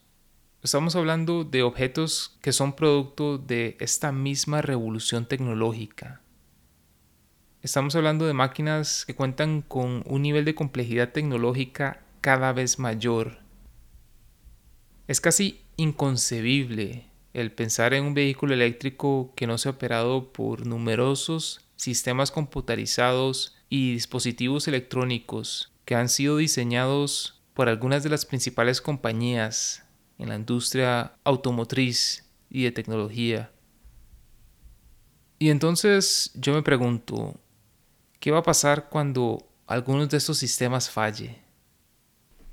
estamos 0.62 0.96
hablando 0.96 1.44
de 1.44 1.62
objetos 1.62 2.36
que 2.42 2.52
son 2.52 2.74
producto 2.74 3.38
de 3.38 3.76
esta 3.80 4.12
misma 4.12 4.60
revolución 4.60 5.26
tecnológica. 5.26 6.20
Estamos 7.62 7.94
hablando 7.94 8.26
de 8.26 8.32
máquinas 8.32 9.04
que 9.06 9.14
cuentan 9.14 9.62
con 9.62 10.02
un 10.06 10.22
nivel 10.22 10.44
de 10.44 10.54
complejidad 10.54 11.12
tecnológica 11.12 12.02
cada 12.20 12.52
vez 12.52 12.78
mayor. 12.78 13.38
Es 15.08 15.20
casi 15.20 15.59
inconcebible 15.80 17.06
el 17.32 17.52
pensar 17.52 17.94
en 17.94 18.04
un 18.04 18.14
vehículo 18.14 18.54
eléctrico 18.54 19.32
que 19.34 19.46
no 19.46 19.56
sea 19.56 19.72
operado 19.72 20.32
por 20.32 20.66
numerosos 20.66 21.60
sistemas 21.76 22.30
computarizados 22.30 23.56
y 23.70 23.92
dispositivos 23.94 24.68
electrónicos 24.68 25.72
que 25.86 25.94
han 25.94 26.08
sido 26.08 26.36
diseñados 26.36 27.40
por 27.54 27.68
algunas 27.68 28.02
de 28.02 28.10
las 28.10 28.26
principales 28.26 28.80
compañías 28.80 29.84
en 30.18 30.28
la 30.28 30.36
industria 30.36 31.14
automotriz 31.24 32.26
y 32.50 32.64
de 32.64 32.72
tecnología. 32.72 33.50
Y 35.38 35.48
entonces 35.48 36.32
yo 36.34 36.52
me 36.52 36.62
pregunto, 36.62 37.40
¿qué 38.18 38.30
va 38.30 38.40
a 38.40 38.42
pasar 38.42 38.90
cuando 38.90 39.48
algunos 39.66 40.10
de 40.10 40.18
estos 40.18 40.36
sistemas 40.36 40.90
falle? 40.90 41.40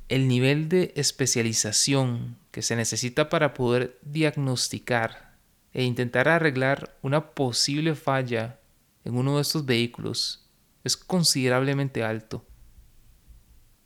El 0.09 0.27
nivel 0.27 0.69
de 0.69 0.93
especialización 0.95 2.37
que 2.51 2.61
se 2.61 2.75
necesita 2.75 3.29
para 3.29 3.53
poder 3.53 3.99
diagnosticar 4.03 5.35
e 5.73 5.83
intentar 5.83 6.29
arreglar 6.29 6.97
una 7.01 7.31
posible 7.31 7.93
falla 7.93 8.59
en 9.03 9.15
uno 9.15 9.35
de 9.35 9.41
estos 9.41 9.65
vehículos 9.65 10.49
es 10.83 10.95
considerablemente 10.95 12.03
alto. 12.03 12.45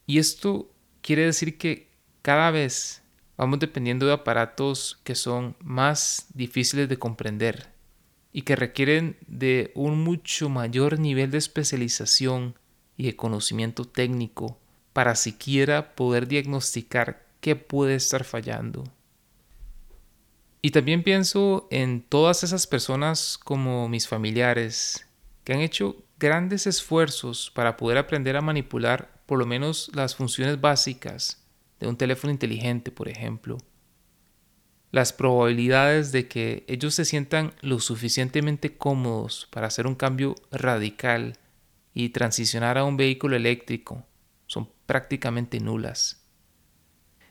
Y 0.05 0.19
esto 0.19 0.71
quiere 1.01 1.25
decir 1.25 1.57
que 1.57 1.89
cada 2.21 2.51
vez 2.51 3.01
vamos 3.35 3.59
dependiendo 3.59 4.05
de 4.05 4.13
aparatos 4.13 4.99
que 5.03 5.15
son 5.15 5.55
más 5.59 6.27
difíciles 6.35 6.87
de 6.87 6.99
comprender 6.99 7.69
y 8.31 8.43
que 8.43 8.55
requieren 8.55 9.17
de 9.25 9.71
un 9.73 10.03
mucho 10.03 10.49
mayor 10.49 10.99
nivel 10.99 11.31
de 11.31 11.39
especialización 11.39 12.55
y 12.95 13.05
de 13.05 13.15
conocimiento 13.15 13.85
técnico 13.85 14.60
para 14.93 15.15
siquiera 15.15 15.95
poder 15.95 16.27
diagnosticar 16.27 17.25
qué 17.39 17.55
puede 17.55 17.95
estar 17.95 18.23
fallando. 18.23 18.83
Y 20.61 20.71
también 20.71 21.03
pienso 21.03 21.67
en 21.71 22.01
todas 22.01 22.43
esas 22.43 22.67
personas 22.67 23.37
como 23.43 23.89
mis 23.89 24.07
familiares 24.07 25.07
que 25.43 25.53
han 25.53 25.61
hecho 25.61 26.03
grandes 26.19 26.67
esfuerzos 26.67 27.51
para 27.55 27.77
poder 27.77 27.97
aprender 27.97 28.37
a 28.37 28.41
manipular 28.41 29.21
por 29.25 29.39
lo 29.39 29.47
menos 29.47 29.89
las 29.95 30.15
funciones 30.15 30.61
básicas 30.61 31.43
de 31.79 31.87
un 31.87 31.97
teléfono 31.97 32.31
inteligente, 32.31 32.91
por 32.91 33.09
ejemplo. 33.09 33.57
Las 34.91 35.13
probabilidades 35.13 36.11
de 36.11 36.27
que 36.27 36.63
ellos 36.67 36.93
se 36.93 37.05
sientan 37.05 37.53
lo 37.61 37.79
suficientemente 37.79 38.77
cómodos 38.77 39.47
para 39.49 39.67
hacer 39.67 39.87
un 39.87 39.95
cambio 39.95 40.35
radical 40.51 41.37
y 41.93 42.09
transicionar 42.09 42.77
a 42.77 42.83
un 42.83 42.97
vehículo 42.97 43.35
eléctrico 43.35 44.05
son 44.51 44.69
prácticamente 44.85 45.61
nulas. 45.61 46.25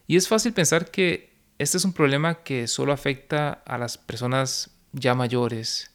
Y 0.06 0.16
es 0.16 0.26
fácil 0.26 0.54
pensar 0.54 0.90
que 0.90 1.34
este 1.58 1.76
es 1.76 1.84
un 1.84 1.92
problema 1.92 2.42
que 2.42 2.66
solo 2.66 2.94
afecta 2.94 3.52
a 3.66 3.76
las 3.76 3.98
personas 3.98 4.70
ya 4.92 5.14
mayores, 5.14 5.94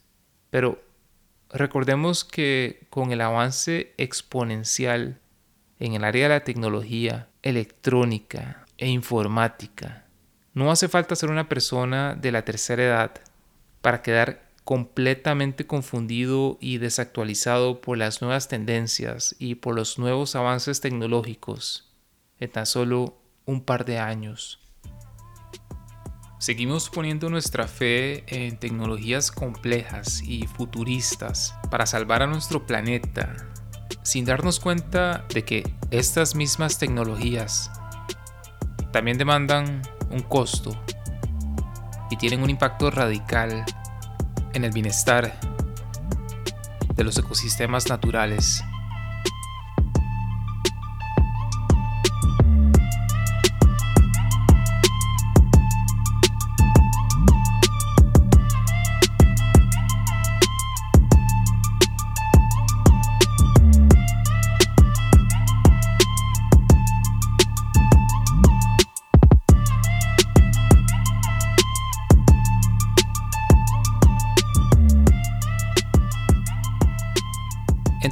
pero 0.51 0.83
recordemos 1.49 2.23
que 2.23 2.85
con 2.91 3.11
el 3.11 3.21
avance 3.21 3.95
exponencial 3.97 5.19
en 5.79 5.93
el 5.93 6.03
área 6.03 6.29
de 6.29 6.35
la 6.35 6.43
tecnología, 6.43 7.29
electrónica 7.41 8.63
e 8.77 8.87
informática, 8.87 10.05
no 10.53 10.69
hace 10.69 10.87
falta 10.87 11.15
ser 11.15 11.31
una 11.31 11.49
persona 11.49 12.13
de 12.13 12.31
la 12.31 12.45
tercera 12.45 12.83
edad 12.83 13.11
para 13.81 14.03
quedar 14.03 14.44
completamente 14.65 15.67
confundido 15.67 16.57
y 16.59 16.79
desactualizado 16.79 17.81
por 17.81 17.99
las 17.99 18.21
nuevas 18.21 18.47
tendencias 18.47 19.35
y 19.37 19.55
por 19.55 19.75
los 19.75 19.99
nuevos 19.99 20.35
avances 20.35 20.81
tecnológicos 20.81 21.93
en 22.39 22.51
tan 22.51 22.65
solo 22.65 23.15
un 23.45 23.61
par 23.61 23.85
de 23.85 23.99
años. 23.99 24.59
Seguimos 26.39 26.89
poniendo 26.89 27.29
nuestra 27.29 27.67
fe 27.67 28.23
en 28.27 28.57
tecnologías 28.57 29.31
complejas 29.31 30.21
y 30.23 30.47
futuristas 30.47 31.55
para 31.69 31.85
salvar 31.85 32.23
a 32.23 32.27
nuestro 32.27 32.65
planeta, 32.65 33.35
sin 34.01 34.25
darnos 34.25 34.59
cuenta 34.59 35.25
de 35.33 35.45
que 35.45 35.75
estas 35.91 36.35
mismas 36.35 36.79
tecnologías 36.79 37.71
también 38.91 39.17
demandan 39.17 39.83
un 40.09 40.21
costo 40.21 40.75
y 42.09 42.17
tienen 42.17 42.41
un 42.41 42.49
impacto 42.49 42.89
radical 42.89 43.63
en 44.55 44.63
el 44.63 44.71
bienestar 44.71 45.37
de 46.95 47.03
los 47.03 47.17
ecosistemas 47.17 47.89
naturales. 47.89 48.63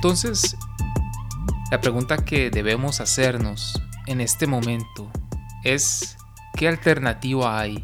Entonces, 0.04 0.58
la 1.72 1.80
pregunta 1.80 2.18
que 2.18 2.50
debemos 2.50 3.00
hacernos 3.00 3.82
en 4.06 4.20
este 4.20 4.48
momento 4.48 5.10
es, 5.64 6.18
¿qué 6.58 6.68
alternativa 6.68 7.58
hay? 7.58 7.82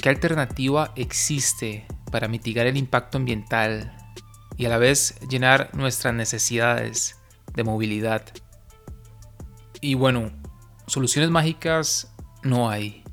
¿Qué 0.00 0.08
alternativa 0.08 0.94
existe 0.96 1.86
para 2.10 2.26
mitigar 2.26 2.66
el 2.66 2.78
impacto 2.78 3.18
ambiental 3.18 3.94
y 4.56 4.64
a 4.64 4.70
la 4.70 4.78
vez 4.78 5.20
llenar 5.28 5.68
nuestras 5.74 6.14
necesidades 6.14 7.20
de 7.52 7.64
movilidad? 7.64 8.24
Y 9.82 9.96
bueno, 9.96 10.32
soluciones 10.86 11.30
mágicas 11.30 12.10
no 12.44 12.70
hay, 12.70 13.04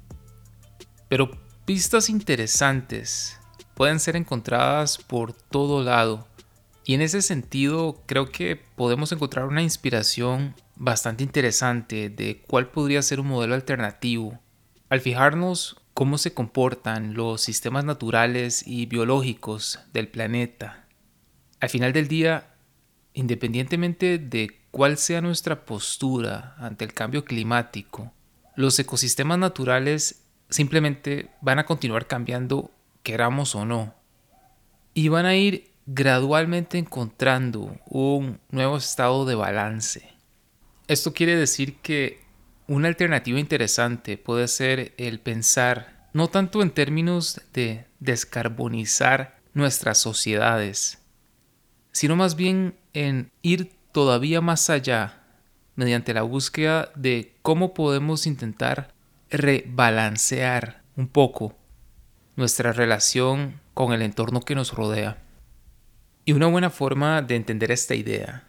pero 1.09 1.31
pistas 1.65 2.09
interesantes 2.09 3.37
pueden 3.73 3.99
ser 3.99 4.15
encontradas 4.15 4.97
por 4.97 5.33
todo 5.33 5.83
lado 5.83 6.25
y 6.87 6.93
en 6.93 7.01
ese 7.01 7.21
sentido 7.21 8.01
creo 8.05 8.31
que 8.31 8.55
podemos 8.55 9.11
encontrar 9.11 9.45
una 9.45 9.61
inspiración 9.61 10.55
bastante 10.77 11.21
interesante 11.21 12.09
de 12.09 12.41
cuál 12.47 12.69
podría 12.69 13.01
ser 13.01 13.19
un 13.19 13.27
modelo 13.27 13.55
alternativo. 13.55 14.39
Al 14.87 15.01
fijarnos 15.01 15.81
cómo 15.93 16.17
se 16.17 16.33
comportan 16.33 17.13
los 17.13 17.41
sistemas 17.41 17.83
naturales 17.83 18.65
y 18.65 18.85
biológicos 18.85 19.81
del 19.91 20.07
planeta. 20.07 20.87
Al 21.59 21.67
final 21.67 21.91
del 21.91 22.07
día, 22.07 22.55
independientemente 23.13 24.17
de 24.17 24.61
cuál 24.71 24.97
sea 24.97 25.19
nuestra 25.19 25.65
postura 25.65 26.55
ante 26.57 26.85
el 26.85 26.93
cambio 26.93 27.25
climático, 27.25 28.13
los 28.55 28.79
ecosistemas 28.79 29.39
naturales 29.39 30.23
simplemente 30.49 31.31
van 31.41 31.59
a 31.59 31.65
continuar 31.65 32.07
cambiando 32.07 32.71
queramos 33.03 33.55
o 33.55 33.65
no. 33.65 33.93
Y 34.93 35.09
van 35.09 35.25
a 35.25 35.35
ir 35.35 35.76
gradualmente 35.87 36.77
encontrando 36.77 37.77
un 37.85 38.39
nuevo 38.51 38.77
estado 38.77 39.25
de 39.25 39.35
balance. 39.35 40.13
Esto 40.87 41.13
quiere 41.13 41.35
decir 41.37 41.77
que 41.77 42.21
una 42.67 42.89
alternativa 42.89 43.39
interesante 43.39 44.17
puede 44.17 44.49
ser 44.49 44.93
el 44.97 45.21
pensar 45.21 46.09
no 46.13 46.27
tanto 46.27 46.61
en 46.61 46.71
términos 46.71 47.41
de 47.53 47.85
descarbonizar 47.99 49.39
nuestras 49.53 49.97
sociedades, 49.97 50.99
sino 51.93 52.17
más 52.17 52.35
bien 52.35 52.75
en 52.93 53.31
ir 53.41 53.71
todavía 53.93 54.41
más 54.41 54.69
allá 54.69 55.23
mediante 55.75 56.13
la 56.13 56.23
búsqueda 56.23 56.91
de 56.95 57.33
cómo 57.41 57.73
podemos 57.73 58.27
intentar 58.27 58.93
rebalancear 59.29 60.81
un 60.97 61.07
poco 61.07 61.55
nuestra 62.35 62.73
relación 62.73 63.61
con 63.73 63.93
el 63.93 64.01
entorno 64.01 64.41
que 64.41 64.55
nos 64.55 64.73
rodea. 64.73 65.23
Y 66.27 66.33
una 66.33 66.47
buena 66.47 66.69
forma 66.69 67.21
de 67.21 67.37
entender 67.37 67.71
esta 67.71 67.95
idea 67.95 68.45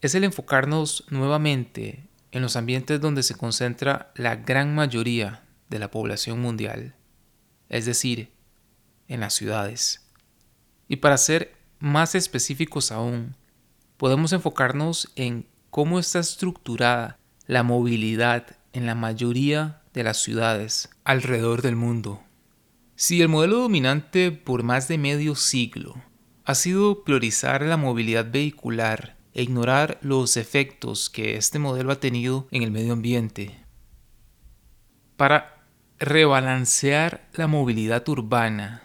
es 0.00 0.16
el 0.16 0.24
enfocarnos 0.24 1.04
nuevamente 1.08 2.08
en 2.32 2.42
los 2.42 2.56
ambientes 2.56 3.00
donde 3.00 3.22
se 3.22 3.36
concentra 3.36 4.10
la 4.16 4.34
gran 4.34 4.74
mayoría 4.74 5.44
de 5.68 5.78
la 5.78 5.88
población 5.88 6.40
mundial, 6.40 6.96
es 7.68 7.86
decir, 7.86 8.32
en 9.06 9.20
las 9.20 9.34
ciudades. 9.34 10.10
Y 10.88 10.96
para 10.96 11.16
ser 11.16 11.54
más 11.78 12.16
específicos 12.16 12.90
aún, 12.90 13.36
podemos 13.98 14.32
enfocarnos 14.32 15.12
en 15.14 15.46
cómo 15.70 16.00
está 16.00 16.18
estructurada 16.18 17.20
la 17.46 17.62
movilidad 17.62 18.56
en 18.72 18.84
la 18.84 18.96
mayoría 18.96 19.80
de 19.94 20.02
las 20.02 20.20
ciudades 20.20 20.90
alrededor 21.04 21.62
del 21.62 21.76
mundo. 21.76 22.24
Si 22.96 23.22
el 23.22 23.28
modelo 23.28 23.60
dominante 23.60 24.32
por 24.32 24.64
más 24.64 24.88
de 24.88 24.98
medio 24.98 25.36
siglo 25.36 26.02
ha 26.46 26.54
sido 26.54 27.02
priorizar 27.02 27.62
la 27.62 27.76
movilidad 27.76 28.30
vehicular 28.30 29.16
e 29.34 29.42
ignorar 29.42 29.98
los 30.00 30.36
efectos 30.36 31.10
que 31.10 31.36
este 31.36 31.58
modelo 31.58 31.90
ha 31.90 31.98
tenido 31.98 32.46
en 32.52 32.62
el 32.62 32.70
medio 32.70 32.92
ambiente. 32.92 33.58
Para 35.16 35.66
rebalancear 35.98 37.28
la 37.34 37.48
movilidad 37.48 38.08
urbana, 38.08 38.84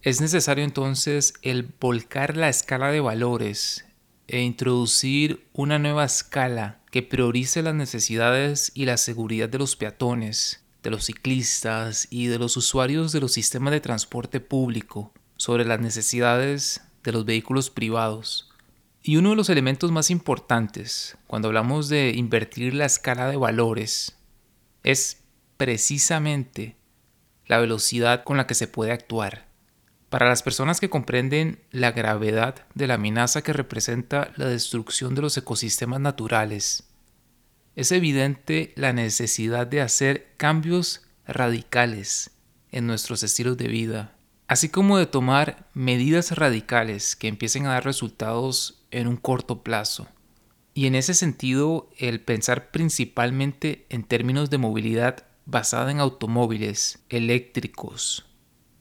es 0.00 0.22
necesario 0.22 0.64
entonces 0.64 1.34
el 1.42 1.74
volcar 1.78 2.34
la 2.38 2.48
escala 2.48 2.90
de 2.90 3.00
valores 3.00 3.84
e 4.26 4.40
introducir 4.40 5.46
una 5.52 5.78
nueva 5.78 6.06
escala 6.06 6.80
que 6.90 7.02
priorice 7.02 7.60
las 7.60 7.74
necesidades 7.74 8.72
y 8.74 8.86
la 8.86 8.96
seguridad 8.96 9.50
de 9.50 9.58
los 9.58 9.76
peatones, 9.76 10.64
de 10.82 10.88
los 10.88 11.04
ciclistas 11.04 12.08
y 12.10 12.28
de 12.28 12.38
los 12.38 12.56
usuarios 12.56 13.12
de 13.12 13.20
los 13.20 13.32
sistemas 13.32 13.72
de 13.72 13.82
transporte 13.82 14.40
público 14.40 15.12
sobre 15.36 15.66
las 15.66 15.78
necesidades 15.78 16.80
de 17.02 17.12
los 17.12 17.24
vehículos 17.24 17.70
privados. 17.70 18.50
Y 19.02 19.16
uno 19.16 19.30
de 19.30 19.36
los 19.36 19.48
elementos 19.48 19.90
más 19.90 20.10
importantes 20.10 21.16
cuando 21.26 21.48
hablamos 21.48 21.88
de 21.88 22.12
invertir 22.14 22.74
la 22.74 22.84
escala 22.84 23.28
de 23.28 23.36
valores 23.36 24.16
es 24.84 25.22
precisamente 25.56 26.76
la 27.46 27.58
velocidad 27.58 28.24
con 28.24 28.36
la 28.36 28.46
que 28.46 28.54
se 28.54 28.68
puede 28.68 28.92
actuar. 28.92 29.48
Para 30.08 30.28
las 30.28 30.42
personas 30.42 30.78
que 30.78 30.90
comprenden 30.90 31.60
la 31.70 31.90
gravedad 31.90 32.66
de 32.74 32.86
la 32.86 32.94
amenaza 32.94 33.42
que 33.42 33.52
representa 33.52 34.32
la 34.36 34.46
destrucción 34.46 35.14
de 35.14 35.22
los 35.22 35.36
ecosistemas 35.36 36.00
naturales, 36.00 36.84
es 37.74 37.90
evidente 37.92 38.72
la 38.76 38.92
necesidad 38.92 39.66
de 39.66 39.80
hacer 39.80 40.34
cambios 40.36 41.02
radicales 41.26 42.30
en 42.70 42.86
nuestros 42.86 43.22
estilos 43.22 43.56
de 43.56 43.68
vida 43.68 44.14
así 44.52 44.68
como 44.68 44.98
de 44.98 45.06
tomar 45.06 45.66
medidas 45.72 46.32
radicales 46.32 47.16
que 47.16 47.28
empiecen 47.28 47.64
a 47.64 47.70
dar 47.70 47.86
resultados 47.86 48.84
en 48.90 49.08
un 49.08 49.16
corto 49.16 49.62
plazo. 49.62 50.08
Y 50.74 50.84
en 50.84 50.94
ese 50.94 51.14
sentido, 51.14 51.88
el 51.96 52.20
pensar 52.20 52.70
principalmente 52.70 53.86
en 53.88 54.04
términos 54.04 54.50
de 54.50 54.58
movilidad 54.58 55.24
basada 55.46 55.90
en 55.90 56.00
automóviles 56.00 57.02
eléctricos 57.08 58.26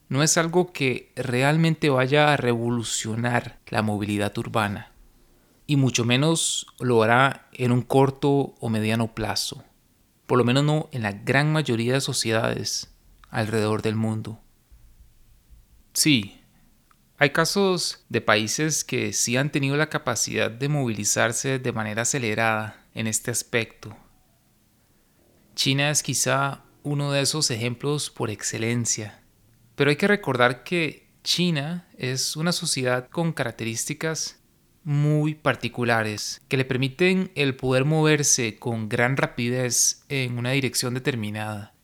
no 0.10 0.24
es 0.24 0.38
algo 0.38 0.74
que 0.74 1.14
realmente 1.16 1.90
vaya 1.90 2.34
a 2.34 2.38
revolucionar 2.38 3.62
la 3.68 3.82
movilidad 3.82 4.38
urbana, 4.38 4.92
y 5.68 5.78
mucho 5.78 6.04
menos 6.04 6.68
lo 6.82 7.02
hará 7.02 7.48
en 7.54 7.72
un 7.72 7.82
corto 7.82 8.56
o 8.60 8.68
mediano 8.68 9.16
plazo, 9.16 9.64
por 10.28 10.38
lo 10.38 10.44
menos 10.44 10.66
no 10.66 10.90
en 10.92 11.04
la 11.04 11.14
gran 11.14 11.54
mayoría 11.54 11.94
de 11.94 12.02
sociedades 12.02 12.94
alrededor 13.30 13.82
del 13.84 13.96
mundo. 13.96 14.42
Sí, 15.94 16.38
Hay 17.18 17.30
casos 17.30 18.04
de 18.10 18.20
países 18.20 18.84
que 18.84 19.14
sí 19.14 19.38
han 19.38 19.52
tenido 19.52 19.78
la 19.78 19.90
capacidad 19.90 20.50
de 20.50 20.70
movilizarse 20.70 21.60
de 21.60 21.72
manera 21.72 22.02
acelerada 22.02 22.84
en 22.96 23.06
este 23.06 23.30
aspecto. 23.30 23.96
China 25.54 25.92
es 25.92 26.02
quizá 26.02 26.64
uno 26.82 27.12
de 27.12 27.22
esos 27.22 27.52
ejemplos 27.52 28.10
por 28.10 28.32
excelencia, 28.32 29.22
pero 29.76 29.92
hay 29.92 29.98
que 29.98 30.08
recordar 30.08 30.64
que 30.64 31.12
China 31.24 31.88
es 31.96 32.36
una 32.36 32.54
sociedad 32.54 33.08
con 33.10 33.34
características 33.34 34.40
muy 34.84 35.36
particulares 35.36 36.42
que 36.48 36.58
le 36.58 36.66
permiten 36.66 37.32
el 37.36 37.56
poder 37.56 37.86
moverse 37.86 38.58
con 38.58 38.90
gran 38.90 39.16
rapidez 39.16 40.06
en 40.10 40.40
una 40.40 40.52
dirección 40.52 40.96
determinada. 40.96 41.76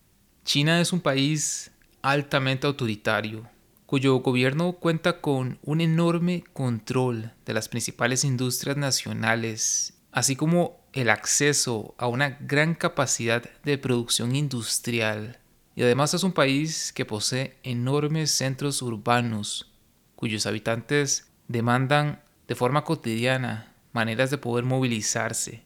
China 0.46 0.82
es 0.82 0.94
un 0.94 1.02
país 1.02 1.70
altamente 2.02 2.66
autoritario, 2.66 3.48
cuyo 3.88 4.18
gobierno 4.18 4.74
cuenta 4.74 5.22
con 5.22 5.60
un 5.64 5.80
enorme 5.80 6.44
control 6.54 7.32
de 7.46 7.54
las 7.54 7.70
principales 7.70 8.26
industrias 8.26 8.76
nacionales, 8.76 9.98
así 10.12 10.36
como 10.36 10.82
el 10.92 11.10
acceso 11.10 11.96
a 11.98 12.08
una 12.08 12.38
gran 12.42 12.76
capacidad 12.76 13.44
de 13.64 13.78
producción 13.78 14.36
industrial. 14.36 15.40
Y 15.74 15.84
además 15.84 16.14
es 16.14 16.24
un 16.24 16.34
país 16.34 16.92
que 16.92 17.06
posee 17.06 17.58
enormes 17.64 18.32
centros 18.32 18.82
urbanos, 18.82 19.72
cuyos 20.18 20.46
habitantes 20.46 21.32
demandan 21.48 22.22
de 22.48 22.56
forma 22.56 22.84
cotidiana 22.84 23.74
maneras 23.94 24.30
de 24.32 24.38
poder 24.38 24.66
movilizarse. 24.66 25.64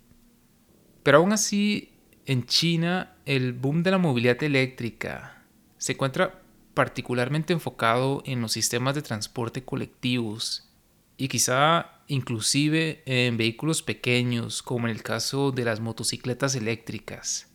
Pero 1.01 1.17
aún 1.17 1.33
así, 1.33 1.91
en 2.27 2.45
China, 2.45 3.15
el 3.25 3.53
boom 3.53 3.81
de 3.81 3.91
la 3.91 3.97
movilidad 3.97 4.43
eléctrica 4.43 5.43
se 5.79 5.93
encuentra 5.93 6.40
particularmente 6.73 7.53
enfocado 7.53 8.23
en 8.25 8.41
los 8.41 8.53
sistemas 8.53 8.95
de 8.95 9.01
transporte 9.01 9.63
colectivos 9.63 10.69
y 11.17 11.27
quizá 11.27 12.01
inclusive 12.07 13.03
en 13.05 13.37
vehículos 13.37 13.83
pequeños 13.83 14.63
como 14.63 14.87
en 14.87 14.95
el 14.95 15.03
caso 15.03 15.51
de 15.51 15.65
las 15.65 15.79
motocicletas 15.79 16.55
eléctricas. 16.55 17.49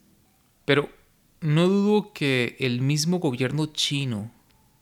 Pero 0.64 0.90
no 1.40 1.68
dudo 1.68 2.12
que 2.12 2.56
el 2.60 2.80
mismo 2.80 3.18
gobierno 3.18 3.66
chino 3.66 4.32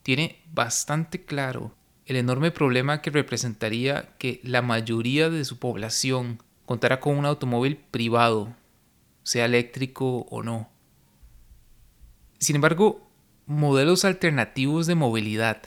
tiene 0.02 0.42
bastante 0.52 1.24
claro 1.24 1.74
el 2.06 2.16
enorme 2.16 2.50
problema 2.50 3.00
que 3.00 3.10
representaría 3.10 4.14
que 4.18 4.40
la 4.44 4.62
mayoría 4.62 5.30
de 5.30 5.44
su 5.44 5.58
población 5.58 6.42
contara 6.66 7.00
con 7.00 7.16
un 7.16 7.26
automóvil 7.26 7.76
privado, 7.76 8.54
sea 9.22 9.46
eléctrico 9.46 10.26
o 10.30 10.42
no. 10.42 10.70
Sin 12.38 12.56
embargo, 12.56 13.03
modelos 13.46 14.06
alternativos 14.06 14.86
de 14.86 14.94
movilidad 14.94 15.62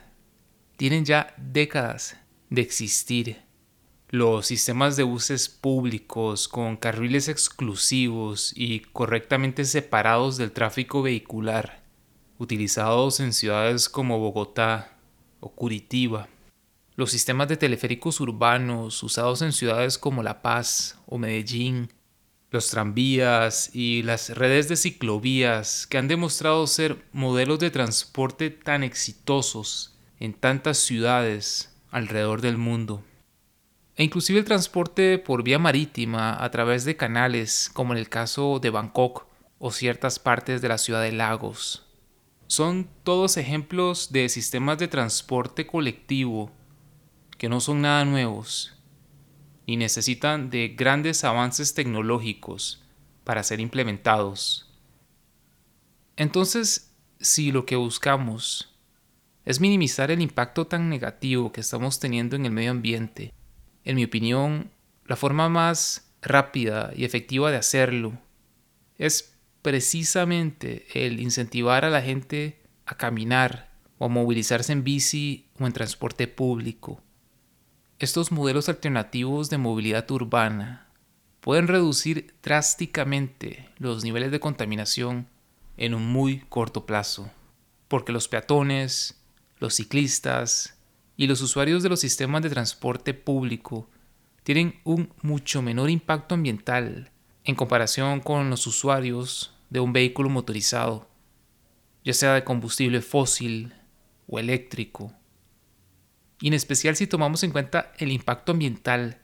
tienen 0.77 1.05
ya 1.05 1.33
décadas 1.37 2.17
de 2.49 2.61
existir. 2.61 3.41
Los 4.09 4.47
sistemas 4.47 4.95
de 4.95 5.03
buses 5.03 5.49
públicos 5.49 6.47
con 6.47 6.77
carriles 6.77 7.27
exclusivos 7.27 8.53
y 8.55 8.79
correctamente 8.79 9.65
separados 9.65 10.37
del 10.37 10.53
tráfico 10.53 11.01
vehicular, 11.01 11.83
utilizados 12.37 13.19
en 13.19 13.33
ciudades 13.33 13.89
como 13.89 14.17
Bogotá 14.17 14.97
o 15.39 15.49
Curitiba. 15.49 16.29
Los 16.95 17.11
sistemas 17.11 17.47
de 17.47 17.57
teleféricos 17.57 18.19
urbanos 18.21 19.03
usados 19.03 19.41
en 19.41 19.51
ciudades 19.51 19.97
como 19.97 20.23
La 20.23 20.41
Paz 20.41 20.97
o 21.05 21.17
Medellín 21.17 21.89
los 22.57 22.71
tranvías 22.71 23.69
y 23.71 24.01
las 24.01 24.29
redes 24.35 24.67
de 24.67 24.75
ciclovías 24.75 25.85
que 25.85 25.99
han 25.99 26.07
demostrado 26.07 26.65
ser 26.65 27.05
modelos 27.13 27.59
de 27.59 27.69
transporte 27.69 28.49
tan 28.49 28.83
exitosos 28.83 29.95
en 30.19 30.33
tantas 30.33 30.79
ciudades 30.79 31.71
alrededor 31.91 32.41
del 32.41 32.57
mundo. 32.57 33.03
E 33.95 34.03
inclusive 34.03 34.39
el 34.39 34.45
transporte 34.45 35.19
por 35.19 35.43
vía 35.43 35.59
marítima 35.59 36.43
a 36.43 36.49
través 36.49 36.83
de 36.83 36.97
canales 36.97 37.69
como 37.71 37.93
en 37.93 37.99
el 37.99 38.09
caso 38.09 38.57
de 38.59 38.71
Bangkok 38.71 39.27
o 39.59 39.71
ciertas 39.71 40.17
partes 40.17 40.59
de 40.59 40.69
la 40.69 40.79
ciudad 40.79 41.03
de 41.03 41.11
Lagos. 41.11 41.85
Son 42.47 42.89
todos 43.03 43.37
ejemplos 43.37 44.11
de 44.11 44.29
sistemas 44.29 44.79
de 44.79 44.87
transporte 44.87 45.67
colectivo 45.67 46.51
que 47.37 47.49
no 47.49 47.59
son 47.59 47.81
nada 47.81 48.03
nuevos 48.03 48.76
y 49.67 49.75
necesitan 49.75 50.49
de 50.49 50.69
grandes 50.69 51.25
avances 51.25 51.73
tecnológicos 51.73 52.81
para 53.25 53.43
ser 53.43 53.59
implementados. 53.59 54.73
Entonces, 56.15 56.95
si 57.19 57.51
lo 57.51 57.65
que 57.65 57.75
buscamos 57.75 58.73
es 59.43 59.59
minimizar 59.59 60.09
el 60.09 60.21
impacto 60.21 60.67
tan 60.67 60.89
negativo 60.89 61.51
que 61.51 61.61
estamos 61.61 61.99
teniendo 61.99 62.37
en 62.37 62.45
el 62.45 62.53
medio 62.53 62.71
ambiente, 62.71 63.33
en 63.83 63.97
mi 63.97 64.05
opinión, 64.05 64.71
la 65.05 65.17
forma 65.17 65.49
más 65.49 66.13
rápida 66.21 66.93
y 66.95 67.03
efectiva 67.03 67.51
de 67.51 67.57
hacerlo 67.57 68.17
es 68.97 69.35
precisamente 69.61 70.87
el 70.93 71.19
incentivar 71.19 71.83
a 71.83 71.89
la 71.89 72.01
gente 72.01 72.61
a 72.85 72.95
caminar 72.95 73.69
o 73.97 74.05
a 74.05 74.09
movilizarse 74.09 74.71
en 74.71 74.85
bici 74.85 75.49
o 75.59 75.67
en 75.67 75.73
transporte 75.73 76.29
público 76.29 77.03
estos 77.99 78.31
modelos 78.31 78.69
alternativos 78.69 79.49
de 79.49 79.57
movilidad 79.57 80.09
urbana 80.11 80.87
pueden 81.41 81.67
reducir 81.67 82.35
drásticamente 82.43 83.69
los 83.79 84.03
niveles 84.03 84.29
de 84.31 84.39
contaminación 84.39 85.27
en 85.77 85.95
un 85.95 86.05
muy 86.05 86.41
corto 86.41 86.85
plazo, 86.85 87.31
porque 87.87 88.11
los 88.11 88.27
peatones, 88.27 89.19
los 89.57 89.75
ciclistas 89.75 90.77
y 91.15 91.25
los 91.25 91.41
usuarios 91.41 91.81
de 91.81 91.89
los 91.89 91.99
sistemas 91.99 92.43
de 92.43 92.51
transporte 92.51 93.15
público 93.15 93.89
tienen 94.43 94.79
un 94.83 95.11
mucho 95.23 95.63
menor 95.63 95.89
impacto 95.89 96.35
ambiental 96.35 97.09
en 97.45 97.55
comparación 97.55 98.19
con 98.19 98.51
los 98.51 98.67
usuarios 98.67 99.55
de 99.71 99.79
un 99.79 99.91
vehículo 99.91 100.29
motorizado, 100.29 101.07
ya 102.03 102.13
sea 102.13 102.35
de 102.35 102.43
combustible 102.43 103.01
fósil 103.01 103.73
o 104.27 104.37
eléctrico 104.37 105.13
y 106.39 106.47
en 106.47 106.53
especial 106.53 106.95
si 106.95 107.07
tomamos 107.07 107.43
en 107.43 107.51
cuenta 107.51 107.93
el 107.97 108.11
impacto 108.11 108.51
ambiental 108.51 109.19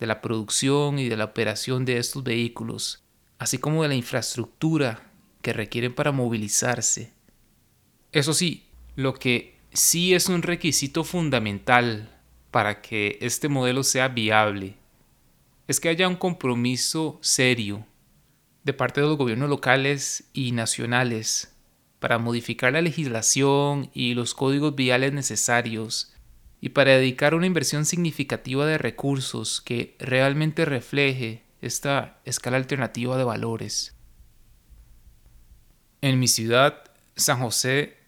de 0.00 0.06
la 0.06 0.20
producción 0.20 0.98
y 0.98 1.08
de 1.08 1.16
la 1.16 1.24
operación 1.24 1.84
de 1.84 1.98
estos 1.98 2.24
vehículos, 2.24 3.04
así 3.38 3.58
como 3.58 3.82
de 3.82 3.88
la 3.88 3.94
infraestructura 3.94 5.10
que 5.42 5.52
requieren 5.52 5.94
para 5.94 6.12
movilizarse. 6.12 7.12
Eso 8.12 8.32
sí, 8.32 8.66
lo 8.96 9.14
que 9.14 9.58
sí 9.72 10.14
es 10.14 10.28
un 10.28 10.42
requisito 10.42 11.04
fundamental 11.04 12.10
para 12.50 12.80
que 12.80 13.18
este 13.20 13.48
modelo 13.48 13.82
sea 13.82 14.08
viable 14.08 14.76
es 15.66 15.80
que 15.80 15.88
haya 15.88 16.08
un 16.08 16.16
compromiso 16.16 17.18
serio 17.22 17.86
de 18.64 18.72
parte 18.72 19.00
de 19.00 19.06
los 19.06 19.18
gobiernos 19.18 19.50
locales 19.50 20.24
y 20.32 20.52
nacionales 20.52 21.54
para 21.98 22.18
modificar 22.18 22.72
la 22.72 22.82
legislación 22.82 23.90
y 23.94 24.14
los 24.14 24.34
códigos 24.34 24.74
viales 24.74 25.12
necesarios 25.12 26.13
y 26.64 26.70
para 26.70 26.92
dedicar 26.92 27.34
una 27.34 27.44
inversión 27.44 27.84
significativa 27.84 28.64
de 28.64 28.78
recursos 28.78 29.60
que 29.60 29.96
realmente 29.98 30.64
refleje 30.64 31.42
esta 31.60 32.22
escala 32.24 32.56
alternativa 32.56 33.18
de 33.18 33.24
valores. 33.24 33.94
En 36.00 36.18
mi 36.18 36.26
ciudad, 36.26 36.82
San 37.16 37.40
José, 37.40 37.98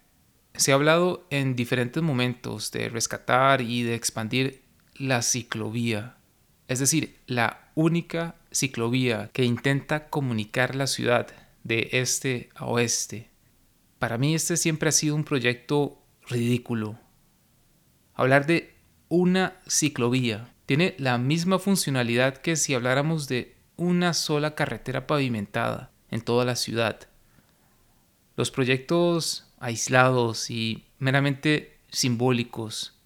se 0.55 0.73
ha 0.73 0.75
hablado 0.75 1.27
en 1.29 1.55
diferentes 1.55 2.03
momentos 2.03 2.73
de 2.73 2.89
rescatar 2.89 3.61
y 3.61 3.83
de 3.83 3.95
expandir 3.95 4.63
la 4.95 5.21
ciclovía, 5.21 6.17
es 6.67 6.79
decir, 6.79 7.19
la 7.27 7.71
única 7.75 8.37
ciclovía 8.51 9.29
que 9.35 9.45
intenta 9.45 10.09
comunicar 10.09 10.75
la 10.75 10.87
ciudad 10.87 11.27
de 11.63 11.91
este 11.93 12.49
a 12.55 12.65
oeste. 12.65 13.29
Para 13.99 14.17
mí 14.17 14.35
este 14.35 14.57
siempre 14.57 14.89
ha 14.89 14.93
sido 14.93 15.15
un 15.15 15.25
proyecto 15.25 16.03
ridículo, 16.27 16.99
Hablar 18.17 18.47
de 18.47 18.75
una 19.11 19.61
ciclovía 19.69 20.51
tiene 20.65 20.95
la 20.99 21.19
misma 21.19 21.59
funcionalidad 21.59 22.39
que 22.39 22.57
si 22.57 22.73
habláramos 22.73 23.29
de 23.29 23.55
una 23.77 24.15
sola 24.15 24.55
carretera 24.55 25.07
pavimentada 25.07 25.91
en 26.11 26.23
toda 26.23 26.47
la 26.47 26.57
ciudad. 26.57 26.99
Los 28.35 28.51
proyectos 28.51 29.53
aislados 29.59 30.51
y 30.51 30.87
meramente 30.99 31.79
simbólicos 31.91 32.99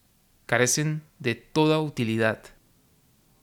carecen 0.46 1.02
de 1.18 1.34
toda 1.34 1.80
utilidad. 1.80 2.42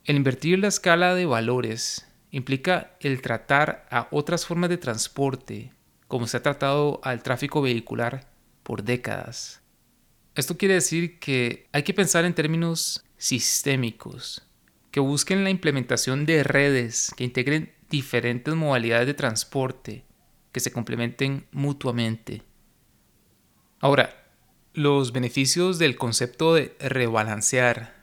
El 0.06 0.16
invertir 0.16 0.60
la 0.60 0.70
escala 0.70 1.16
de 1.16 1.26
valores 1.26 2.08
implica 2.32 2.96
el 3.02 3.22
tratar 3.22 3.86
a 3.92 4.08
otras 4.12 4.46
formas 4.46 4.70
de 4.70 4.78
transporte, 4.78 5.74
como 6.08 6.28
se 6.28 6.38
ha 6.38 6.44
tratado 6.44 7.02
al 7.04 7.24
tráfico 7.24 7.62
vehicular 7.62 8.30
por 8.64 8.84
décadas. 8.84 9.62
Esto 10.38 10.56
quiere 10.56 10.76
decir 10.76 11.18
que 11.18 11.68
hay 11.72 11.82
que 11.82 11.96
pensar 11.96 12.24
en 12.24 12.36
términos 12.36 13.04
sistémicos, 13.18 14.44
que 14.92 15.00
busquen 15.00 15.44
la 15.44 15.50
implementación 15.50 16.28
de 16.28 16.44
redes 16.44 17.12
que 17.18 17.24
integren 17.24 17.74
diferentes 17.90 18.54
modalidades 18.54 19.08
de 19.08 19.16
transporte 19.16 20.06
que 20.52 20.60
se 20.60 20.72
complementen 20.72 21.48
mutuamente. 21.52 22.44
Ahora, 23.80 24.14
Los 24.74 25.12
beneficios 25.12 25.80
del 25.80 25.96
concepto 25.96 26.54
de 26.54 26.76
rebalancear 26.80 27.96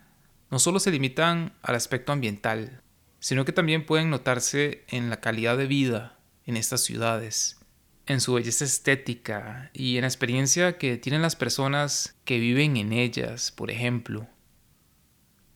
no 0.50 0.58
solo 0.58 0.80
se 0.80 0.90
limitan 0.90 1.56
al 1.62 1.76
aspecto 1.76 2.10
ambiental, 2.10 2.82
sino 3.20 3.44
que 3.44 3.52
también 3.52 3.86
pueden 3.86 4.10
notarse 4.10 4.84
en 4.88 5.08
la 5.08 5.20
calidad 5.20 5.56
de 5.56 5.68
vida 5.68 6.18
en 6.46 6.56
estas 6.56 6.80
ciudades, 6.80 7.60
en 8.06 8.20
su 8.20 8.34
belleza 8.34 8.64
estética 8.64 9.70
y 9.72 9.96
en 9.96 10.02
la 10.02 10.08
experiencia 10.08 10.78
que 10.78 10.96
tienen 10.96 11.22
las 11.22 11.36
personas 11.36 12.14
que 12.24 12.38
viven 12.38 12.76
en 12.76 12.92
ellas, 12.92 13.50
por 13.50 13.70
ejemplo. 13.70 14.26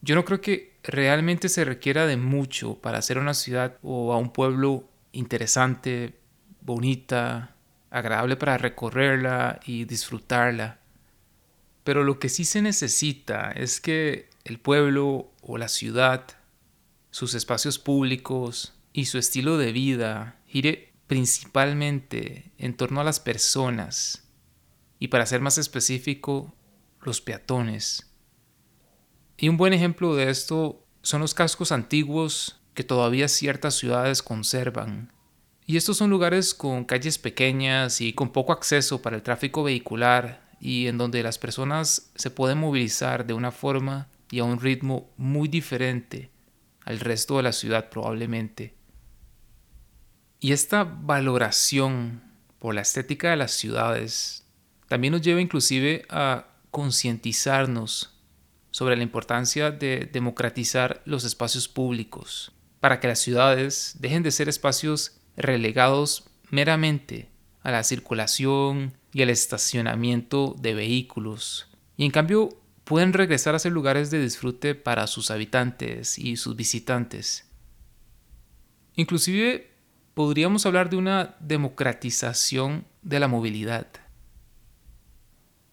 Yo 0.00 0.14
no 0.14 0.24
creo 0.24 0.40
que 0.40 0.76
realmente 0.82 1.48
se 1.48 1.64
requiera 1.64 2.06
de 2.06 2.16
mucho 2.16 2.76
para 2.76 2.98
hacer 2.98 3.18
una 3.18 3.34
ciudad 3.34 3.76
o 3.82 4.12
a 4.12 4.18
un 4.18 4.32
pueblo 4.32 4.88
interesante, 5.12 6.14
bonita, 6.60 7.54
agradable 7.90 8.36
para 8.36 8.58
recorrerla 8.58 9.60
y 9.66 9.84
disfrutarla. 9.84 10.78
Pero 11.84 12.04
lo 12.04 12.18
que 12.18 12.28
sí 12.28 12.44
se 12.44 12.62
necesita 12.62 13.50
es 13.52 13.80
que 13.80 14.28
el 14.44 14.58
pueblo 14.58 15.30
o 15.42 15.58
la 15.58 15.68
ciudad, 15.68 16.24
sus 17.10 17.34
espacios 17.34 17.78
públicos 17.78 18.74
y 18.92 19.06
su 19.06 19.18
estilo 19.18 19.58
de 19.58 19.72
vida 19.72 20.36
gire 20.46 20.87
principalmente 21.08 22.52
en 22.58 22.76
torno 22.76 23.00
a 23.00 23.04
las 23.04 23.18
personas 23.18 24.28
y 25.00 25.08
para 25.08 25.26
ser 25.26 25.40
más 25.40 25.58
específico, 25.58 26.54
los 27.02 27.20
peatones. 27.20 28.12
Y 29.36 29.48
un 29.48 29.56
buen 29.56 29.72
ejemplo 29.72 30.14
de 30.14 30.30
esto 30.30 30.84
son 31.02 31.20
los 31.20 31.34
cascos 31.34 31.72
antiguos 31.72 32.60
que 32.74 32.84
todavía 32.84 33.28
ciertas 33.28 33.74
ciudades 33.74 34.22
conservan. 34.22 35.12
Y 35.66 35.76
estos 35.76 35.96
son 35.96 36.10
lugares 36.10 36.54
con 36.54 36.84
calles 36.84 37.18
pequeñas 37.18 38.00
y 38.00 38.12
con 38.12 38.30
poco 38.30 38.52
acceso 38.52 39.02
para 39.02 39.16
el 39.16 39.22
tráfico 39.22 39.62
vehicular 39.62 40.48
y 40.60 40.88
en 40.88 40.98
donde 40.98 41.22
las 41.22 41.38
personas 41.38 42.10
se 42.14 42.30
pueden 42.30 42.58
movilizar 42.58 43.26
de 43.26 43.34
una 43.34 43.52
forma 43.52 44.08
y 44.30 44.40
a 44.40 44.44
un 44.44 44.60
ritmo 44.60 45.10
muy 45.16 45.48
diferente 45.48 46.30
al 46.84 47.00
resto 47.00 47.36
de 47.36 47.44
la 47.44 47.52
ciudad 47.52 47.90
probablemente. 47.90 48.77
Y 50.40 50.52
esta 50.52 50.84
valoración 50.84 52.22
por 52.58 52.74
la 52.74 52.82
estética 52.82 53.30
de 53.30 53.36
las 53.36 53.52
ciudades 53.52 54.44
también 54.88 55.12
nos 55.12 55.22
lleva 55.22 55.40
inclusive 55.40 56.06
a 56.08 56.46
concientizarnos 56.70 58.14
sobre 58.70 58.96
la 58.96 59.02
importancia 59.02 59.70
de 59.70 60.08
democratizar 60.12 61.02
los 61.04 61.24
espacios 61.24 61.68
públicos, 61.68 62.52
para 62.80 63.00
que 63.00 63.08
las 63.08 63.18
ciudades 63.18 63.96
dejen 63.98 64.22
de 64.22 64.30
ser 64.30 64.48
espacios 64.48 65.20
relegados 65.36 66.30
meramente 66.50 67.28
a 67.62 67.72
la 67.72 67.82
circulación 67.82 68.94
y 69.12 69.22
al 69.22 69.30
estacionamiento 69.30 70.54
de 70.58 70.74
vehículos, 70.74 71.68
y 71.96 72.04
en 72.04 72.10
cambio 72.10 72.50
pueden 72.84 73.12
regresar 73.12 73.54
a 73.54 73.58
ser 73.58 73.72
lugares 73.72 74.10
de 74.10 74.22
disfrute 74.22 74.74
para 74.74 75.06
sus 75.06 75.30
habitantes 75.30 76.18
y 76.18 76.36
sus 76.36 76.56
visitantes. 76.56 77.50
Inclusive 78.94 79.77
podríamos 80.18 80.66
hablar 80.66 80.90
de 80.90 80.96
una 80.96 81.36
democratización 81.38 82.86
de 83.02 83.20
la 83.20 83.28
movilidad. 83.28 83.86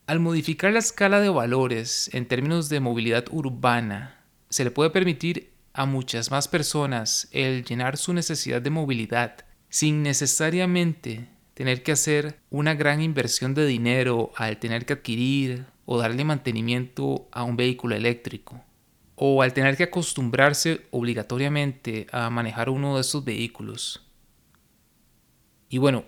Al 0.05 0.19
modificar 0.19 0.71
la 0.71 0.77
escala 0.77 1.19
de 1.19 1.29
valores 1.29 2.11
en 2.13 2.27
términos 2.27 2.69
de 2.69 2.79
movilidad 2.79 3.25
urbana, 3.31 4.23
se 4.51 4.63
le 4.63 4.69
puede 4.69 4.91
permitir 4.91 5.51
a 5.73 5.87
muchas 5.87 6.29
más 6.29 6.47
personas 6.47 7.27
el 7.31 7.65
llenar 7.65 7.97
su 7.97 8.13
necesidad 8.13 8.61
de 8.61 8.69
movilidad 8.69 9.35
sin 9.69 10.03
necesariamente 10.03 11.27
tener 11.55 11.81
que 11.81 11.93
hacer 11.93 12.37
una 12.51 12.75
gran 12.75 13.01
inversión 13.01 13.55
de 13.55 13.65
dinero 13.65 14.31
al 14.35 14.59
tener 14.59 14.85
que 14.85 14.93
adquirir 14.93 15.65
o 15.85 15.97
darle 15.97 16.23
mantenimiento 16.23 17.27
a 17.31 17.41
un 17.41 17.57
vehículo 17.57 17.95
eléctrico, 17.95 18.63
o 19.15 19.41
al 19.41 19.53
tener 19.53 19.75
que 19.75 19.85
acostumbrarse 19.85 20.85
obligatoriamente 20.91 22.05
a 22.11 22.29
manejar 22.29 22.69
uno 22.69 22.93
de 22.93 23.01
estos 23.01 23.25
vehículos. 23.25 24.04
Y 25.75 25.77
bueno, 25.77 26.05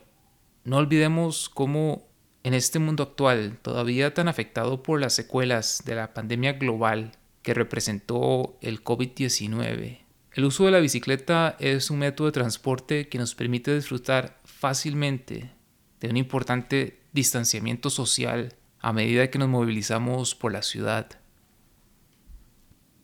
no 0.63 0.77
olvidemos 0.77 1.49
cómo 1.49 2.07
en 2.43 2.53
este 2.53 2.79
mundo 2.79 3.03
actual, 3.03 3.59
todavía 3.61 4.13
tan 4.13 4.29
afectado 4.29 4.81
por 4.81 5.01
las 5.01 5.11
secuelas 5.11 5.83
de 5.85 5.93
la 5.93 6.13
pandemia 6.13 6.53
global 6.53 7.11
que 7.41 7.53
representó 7.53 8.57
el 8.61 8.81
COVID-19, 8.81 10.05
el 10.31 10.45
uso 10.45 10.63
de 10.63 10.71
la 10.71 10.79
bicicleta 10.79 11.57
es 11.59 11.91
un 11.91 11.99
método 11.99 12.27
de 12.27 12.31
transporte 12.31 13.09
que 13.09 13.17
nos 13.17 13.35
permite 13.35 13.75
disfrutar 13.75 14.39
fácilmente 14.45 15.51
de 15.99 16.07
un 16.07 16.15
importante 16.15 17.01
distanciamiento 17.11 17.89
social 17.89 18.55
a 18.79 18.93
medida 18.93 19.29
que 19.29 19.37
nos 19.37 19.49
movilizamos 19.49 20.33
por 20.33 20.53
la 20.53 20.61
ciudad. 20.61 21.09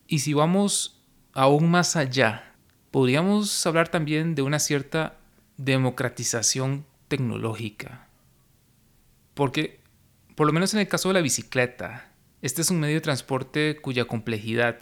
Y 0.07 0.20
si 0.20 0.34
vamos 0.34 1.03
aún 1.34 1.70
más 1.70 1.97
allá, 1.97 2.55
podríamos 2.89 3.68
hablar 3.68 3.89
también 3.89 4.34
de 4.34 4.43
una 4.43 4.59
cierta 4.59 5.20
democratización 5.58 6.86
tecnológica. 7.08 8.08
Porque, 9.34 9.80
por 10.36 10.47
lo 10.47 10.54
menos 10.54 10.74
en 10.74 10.80
el 10.80 10.88
caso 10.88 11.10
de 11.10 11.16
la 11.16 11.22
bicicleta, 11.22 12.12
este 12.41 12.62
es 12.62 12.70
un 12.70 12.80
medio 12.80 12.95
de 12.95 13.01
transporte 13.01 13.78
cuya 13.82 14.06
complejidad 14.06 14.80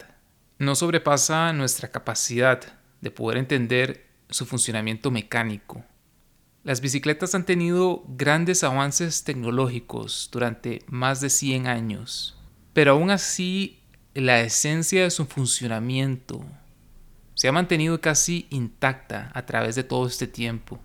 no 0.58 0.74
sobrepasa 0.74 1.52
nuestra 1.52 1.90
capacidad 1.90 2.60
de 3.00 3.10
poder 3.10 3.38
entender 3.38 4.06
su 4.30 4.46
funcionamiento 4.46 5.10
mecánico. 5.10 5.84
Las 6.64 6.80
bicicletas 6.80 7.34
han 7.34 7.44
tenido 7.44 8.04
grandes 8.08 8.62
avances 8.62 9.24
tecnológicos 9.24 10.28
durante 10.32 10.84
más 10.86 11.20
de 11.20 11.28
100 11.28 11.66
años, 11.66 12.38
pero 12.72 12.92
aún 12.92 13.10
así 13.10 13.80
la 14.14 14.40
esencia 14.40 15.02
de 15.02 15.10
su 15.10 15.26
funcionamiento 15.26 16.44
se 17.42 17.48
ha 17.48 17.52
mantenido 17.52 18.00
casi 18.00 18.46
intacta 18.50 19.32
a 19.34 19.44
través 19.46 19.74
de 19.74 19.82
todo 19.82 20.06
este 20.06 20.28
tiempo. 20.28 20.78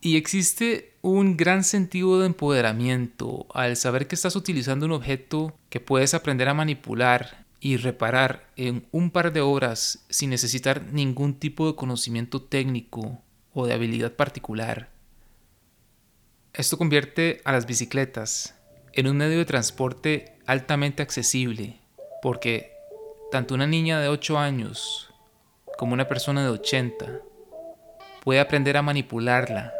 Y 0.00 0.16
existe 0.16 0.94
un 1.02 1.36
gran 1.36 1.62
sentido 1.62 2.18
de 2.18 2.24
empoderamiento 2.24 3.46
al 3.52 3.76
saber 3.76 4.06
que 4.06 4.14
estás 4.14 4.34
utilizando 4.34 4.86
un 4.86 4.92
objeto 4.92 5.54
que 5.68 5.78
puedes 5.78 6.14
aprender 6.14 6.48
a 6.48 6.54
manipular 6.54 7.44
y 7.60 7.76
reparar 7.76 8.48
en 8.56 8.86
un 8.92 9.10
par 9.10 9.30
de 9.30 9.42
horas 9.42 10.06
sin 10.08 10.30
necesitar 10.30 10.90
ningún 10.90 11.34
tipo 11.34 11.66
de 11.66 11.76
conocimiento 11.76 12.40
técnico 12.40 13.20
o 13.52 13.66
de 13.66 13.74
habilidad 13.74 14.14
particular. 14.14 14.88
Esto 16.54 16.78
convierte 16.78 17.42
a 17.44 17.52
las 17.52 17.66
bicicletas 17.66 18.54
en 18.94 19.06
un 19.06 19.18
medio 19.18 19.36
de 19.36 19.44
transporte 19.44 20.38
altamente 20.46 21.02
accesible, 21.02 21.78
porque 22.22 22.72
tanto 23.30 23.54
una 23.54 23.66
niña 23.66 24.00
de 24.00 24.08
8 24.08 24.38
años 24.38 25.12
como 25.76 25.94
una 25.94 26.08
persona 26.08 26.42
de 26.42 26.50
80 26.50 27.06
puede 28.24 28.40
aprender 28.40 28.76
a 28.76 28.82
manipularla 28.82 29.72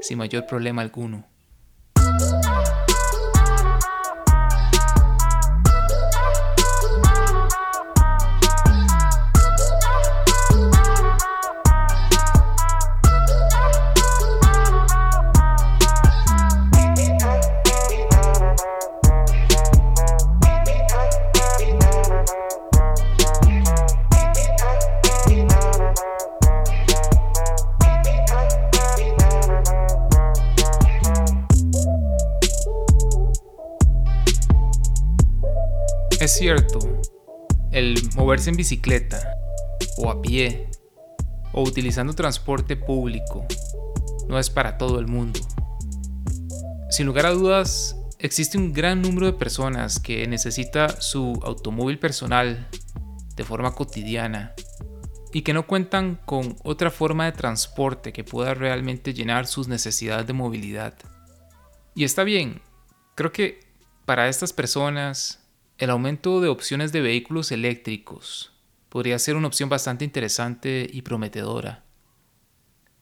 sin 0.00 0.18
mayor 0.18 0.46
problema 0.46 0.82
alguno. 0.82 1.29
Cierto, 36.40 36.78
el 37.70 37.98
moverse 38.16 38.48
en 38.48 38.56
bicicleta, 38.56 39.36
o 39.98 40.08
a 40.08 40.22
pie, 40.22 40.70
o 41.52 41.62
utilizando 41.62 42.14
transporte 42.14 42.76
público, 42.76 43.44
no 44.26 44.38
es 44.38 44.48
para 44.48 44.78
todo 44.78 45.00
el 45.00 45.06
mundo. 45.06 45.38
Sin 46.88 47.04
lugar 47.04 47.26
a 47.26 47.32
dudas, 47.32 47.94
existe 48.18 48.56
un 48.56 48.72
gran 48.72 49.02
número 49.02 49.26
de 49.26 49.34
personas 49.34 50.00
que 50.00 50.26
necesita 50.26 50.98
su 51.02 51.38
automóvil 51.42 51.98
personal 51.98 52.70
de 53.36 53.44
forma 53.44 53.74
cotidiana 53.74 54.54
y 55.34 55.42
que 55.42 55.52
no 55.52 55.66
cuentan 55.66 56.22
con 56.24 56.56
otra 56.64 56.90
forma 56.90 57.26
de 57.26 57.32
transporte 57.32 58.14
que 58.14 58.24
pueda 58.24 58.54
realmente 58.54 59.12
llenar 59.12 59.46
sus 59.46 59.68
necesidades 59.68 60.26
de 60.26 60.32
movilidad. 60.32 60.94
Y 61.94 62.04
está 62.04 62.24
bien, 62.24 62.62
creo 63.14 63.30
que 63.30 63.60
para 64.06 64.30
estas 64.30 64.54
personas 64.54 65.39
el 65.80 65.88
aumento 65.88 66.42
de 66.42 66.48
opciones 66.48 66.92
de 66.92 67.00
vehículos 67.00 67.50
eléctricos 67.52 68.52
podría 68.90 69.18
ser 69.18 69.36
una 69.36 69.46
opción 69.46 69.70
bastante 69.70 70.04
interesante 70.04 70.86
y 70.92 71.00
prometedora. 71.00 71.84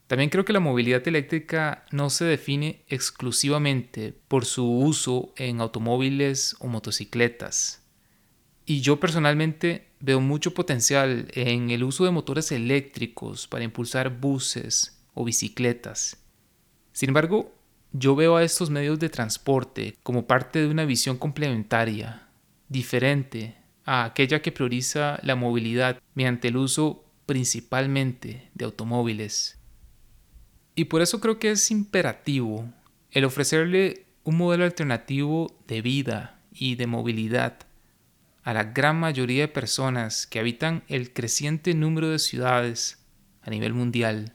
También 0.07 0.29
creo 0.29 0.45
que 0.45 0.53
la 0.53 0.61
movilidad 0.61 1.05
eléctrica 1.05 1.85
no 1.91 2.09
se 2.09 2.23
define 2.23 2.85
exclusivamente 2.87 4.13
por 4.29 4.45
su 4.45 4.65
uso 4.65 5.33
en 5.35 5.59
automóviles 5.59 6.55
o 6.59 6.67
motocicletas. 6.67 7.83
Y 8.65 8.79
yo 8.79 8.97
personalmente 8.97 9.89
veo 9.99 10.21
mucho 10.21 10.53
potencial 10.53 11.27
en 11.33 11.71
el 11.71 11.83
uso 11.83 12.05
de 12.05 12.11
motores 12.11 12.49
eléctricos 12.53 13.45
para 13.49 13.65
impulsar 13.65 14.21
buses 14.21 15.03
o 15.13 15.25
bicicletas. 15.25 16.23
Sin 16.93 17.09
embargo, 17.09 17.53
yo 17.91 18.15
veo 18.15 18.37
a 18.37 18.43
estos 18.43 18.69
medios 18.69 18.99
de 18.99 19.09
transporte 19.09 19.97
como 20.01 20.27
parte 20.27 20.59
de 20.59 20.67
una 20.67 20.85
visión 20.85 21.17
complementaria, 21.17 22.28
diferente 22.69 23.55
a 23.85 24.05
aquella 24.05 24.41
que 24.41 24.51
prioriza 24.51 25.19
la 25.23 25.35
movilidad 25.35 26.01
mediante 26.13 26.47
el 26.47 26.57
uso 26.57 27.03
principalmente 27.25 28.49
de 28.53 28.65
automóviles. 28.65 29.59
Y 30.75 30.85
por 30.85 31.01
eso 31.01 31.19
creo 31.19 31.39
que 31.39 31.51
es 31.51 31.71
imperativo 31.71 32.71
el 33.11 33.25
ofrecerle 33.25 34.05
un 34.23 34.37
modelo 34.37 34.63
alternativo 34.63 35.53
de 35.67 35.81
vida 35.81 36.39
y 36.53 36.75
de 36.75 36.87
movilidad 36.87 37.59
a 38.43 38.53
la 38.53 38.63
gran 38.63 38.99
mayoría 38.99 39.41
de 39.41 39.47
personas 39.47 40.25
que 40.25 40.39
habitan 40.39 40.83
el 40.87 41.11
creciente 41.11 41.73
número 41.73 42.09
de 42.09 42.19
ciudades 42.19 43.03
a 43.41 43.49
nivel 43.49 43.73
mundial. 43.73 44.33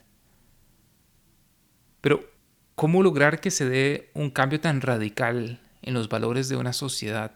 Pero 2.00 2.34
¿Cómo 2.74 3.04
lograr 3.04 3.40
que 3.40 3.52
se 3.52 3.68
dé 3.68 4.10
un 4.14 4.30
cambio 4.30 4.60
tan 4.60 4.80
radical 4.80 5.60
en 5.82 5.94
los 5.94 6.08
valores 6.08 6.48
de 6.48 6.56
una 6.56 6.72
sociedad? 6.72 7.32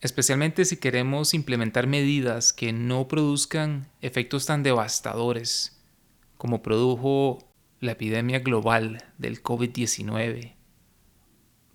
Especialmente 0.00 0.64
si 0.64 0.76
queremos 0.76 1.34
implementar 1.34 1.88
medidas 1.88 2.52
que 2.52 2.72
no 2.72 3.08
produzcan 3.08 3.88
efectos 4.00 4.46
tan 4.46 4.62
devastadores 4.62 5.82
como 6.36 6.62
produjo 6.62 7.38
la 7.80 7.92
epidemia 7.92 8.38
global 8.38 9.04
del 9.18 9.42
COVID-19. 9.42 10.54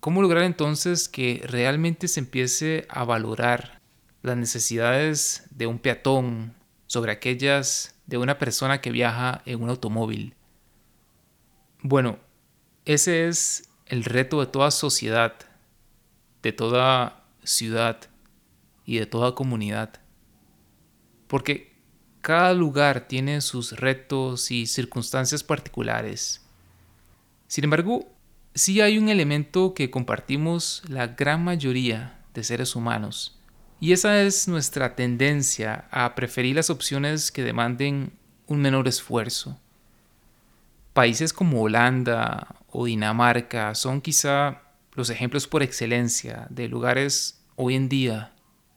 ¿Cómo 0.00 0.22
lograr 0.22 0.44
entonces 0.44 1.08
que 1.10 1.42
realmente 1.44 2.08
se 2.08 2.20
empiece 2.20 2.86
a 2.88 3.04
valorar 3.04 3.82
las 4.22 4.38
necesidades 4.38 5.44
de 5.50 5.66
un 5.66 5.78
peatón 5.78 6.54
sobre 6.86 7.12
aquellas 7.12 7.94
de 8.06 8.16
una 8.16 8.38
persona 8.38 8.80
que 8.80 8.90
viaja 8.90 9.42
en 9.44 9.62
un 9.62 9.68
automóvil? 9.68 10.34
Bueno, 11.82 12.18
ese 12.86 13.28
es 13.28 13.68
el 13.84 14.04
reto 14.04 14.40
de 14.40 14.46
toda 14.46 14.70
sociedad, 14.70 15.34
de 16.42 16.52
toda 16.52 17.26
ciudad 17.42 18.08
y 18.84 18.98
de 18.98 19.06
toda 19.06 19.34
comunidad. 19.34 20.00
Porque 21.26 21.74
cada 22.20 22.54
lugar 22.54 23.06
tiene 23.06 23.40
sus 23.40 23.72
retos 23.78 24.50
y 24.50 24.66
circunstancias 24.66 25.42
particulares. 25.42 26.42
Sin 27.48 27.64
embargo, 27.64 28.08
sí 28.54 28.80
hay 28.80 28.98
un 28.98 29.08
elemento 29.08 29.74
que 29.74 29.90
compartimos 29.90 30.82
la 30.88 31.08
gran 31.08 31.44
mayoría 31.44 32.18
de 32.32 32.42
seres 32.42 32.74
humanos, 32.74 33.38
y 33.80 33.92
esa 33.92 34.22
es 34.22 34.48
nuestra 34.48 34.96
tendencia 34.96 35.86
a 35.90 36.14
preferir 36.14 36.56
las 36.56 36.70
opciones 36.70 37.30
que 37.30 37.44
demanden 37.44 38.12
un 38.46 38.60
menor 38.60 38.88
esfuerzo. 38.88 39.60
Países 40.94 41.32
como 41.32 41.60
Holanda 41.60 42.56
o 42.70 42.86
Dinamarca 42.86 43.74
son 43.74 44.00
quizá 44.00 44.62
los 44.94 45.10
ejemplos 45.10 45.46
por 45.46 45.62
excelencia 45.62 46.46
de 46.50 46.68
lugares 46.68 47.44
hoy 47.56 47.74
en 47.74 47.88
día 47.88 48.33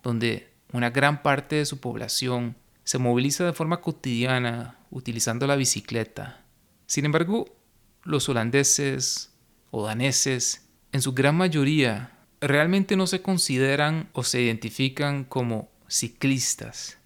donde 0.08 0.54
una 0.72 0.90
gran 0.90 1.22
parte 1.22 1.58
de 1.58 1.66
su 1.66 1.80
población 1.80 2.56
se 2.84 2.98
moviliza 2.98 3.46
de 3.46 3.54
forma 3.54 3.82
cotidiana 3.82 4.80
utilizando 4.90 5.48
la 5.48 5.58
bicicleta. 5.58 6.46
Sin 6.86 7.04
embargo, 7.06 7.46
los 8.04 8.30
holandeses 8.30 9.34
o 9.70 9.86
daneses, 9.86 10.70
en 10.94 11.02
su 11.02 11.14
gran 11.14 11.36
mayoría, 11.36 12.18
realmente 12.40 12.96
no 12.96 13.06
se 13.06 13.22
consideran 13.22 14.10
o 14.14 14.24
se 14.24 14.42
identifican 14.42 15.26
como 15.26 15.70
ciclistas. 15.88 16.98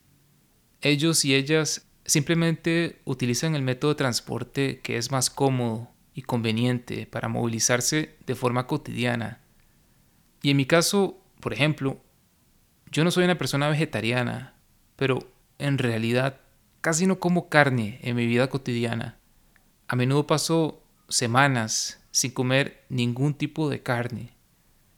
Ellos 0.82 1.26
y 1.26 1.34
ellas 1.34 1.88
Simplemente 2.06 3.00
utilizan 3.06 3.56
el 3.56 3.62
método 3.62 3.92
de 3.92 3.98
transporte 3.98 4.80
que 4.82 4.98
es 4.98 5.12
más 5.12 5.30
cómodo 5.30 5.90
y 6.14 6.24
conveniente 6.24 7.06
para 7.06 7.30
movilizarse 7.30 8.16
de 8.26 8.36
forma 8.36 8.68
cotidiana. 8.68 9.40
Y 10.42 10.50
en 10.50 10.58
mi 10.58 10.66
caso, 10.66 11.22
por 11.40 11.54
ejemplo, 11.54 12.02
yo 12.92 13.04
no 13.04 13.12
soy 13.12 13.24
una 13.24 13.38
persona 13.38 13.70
vegetariana, 13.70 14.54
pero 14.96 15.20
en 15.58 15.78
realidad 15.78 16.42
casi 16.82 17.08
no 17.08 17.20
como 17.20 17.48
carne 17.48 18.00
en 18.04 18.16
mi 18.16 18.26
vida 18.26 18.50
cotidiana. 18.50 19.18
A 19.88 19.96
menudo 19.96 20.28
paso 20.28 20.84
semanas 21.08 22.02
sin 22.12 22.32
comer 22.32 22.84
ningún 22.90 23.34
tipo 23.34 23.70
de 23.70 23.82
carne. 23.82 24.34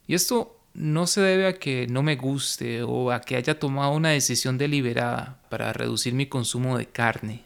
Y 0.06 0.14
esto 0.14 0.60
no 0.74 1.06
se 1.06 1.20
debe 1.20 1.46
a 1.46 1.58
que 1.58 1.86
no 1.86 2.02
me 2.02 2.16
guste 2.16 2.82
o 2.82 3.12
a 3.12 3.20
que 3.20 3.36
haya 3.36 3.58
tomado 3.58 3.92
una 3.92 4.10
decisión 4.10 4.58
deliberada 4.58 5.40
para 5.48 5.72
reducir 5.72 6.14
mi 6.14 6.26
consumo 6.26 6.76
de 6.76 6.86
carne. 6.86 7.44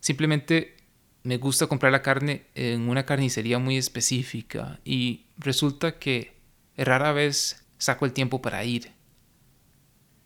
Simplemente 0.00 0.76
me 1.22 1.38
gusta 1.38 1.66
comprar 1.66 1.90
la 1.90 2.02
carne 2.02 2.46
en 2.54 2.88
una 2.88 3.06
carnicería 3.06 3.58
muy 3.58 3.78
específica 3.78 4.78
y 4.84 5.26
resulta 5.38 5.98
que 5.98 6.36
rara 6.76 7.12
vez 7.12 7.64
saco 7.78 8.04
el 8.04 8.12
tiempo 8.12 8.42
para 8.42 8.62
ir. 8.64 8.95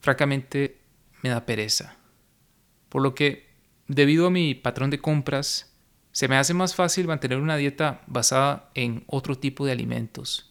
Francamente, 0.01 0.81
me 1.23 1.31
da 1.31 1.47
pereza. 1.47 1.97
Por 2.89 3.03
lo 3.03 3.15
que, 3.15 3.49
debido 3.89 4.27
a 4.27 4.31
mi 4.31 4.55
patrón 4.55 4.91
de 4.91 5.01
compras, 5.01 5.75
se 6.13 6.29
me 6.29 6.37
hace 6.37 6.55
más 6.55 6.75
fácil 6.75 7.07
mantener 7.07 7.39
una 7.39 7.57
dieta 7.57 8.03
basada 8.07 8.71
en 8.75 9.05
otro 9.07 9.37
tipo 9.37 9.65
de 9.65 9.73
alimentos 9.73 10.51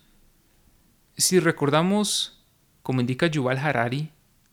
si 1.20 1.39
recordamos, 1.39 2.41
como 2.82 3.02
indica 3.02 3.28
Yuval 3.28 3.58
Harari, 3.58 4.12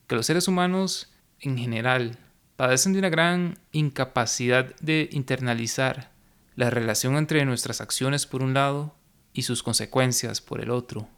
que 0.08 0.16
los 0.16 0.26
seres 0.26 0.48
humanos 0.48 1.12
en 1.38 1.56
general 1.56 2.18
padecen 2.56 2.92
de 2.92 2.98
una 2.98 3.08
gran 3.08 3.58
incapacidad 3.70 4.74
de 4.80 5.08
internalizar 5.12 6.10
la 6.56 6.70
relación 6.70 7.16
entre 7.16 7.44
nuestras 7.44 7.80
acciones 7.80 8.26
por 8.26 8.42
un 8.42 8.52
lado 8.52 8.96
y 9.32 9.42
sus 9.42 9.62
consecuencias 9.62 10.40
por 10.40 10.60
el 10.60 10.70
otro. 10.70 11.08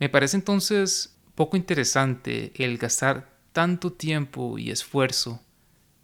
Me 0.00 0.10
parece 0.10 0.36
entonces 0.36 1.17
poco 1.38 1.56
interesante 1.56 2.50
el 2.56 2.78
gastar 2.78 3.30
tanto 3.52 3.92
tiempo 3.92 4.58
y 4.58 4.72
esfuerzo 4.72 5.40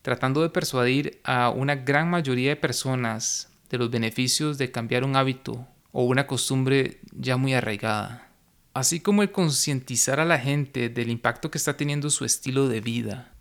tratando 0.03 0.43
de 0.43 0.51
persuadir 0.51 1.21
a 1.25 1.51
una 1.51 1.75
gran 1.75 2.09
mayoría 2.09 2.51
de 2.51 2.57
personas 2.57 3.51
de 3.69 3.79
los 3.79 3.91
beneficios 3.91 4.59
de 4.59 4.71
cambiar 4.71 5.03
un 5.03 5.17
hábito 5.17 5.67
o 5.91 6.05
una 6.05 6.29
costumbre 6.29 7.01
ya 7.11 7.37
muy 7.37 7.53
arraigada 7.53 8.29
así 8.75 9.01
como 9.01 9.23
el 9.23 9.33
concientizar 9.33 10.21
a 10.21 10.25
la 10.25 10.39
gente 10.39 10.89
del 10.89 11.11
impacto 11.11 11.51
que 11.51 11.59
está 11.59 11.77
teniendo 11.77 12.11
su 12.11 12.25
estilo 12.25 12.69
de 12.69 12.81
vida. 12.81 13.33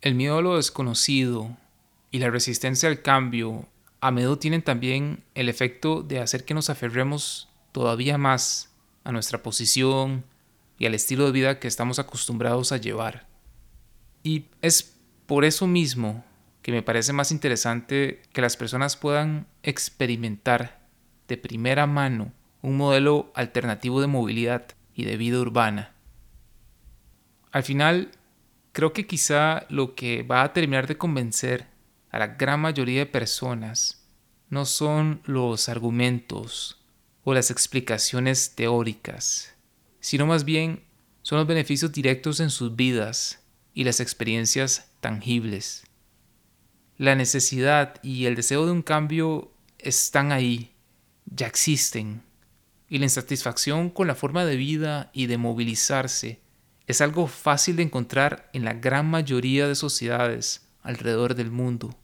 El 0.00 0.14
miedo 0.14 0.38
a 0.38 0.42
lo 0.42 0.56
desconocido 0.56 1.54
y 2.10 2.18
la 2.18 2.30
resistencia 2.30 2.88
al 2.88 3.02
cambio 3.02 3.68
a 4.00 4.10
menudo 4.10 4.38
tienen 4.38 4.62
también 4.62 5.22
el 5.34 5.50
efecto 5.50 6.02
de 6.02 6.20
hacer 6.20 6.46
que 6.46 6.54
nos 6.54 6.70
aferremos 6.70 7.50
todavía 7.72 8.16
más 8.16 8.70
a 9.04 9.12
nuestra 9.12 9.42
posición 9.42 10.24
y 10.78 10.86
al 10.86 10.94
estilo 10.94 11.26
de 11.26 11.32
vida 11.32 11.58
que 11.58 11.68
estamos 11.68 11.98
acostumbrados 11.98 12.72
a 12.72 12.76
llevar. 12.76 13.26
Y 14.22 14.46
es 14.62 14.96
por 15.26 15.44
eso 15.44 15.66
mismo 15.66 16.24
que 16.62 16.72
me 16.72 16.82
parece 16.82 17.12
más 17.12 17.30
interesante 17.30 18.22
que 18.32 18.40
las 18.40 18.56
personas 18.56 18.96
puedan 18.96 19.46
experimentar 19.62 20.86
de 21.28 21.36
primera 21.36 21.86
mano 21.86 22.32
un 22.62 22.76
modelo 22.76 23.30
alternativo 23.34 24.00
de 24.00 24.08
movilidad 24.08 24.66
y 24.94 25.04
de 25.04 25.16
vida 25.16 25.38
urbana. 25.38 25.92
Al 27.52 27.62
final, 27.62 28.10
creo 28.72 28.92
que 28.92 29.06
quizá 29.06 29.64
lo 29.68 29.94
que 29.94 30.22
va 30.22 30.42
a 30.42 30.52
terminar 30.52 30.86
de 30.86 30.98
convencer 30.98 31.68
a 32.10 32.18
la 32.18 32.26
gran 32.28 32.60
mayoría 32.60 33.00
de 33.00 33.06
personas 33.06 34.06
no 34.50 34.64
son 34.64 35.20
los 35.24 35.68
argumentos 35.68 36.84
o 37.24 37.34
las 37.34 37.50
explicaciones 37.50 38.54
teóricas, 38.54 39.55
sino 40.06 40.24
más 40.24 40.44
bien 40.44 40.84
son 41.22 41.38
los 41.38 41.48
beneficios 41.48 41.90
directos 41.90 42.38
en 42.38 42.50
sus 42.50 42.76
vidas 42.76 43.42
y 43.74 43.82
las 43.82 43.98
experiencias 43.98 44.88
tangibles. 45.00 45.82
La 46.96 47.16
necesidad 47.16 47.96
y 48.04 48.26
el 48.26 48.36
deseo 48.36 48.66
de 48.66 48.70
un 48.70 48.82
cambio 48.82 49.50
están 49.80 50.30
ahí, 50.30 50.70
ya 51.24 51.48
existen, 51.48 52.22
y 52.88 52.98
la 52.98 53.06
insatisfacción 53.06 53.90
con 53.90 54.06
la 54.06 54.14
forma 54.14 54.44
de 54.44 54.54
vida 54.54 55.10
y 55.12 55.26
de 55.26 55.38
movilizarse 55.38 56.38
es 56.86 57.00
algo 57.00 57.26
fácil 57.26 57.74
de 57.74 57.82
encontrar 57.82 58.48
en 58.52 58.64
la 58.64 58.74
gran 58.74 59.10
mayoría 59.10 59.66
de 59.66 59.74
sociedades 59.74 60.68
alrededor 60.84 61.34
del 61.34 61.50
mundo. 61.50 61.98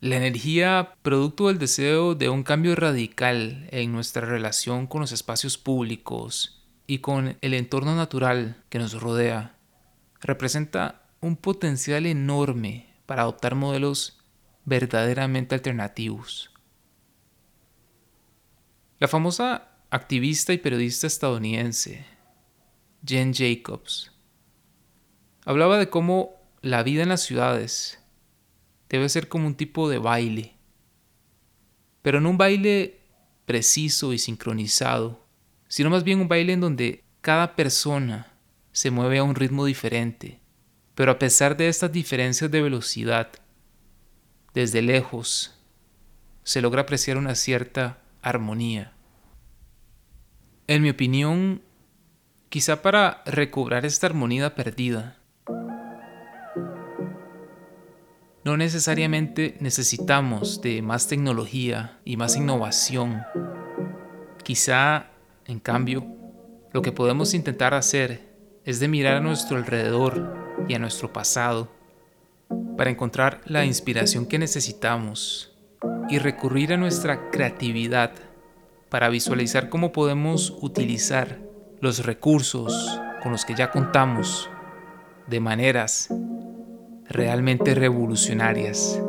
La 0.00 0.16
energía, 0.16 0.96
producto 1.02 1.48
del 1.48 1.58
deseo 1.58 2.14
de 2.14 2.28
un 2.28 2.42
cambio 2.42 2.74
radical 2.74 3.68
en 3.70 3.92
nuestra 3.92 4.26
relación 4.26 4.86
con 4.86 5.00
los 5.00 5.12
espacios 5.12 5.56
públicos 5.56 6.66
y 6.86 6.98
con 6.98 7.38
el 7.40 7.54
entorno 7.54 7.96
natural 7.96 8.62
que 8.68 8.78
nos 8.78 9.00
rodea, 9.00 9.56
representa 10.20 11.02
un 11.20 11.36
potencial 11.36 12.04
enorme 12.04 12.94
para 13.06 13.22
adoptar 13.22 13.54
modelos 13.54 14.18
verdaderamente 14.64 15.54
alternativos. 15.54 16.50
La 18.98 19.08
famosa 19.08 19.68
activista 19.90 20.52
y 20.52 20.58
periodista 20.58 21.06
estadounidense 21.06 22.04
Jen 23.06 23.32
Jacobs 23.32 24.12
hablaba 25.44 25.78
de 25.78 25.88
cómo 25.88 26.32
la 26.62 26.82
vida 26.82 27.02
en 27.02 27.10
las 27.10 27.22
ciudades 27.22 28.03
debe 28.88 29.08
ser 29.08 29.28
como 29.28 29.46
un 29.46 29.54
tipo 29.54 29.88
de 29.88 29.98
baile, 29.98 30.54
pero 32.02 32.20
no 32.20 32.30
un 32.30 32.38
baile 32.38 33.00
preciso 33.46 34.12
y 34.12 34.18
sincronizado, 34.18 35.24
sino 35.68 35.90
más 35.90 36.04
bien 36.04 36.20
un 36.20 36.28
baile 36.28 36.52
en 36.52 36.60
donde 36.60 37.04
cada 37.20 37.56
persona 37.56 38.32
se 38.72 38.90
mueve 38.90 39.18
a 39.18 39.24
un 39.24 39.34
ritmo 39.34 39.64
diferente, 39.64 40.40
pero 40.94 41.12
a 41.12 41.18
pesar 41.18 41.56
de 41.56 41.68
estas 41.68 41.92
diferencias 41.92 42.50
de 42.50 42.62
velocidad, 42.62 43.30
desde 44.52 44.82
lejos 44.82 45.58
se 46.42 46.60
logra 46.60 46.82
apreciar 46.82 47.16
una 47.16 47.34
cierta 47.34 47.98
armonía. 48.22 48.92
En 50.66 50.82
mi 50.82 50.90
opinión, 50.90 51.62
quizá 52.48 52.82
para 52.82 53.22
recobrar 53.26 53.84
esta 53.84 54.06
armonía 54.06 54.54
perdida, 54.54 55.18
no 58.44 58.58
necesariamente 58.58 59.56
necesitamos 59.60 60.60
de 60.60 60.82
más 60.82 61.08
tecnología 61.08 61.98
y 62.04 62.18
más 62.18 62.36
innovación. 62.36 63.22
Quizá, 64.42 65.06
en 65.46 65.60
cambio, 65.60 66.06
lo 66.72 66.82
que 66.82 66.92
podemos 66.92 67.32
intentar 67.32 67.72
hacer 67.72 68.34
es 68.66 68.80
de 68.80 68.88
mirar 68.88 69.16
a 69.16 69.20
nuestro 69.20 69.56
alrededor 69.56 70.54
y 70.68 70.74
a 70.74 70.78
nuestro 70.78 71.10
pasado 71.10 71.72
para 72.76 72.90
encontrar 72.90 73.40
la 73.46 73.64
inspiración 73.64 74.26
que 74.26 74.38
necesitamos 74.38 75.56
y 76.10 76.18
recurrir 76.18 76.74
a 76.74 76.76
nuestra 76.76 77.30
creatividad 77.30 78.12
para 78.90 79.08
visualizar 79.08 79.70
cómo 79.70 79.90
podemos 79.90 80.54
utilizar 80.60 81.40
los 81.80 82.04
recursos 82.04 83.00
con 83.22 83.32
los 83.32 83.46
que 83.46 83.54
ya 83.54 83.70
contamos 83.70 84.50
de 85.26 85.40
maneras 85.40 86.10
realmente 87.14 87.74
revolucionarias. 87.74 89.00